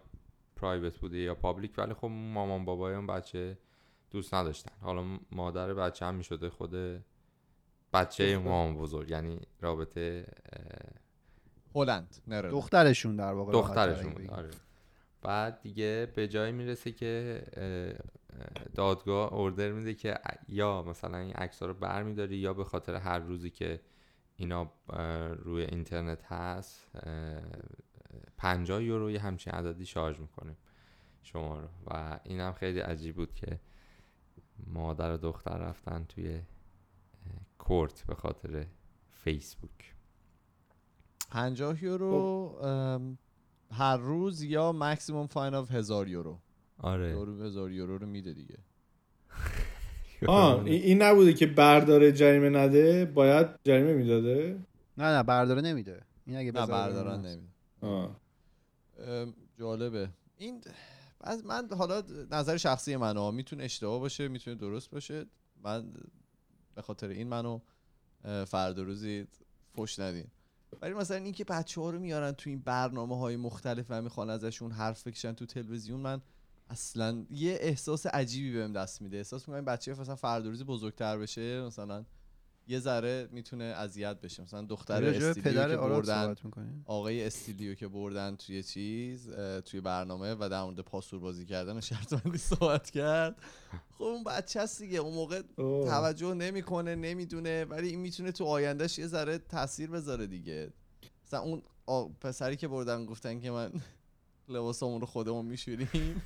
پرایوت 0.56 0.98
بوده 0.98 1.18
یا 1.18 1.36
پابلیک 1.36 1.72
ولی 1.78 1.94
خب 1.94 2.08
مامان 2.08 2.66
بابای 2.66 2.96
اون 2.96 3.08
بچه 3.08 3.58
دوست 4.12 4.34
نداشتن. 4.34 4.72
حالا 4.82 5.20
مادر 5.32 5.74
بچه 5.74 6.06
هم 6.06 6.16
می‌شده 6.16 6.50
خود 6.50 7.04
بچه 7.94 8.38
مامان 8.38 8.78
بزرگ 8.78 9.10
یعنی 9.10 9.42
رابطه 9.62 10.26
هلند 11.76 12.16
نره 12.28 12.50
دخترشون 12.50 13.16
در 13.16 13.34
واقع 13.34 13.54
دخترشون. 13.54 14.30
آره. 14.30 14.50
بعد 15.22 15.62
دیگه 15.62 16.12
به 16.16 16.28
جایی 16.28 16.52
می‌رسه 16.52 16.92
که 16.92 17.44
اه، 17.54 17.64
اه، 17.64 18.64
دادگاه 18.76 19.34
اوردر 19.34 19.72
میده 19.72 19.94
که 19.94 20.20
یا 20.48 20.84
مثلا 20.84 21.18
این 21.18 21.34
عکس 21.34 21.64
رو 21.64 21.74
برمیداری 21.74 22.38
یا 22.38 22.54
به 22.54 22.64
خاطر 22.64 22.96
هر 22.96 23.20
روزی 23.20 23.50
که 23.50 23.82
اینا 24.36 24.72
روی 25.38 25.64
اینترنت 25.64 26.24
هست 26.24 26.88
اه، 26.96 27.42
50 28.38 28.84
یورو 28.84 29.12
یه 29.12 29.20
همچین 29.20 29.54
عددی 29.54 29.86
شارژ 29.86 30.20
می‌کنیم 30.20 30.58
شما 31.24 31.60
رو. 31.60 31.68
و 31.88 32.20
این 32.24 32.40
هم 32.40 32.54
خیلی 32.54 32.80
عجیب 32.80 33.16
بود 33.16 33.34
که 33.34 33.60
مادر 34.68 35.14
و 35.14 35.18
دختر 35.18 35.58
رفتن 35.58 36.06
توی 36.10 36.42
court 37.70 38.04
به 38.08 38.16
خاطر 38.16 38.66
فیسبوک. 39.24 39.96
50 41.32 41.84
یورو 41.84 42.60
هر 43.72 43.98
روز 43.98 44.44
یا 44.44 44.72
maximum 44.72 45.28
fine 45.28 45.54
of 45.54 45.72
هزار 45.72 46.08
یورو. 46.08 46.40
آره. 46.78 47.10
یورو 47.12 47.44
هزار 47.44 47.72
یورو 47.72 47.98
رو 47.98 48.08
میده 48.08 48.34
دیگه. 48.34 48.58
آه 50.28 50.66
این 50.66 51.02
نبوده 51.02 51.34
که 51.34 51.48
برداره 51.48 52.12
جریمه 52.12 52.50
نده 52.50 53.06
باید 53.06 53.48
جریمه 53.64 53.94
می‌داده؟ 53.94 54.60
نه 54.98 55.06
نه 55.18 55.24
برداره 55.24 55.62
نمیده. 55.62 56.02
این 56.26 56.38
اگه 56.38 56.52
نه 56.52 56.62
هست. 56.62 56.72
نمیده. 56.72 57.42
جالبه. 59.60 60.10
این 60.38 60.62
از 61.22 61.46
من 61.46 61.68
حالا 61.78 62.04
نظر 62.32 62.58
شخصی 62.58 62.96
منو 62.96 63.32
می‌تونه 63.32 63.64
اشتباه 63.64 64.00
باشه 64.00 64.28
می‌تونه 64.28 64.56
درست 64.56 64.92
باشه. 64.92 65.26
من 65.64 65.94
به 66.80 66.84
خاطر 66.84 67.08
این 67.08 67.28
منو 67.28 67.60
فردا 68.46 68.84
روزی 68.84 69.28
فش 69.76 70.00
ندین. 70.00 70.28
ولی 70.82 70.94
مثلا 70.94 71.18
اینکه 71.18 71.44
بچه 71.44 71.82
ها 71.82 71.90
رو 71.90 72.00
میارن 72.00 72.32
تو 72.32 72.50
این 72.50 72.60
برنامه 72.60 73.18
های 73.18 73.36
مختلف 73.36 73.86
و 73.90 74.02
می‌خوان 74.02 74.30
ازشون 74.30 74.72
حرف 74.72 75.08
بکشن 75.08 75.34
تو 75.34 75.46
تلویزیون 75.46 76.00
من 76.00 76.22
اصلا 76.70 77.26
یه 77.32 77.58
احساس 77.62 78.06
عجیبی 78.06 78.54
بهم 78.54 78.74
دست 78.74 79.02
میده. 79.02 79.18
احساس 79.18 79.50
می‌کنم 79.50 79.66
بچه 79.66 79.92
مثلا 79.92 80.16
فردا 80.16 80.50
روزی 80.50 80.64
بزرگتر 80.64 81.18
بشه 81.18 81.62
مثلا 81.62 82.06
یه 82.70 82.80
ذره 82.80 83.30
می‌تونه 83.32 83.64
اذیت 83.64 84.22
بشه. 84.22 84.44
مثلا 84.44 84.62
دختر 84.62 85.02
استیلیو 85.30 85.52
که 85.70 85.78
بردن؟ 85.78 86.36
آقای 86.86 87.26
استیلیو 87.26 87.76
که 87.76 87.88
بردن 87.88 88.36
توی 88.36 88.64
چیز 88.64 89.30
توی 89.66 89.82
برنامه 89.82 90.36
و 90.40 90.50
در 90.52 90.64
مورد 90.64 90.80
پاسور 90.80 91.20
بازی 91.20 91.46
کردن 91.46 91.78
و 91.78 91.82
شرط 91.82 92.38
صحبت 92.38 92.90
کرد. 92.90 93.36
خب 93.98 94.04
اون 94.04 94.24
بچه 94.24 94.62
هست 94.62 94.82
دیگه. 94.82 95.00
اون 95.00 95.14
موقع 95.14 95.42
اوه. 95.56 95.88
توجه 95.88 96.34
نمی‌کنه 96.34 96.96
نمی‌دونه 96.96 97.66
ولی 97.66 97.88
این 97.88 98.00
می‌تونه 98.00 98.32
تو 98.32 98.46
آیندهش 98.46 99.00
یه 99.00 99.08
ذره 99.08 99.38
تاثیر 99.38 99.90
بذاره 99.90 100.28
دیگه. 100.28 100.70
مثلا 101.26 101.40
اون 101.40 101.62
آ- 101.86 102.08
پسری 102.22 102.56
که 102.56 102.68
بردن 102.68 103.06
گفتن 103.06 103.40
که 103.40 103.52
من 103.52 103.72
لباسمون 104.50 105.02
رو 105.02 105.08
خودمون 105.08 105.46
میشوریم. 105.46 106.22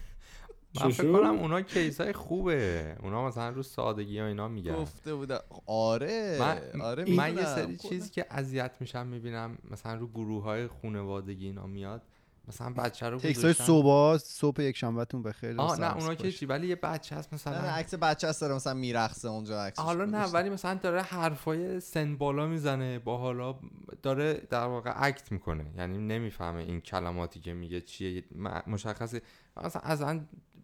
من 0.82 0.90
فکر؟ 0.92 1.12
کنم 1.12 1.40
اونا 1.40 1.62
کیس 1.62 2.02
های 2.02 2.14
خوبه 2.14 2.96
اونا 3.04 3.28
مثلا 3.28 3.50
رو 3.50 3.64
سادگی 3.64 4.20
ها 4.20 4.28
اینا 4.28 4.48
میگن 4.48 4.76
گفته 4.76 5.16
بودن 5.16 5.38
آره 5.66 6.38
من, 6.40 6.82
آره 6.82 7.06
من 7.16 7.38
یه. 7.38 7.46
سری. 7.46 7.78
چیزی 7.78 8.10
که 8.10 8.26
اذیت 8.30 8.72
میشم 8.80 9.08
می‌بینم 9.08 9.58
مثلا 9.72 9.96
رو 9.96 10.08
گروه 10.08 10.44
های 10.44 10.68
خونوادگی 10.68 11.46
اینا 11.46 11.68
میاد 11.68 12.02
مثلا 12.48 12.70
بچه 12.70 13.10
رو 13.10 13.18
تکس 13.18 13.26
های 13.26 13.54
گذاشتن- 13.54 13.64
صبح 13.64 14.18
صبح 14.18 14.62
یک 14.62 14.78
شنبهتون 14.78 15.24
بخیر 15.24 15.62
آه 15.62 15.80
نه 15.80 15.96
اونا 15.96 16.16
که. 16.16 16.32
چی 16.32 16.46
ولی 16.46 16.68
یه 16.68 16.76
بچه 16.76 17.16
هست 17.16 17.34
مثلا 17.34 17.62
نه 17.62 17.68
عکس 17.68 17.94
بچه 17.96 18.28
هست 18.28 18.42
داره 18.42 18.56
مثلا 18.56 18.74
میرقصه 18.74 19.28
اونجا 19.30 19.64
عکسش 19.64 19.80
حالا 19.80 20.06
نه. 20.06 20.26
ولی 20.26 20.50
مثلا 20.50 20.74
داره 20.74 21.02
حرفای 21.02 21.80
سن 21.80 22.18
بالا 22.18 22.48
می‌زنه 22.48 23.00
با 23.00 23.18
حالا 23.18 23.56
داره 24.02 24.34
در 24.50 24.66
واقع 24.66 24.94
اکت 24.96 25.32
می‌کنه 25.32 25.66
یعنی 25.78 25.98
نمی‌فهمه 25.98 26.64
این 26.64 26.82
کلماتی 26.82 27.40
که 27.40 27.54
میگه 27.54 27.82
چیه 27.82 28.24
مشخصه 28.68 29.22
مثلا 29.64 29.82
از 29.82 30.02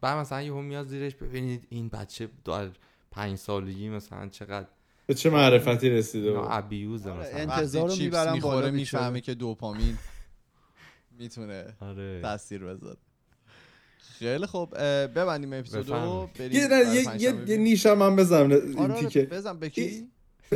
بعد 0.01 0.17
مثلا 0.17 0.41
یهو 0.41 0.61
میاد 0.61 0.87
زیرش 0.87 1.15
ببینید 1.15 1.67
این 1.69 1.89
بچه 1.89 2.29
در 2.45 2.67
پنج 3.11 3.37
سالگی 3.37 3.89
مثلا 3.89 4.29
چقدر 4.29 4.67
به 5.07 5.13
چه 5.13 5.29
معرفتی 5.29 5.89
رسیده 5.89 6.31
بود؟ 6.33 6.47
ابیوزه 6.49 7.11
آره، 7.11 7.19
مثلا. 7.19 7.39
انتظار 7.39 7.89
رو 7.89 7.95
می‌خوره 8.33 8.39
بالا 8.41 8.71
می‌فهمه. 8.71 9.21
که 9.21 9.33
دوپامین 9.33 9.97
می‌تونه 11.19 11.65
آره. 11.81 12.21
تاثیر 12.21 12.65
بذاره. 12.65 12.97
خیلی 14.19 14.45
خوب. 14.45 14.73
اه، 14.75 15.07
ببندیم 15.07 15.53
اپیزودو. 15.53 16.29
بریم 16.39 16.51
یه, 16.51 17.21
یه, 17.21 17.33
یه. 17.47 17.57
نیشم 17.57 17.93
من 17.93 18.15
بزنم 18.15 18.51
این 18.51 18.79
آره 18.79 18.93
آره 18.93 19.07
تیکه. 19.07 19.21
بزن 19.25 19.59
به 19.59 19.69
کی؟ 19.69 20.07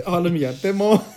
حالا 0.05 0.29
میگم. 0.29 0.53
به 0.63 0.71
ما 0.71 1.03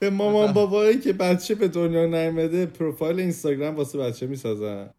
به 0.00 0.10
مامان. 0.10 0.52
بابایی 0.52 1.00
که 1.00 1.12
بچه 1.12 1.54
به 1.54 1.68
دنیا 1.68 2.06
نیامده 2.06 2.66
پروفایل 2.66 3.20
اینستاگرام 3.20 3.76
واسه 3.76 3.98
بچه 3.98 4.26
می‌سازن. 4.26 4.90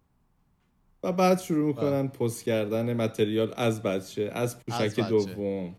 و 1.04 1.12
بعد 1.12 1.40
شروع 1.40 1.68
می‌کنن 1.68 2.08
پست 2.08 2.44
کردن 2.44 2.94
متریال 2.94 3.54
از 3.58 3.82
بچه 3.84 4.32
از 4.34 4.60
پوشک 4.60 5.00
بچه. 5.00 5.10
دوم 5.10 5.76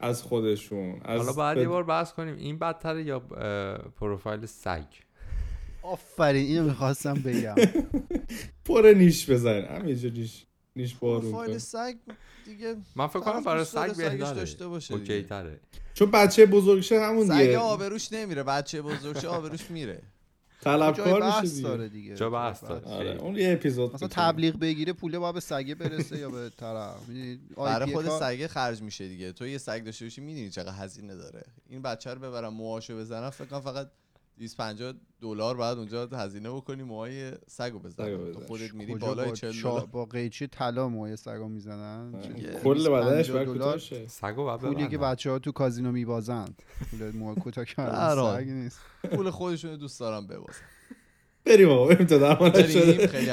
از 0.00 0.22
خودشون 0.22 1.00
از 1.04 1.20
حالا 1.20 1.32
بعد 1.32 1.56
یه 1.58 1.68
بار 1.68 1.84
بحث 1.84 2.12
کنیم 2.12 2.36
این 2.36 2.58
بدتره 2.58 3.02
یا 3.02 3.18
پروفایل 4.00 4.46
سگ؟ 4.46 4.84
آفرین 5.82 6.46
اینو 6.46 6.64
می‌خواستم 6.64 7.14
بگم. 7.14 7.54
پر 8.64 8.94
نیش 8.96 9.30
بزن 9.30 9.64
همینجا 9.64 10.08
نیش 10.08 10.46
نیش 10.76 10.94
بارون 10.94 11.32
پروفایل 11.32 11.58
سگ 11.58 11.94
دیگه 12.44 12.76
من 12.96 13.06
فکر 13.06 13.20
کنم 13.20 13.42
برای 13.42 13.64
سگ 13.64 13.96
بهتره. 13.96 14.34
داشته 14.34 14.68
باشه 14.68 14.94
اوکی. 14.94 15.22
تره. 15.22 15.60
چون 15.94 16.10
بچه 16.10 16.46
بزرگ 16.46 16.80
شه 16.80 17.00
همون 17.00 17.26
سگ 17.26 17.40
دیگه. 17.40 17.58
آبروش 17.58 18.12
نمیره 18.12 18.42
بچه 18.42 18.82
بزرگ 18.82 19.18
شه 19.18 19.28
آبروش 19.28 19.70
میره. 19.70 20.02
طلبکار 20.64 21.22
میشه 21.22 21.40
بحث 21.40 21.54
دیگه 21.54 21.68
داره 21.68 21.88
دیگه 21.88 22.14
جا 22.14 22.30
بحث 22.30 22.64
داره. 22.64 22.86
آره. 22.86 23.10
اون 23.10 23.36
یه 23.36 23.52
اپیزود 23.52 23.94
مثلا. 23.94 24.08
تبلیغ 24.08 24.58
بگیره 24.58 24.92
پوله 24.92 25.18
باید 25.18 25.34
به 25.34 25.40
سگه 25.40 25.74
برسه 25.74 26.18
یا 26.18 26.30
به 26.30 26.50
طرف 26.56 27.08
می‌دونی؟ 27.08 27.40
برای 27.56 27.92
خود 27.92 28.08
سگه 28.08 28.48
خرج 28.48 28.82
میشه 28.82 29.08
دیگه 29.08 29.32
تو 29.32 29.46
یه 29.46 29.58
سگ 29.58 29.84
داشته 29.84 30.04
باشی 30.04 30.20
می‌دونی 30.20 30.50
چقدر 30.50 30.72
هزینه 30.72 31.14
داره 31.14 31.42
این 31.68 31.82
بچه 31.82 32.14
رو 32.14 32.20
ببرم 32.20 32.54
موهاشو 32.54 32.96
بزنم 32.96 33.30
فکر 33.30 33.48
کنم 33.48 33.60
فقط 33.60 33.90
250 34.38 34.92
دلار 35.20 35.56
بعد 35.56 35.78
اونجا 35.78 36.06
هزینه 36.06 36.50
بکنی 36.50 36.82
موهای 36.82 37.32
سگو 37.46 37.78
بزنی 37.78 38.06
سگو 38.16 38.32
تو. 38.32 38.40
خودت 38.46 38.74
میری 38.74 38.94
بالای 38.94 39.28
با 39.28 39.34
40 39.34 39.52
چا- 39.52 39.62
دلار 39.62 39.86
با 39.86 40.04
قیچی 40.04 40.46
طلا 40.46 40.88
موی 40.88 41.16
سگا 41.16 41.48
می‌زنن. 41.48 42.12
کل 42.64 42.88
بدنش 42.88 43.26
250 43.26 43.32
باید 43.32 43.48
دلار 43.58 43.78
سگو 44.08 44.44
باید 44.44 44.60
پولی 44.60 44.88
که 44.88 44.98
ببندن. 44.98 45.12
بچه 45.12 45.30
ها 45.30 45.38
تو 45.38 45.52
کازینو 45.52 45.92
میبازن 45.92 46.44
پول 46.90 47.10
موی 47.16 47.34
کوتاه 47.34 47.64
کردن. 47.64 48.14
سگ 48.38 48.48
نیست 48.48 48.78
پول 49.12 49.30
خودشون 49.30 49.70
رو 49.70 49.76
دوست 49.76 50.00
دارم 50.00 50.26
ببازن 50.26 50.58
بریم 51.46 51.68
آقا 51.70 51.86
بریم 51.86 52.06
تا 52.06 52.18
درمان 52.18 52.50
بریم 52.50 52.66
شده 52.66 53.06
خیلی. 53.06 53.30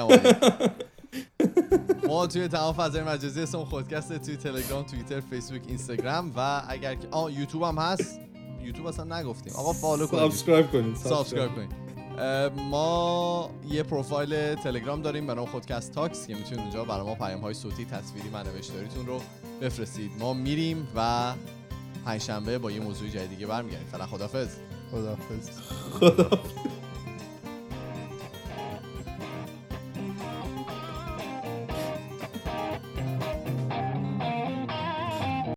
ما 2.08 2.28
توی 2.28 2.48
تمام 2.48 2.74
فضای 2.74 3.04
مجازی 3.04 3.42
اسم 3.42 3.64
خودکست 3.64 4.18
توی 4.26 4.38
تلگرام 4.38 4.84
توییتر 4.84 5.20
فیسبوک 5.20 5.62
اینستاگرام 5.68 6.34
و 6.38 6.62
اگر 6.68 6.96
که 6.96 7.08
آه 7.12 7.34
یوتیوب 7.34 7.64
هم 7.64 7.76
هست 7.78 8.20
یوتیوب 8.64 8.88
اصلا 8.88 9.20
نگفتیم. 9.20 9.54
آقا 9.56 9.74
فالو 9.74 10.08
کنید. 10.08 10.22
سابسکرایب 10.22 10.72
کنید 10.72 10.96
سابسکرایب 10.96 11.52
کنید. 11.56 11.72
ما 12.70 13.50
یه 13.70 13.84
پروفایل 13.84 14.56
تلگرام 14.56 15.02
داریم 15.02 15.28
به 15.28 15.34
نام 15.34 15.46
خودکست 15.46 15.92
تاکس 15.92 16.28
که 16.28 16.36
می‌تونید 16.36 16.60
اونجا 16.60 16.84
برای 16.84 17.06
ما 17.06 17.16
پیام 17.16 17.42
های 17.42 17.54
صوتی 17.54 17.86
تصویری 17.86 18.30
و 18.34 18.44
نوشتاریتون 18.44 19.06
رو 19.06 19.22
بفرستید. 19.62 20.12
ما 20.20 20.34
میریم 20.34 20.88
و 20.96 21.34
پنجشنبه 22.06 22.58
با 22.58 22.72
یه 22.72 22.80
موضوع 22.80 23.10
جدید 23.10 23.30
دیگه 23.30 23.48
برمیگردیم. 23.48 23.88
فعلا 23.88 24.06
خدافظ 24.06 24.48
خداحافظ. 24.92 25.50
خدا 25.92 26.30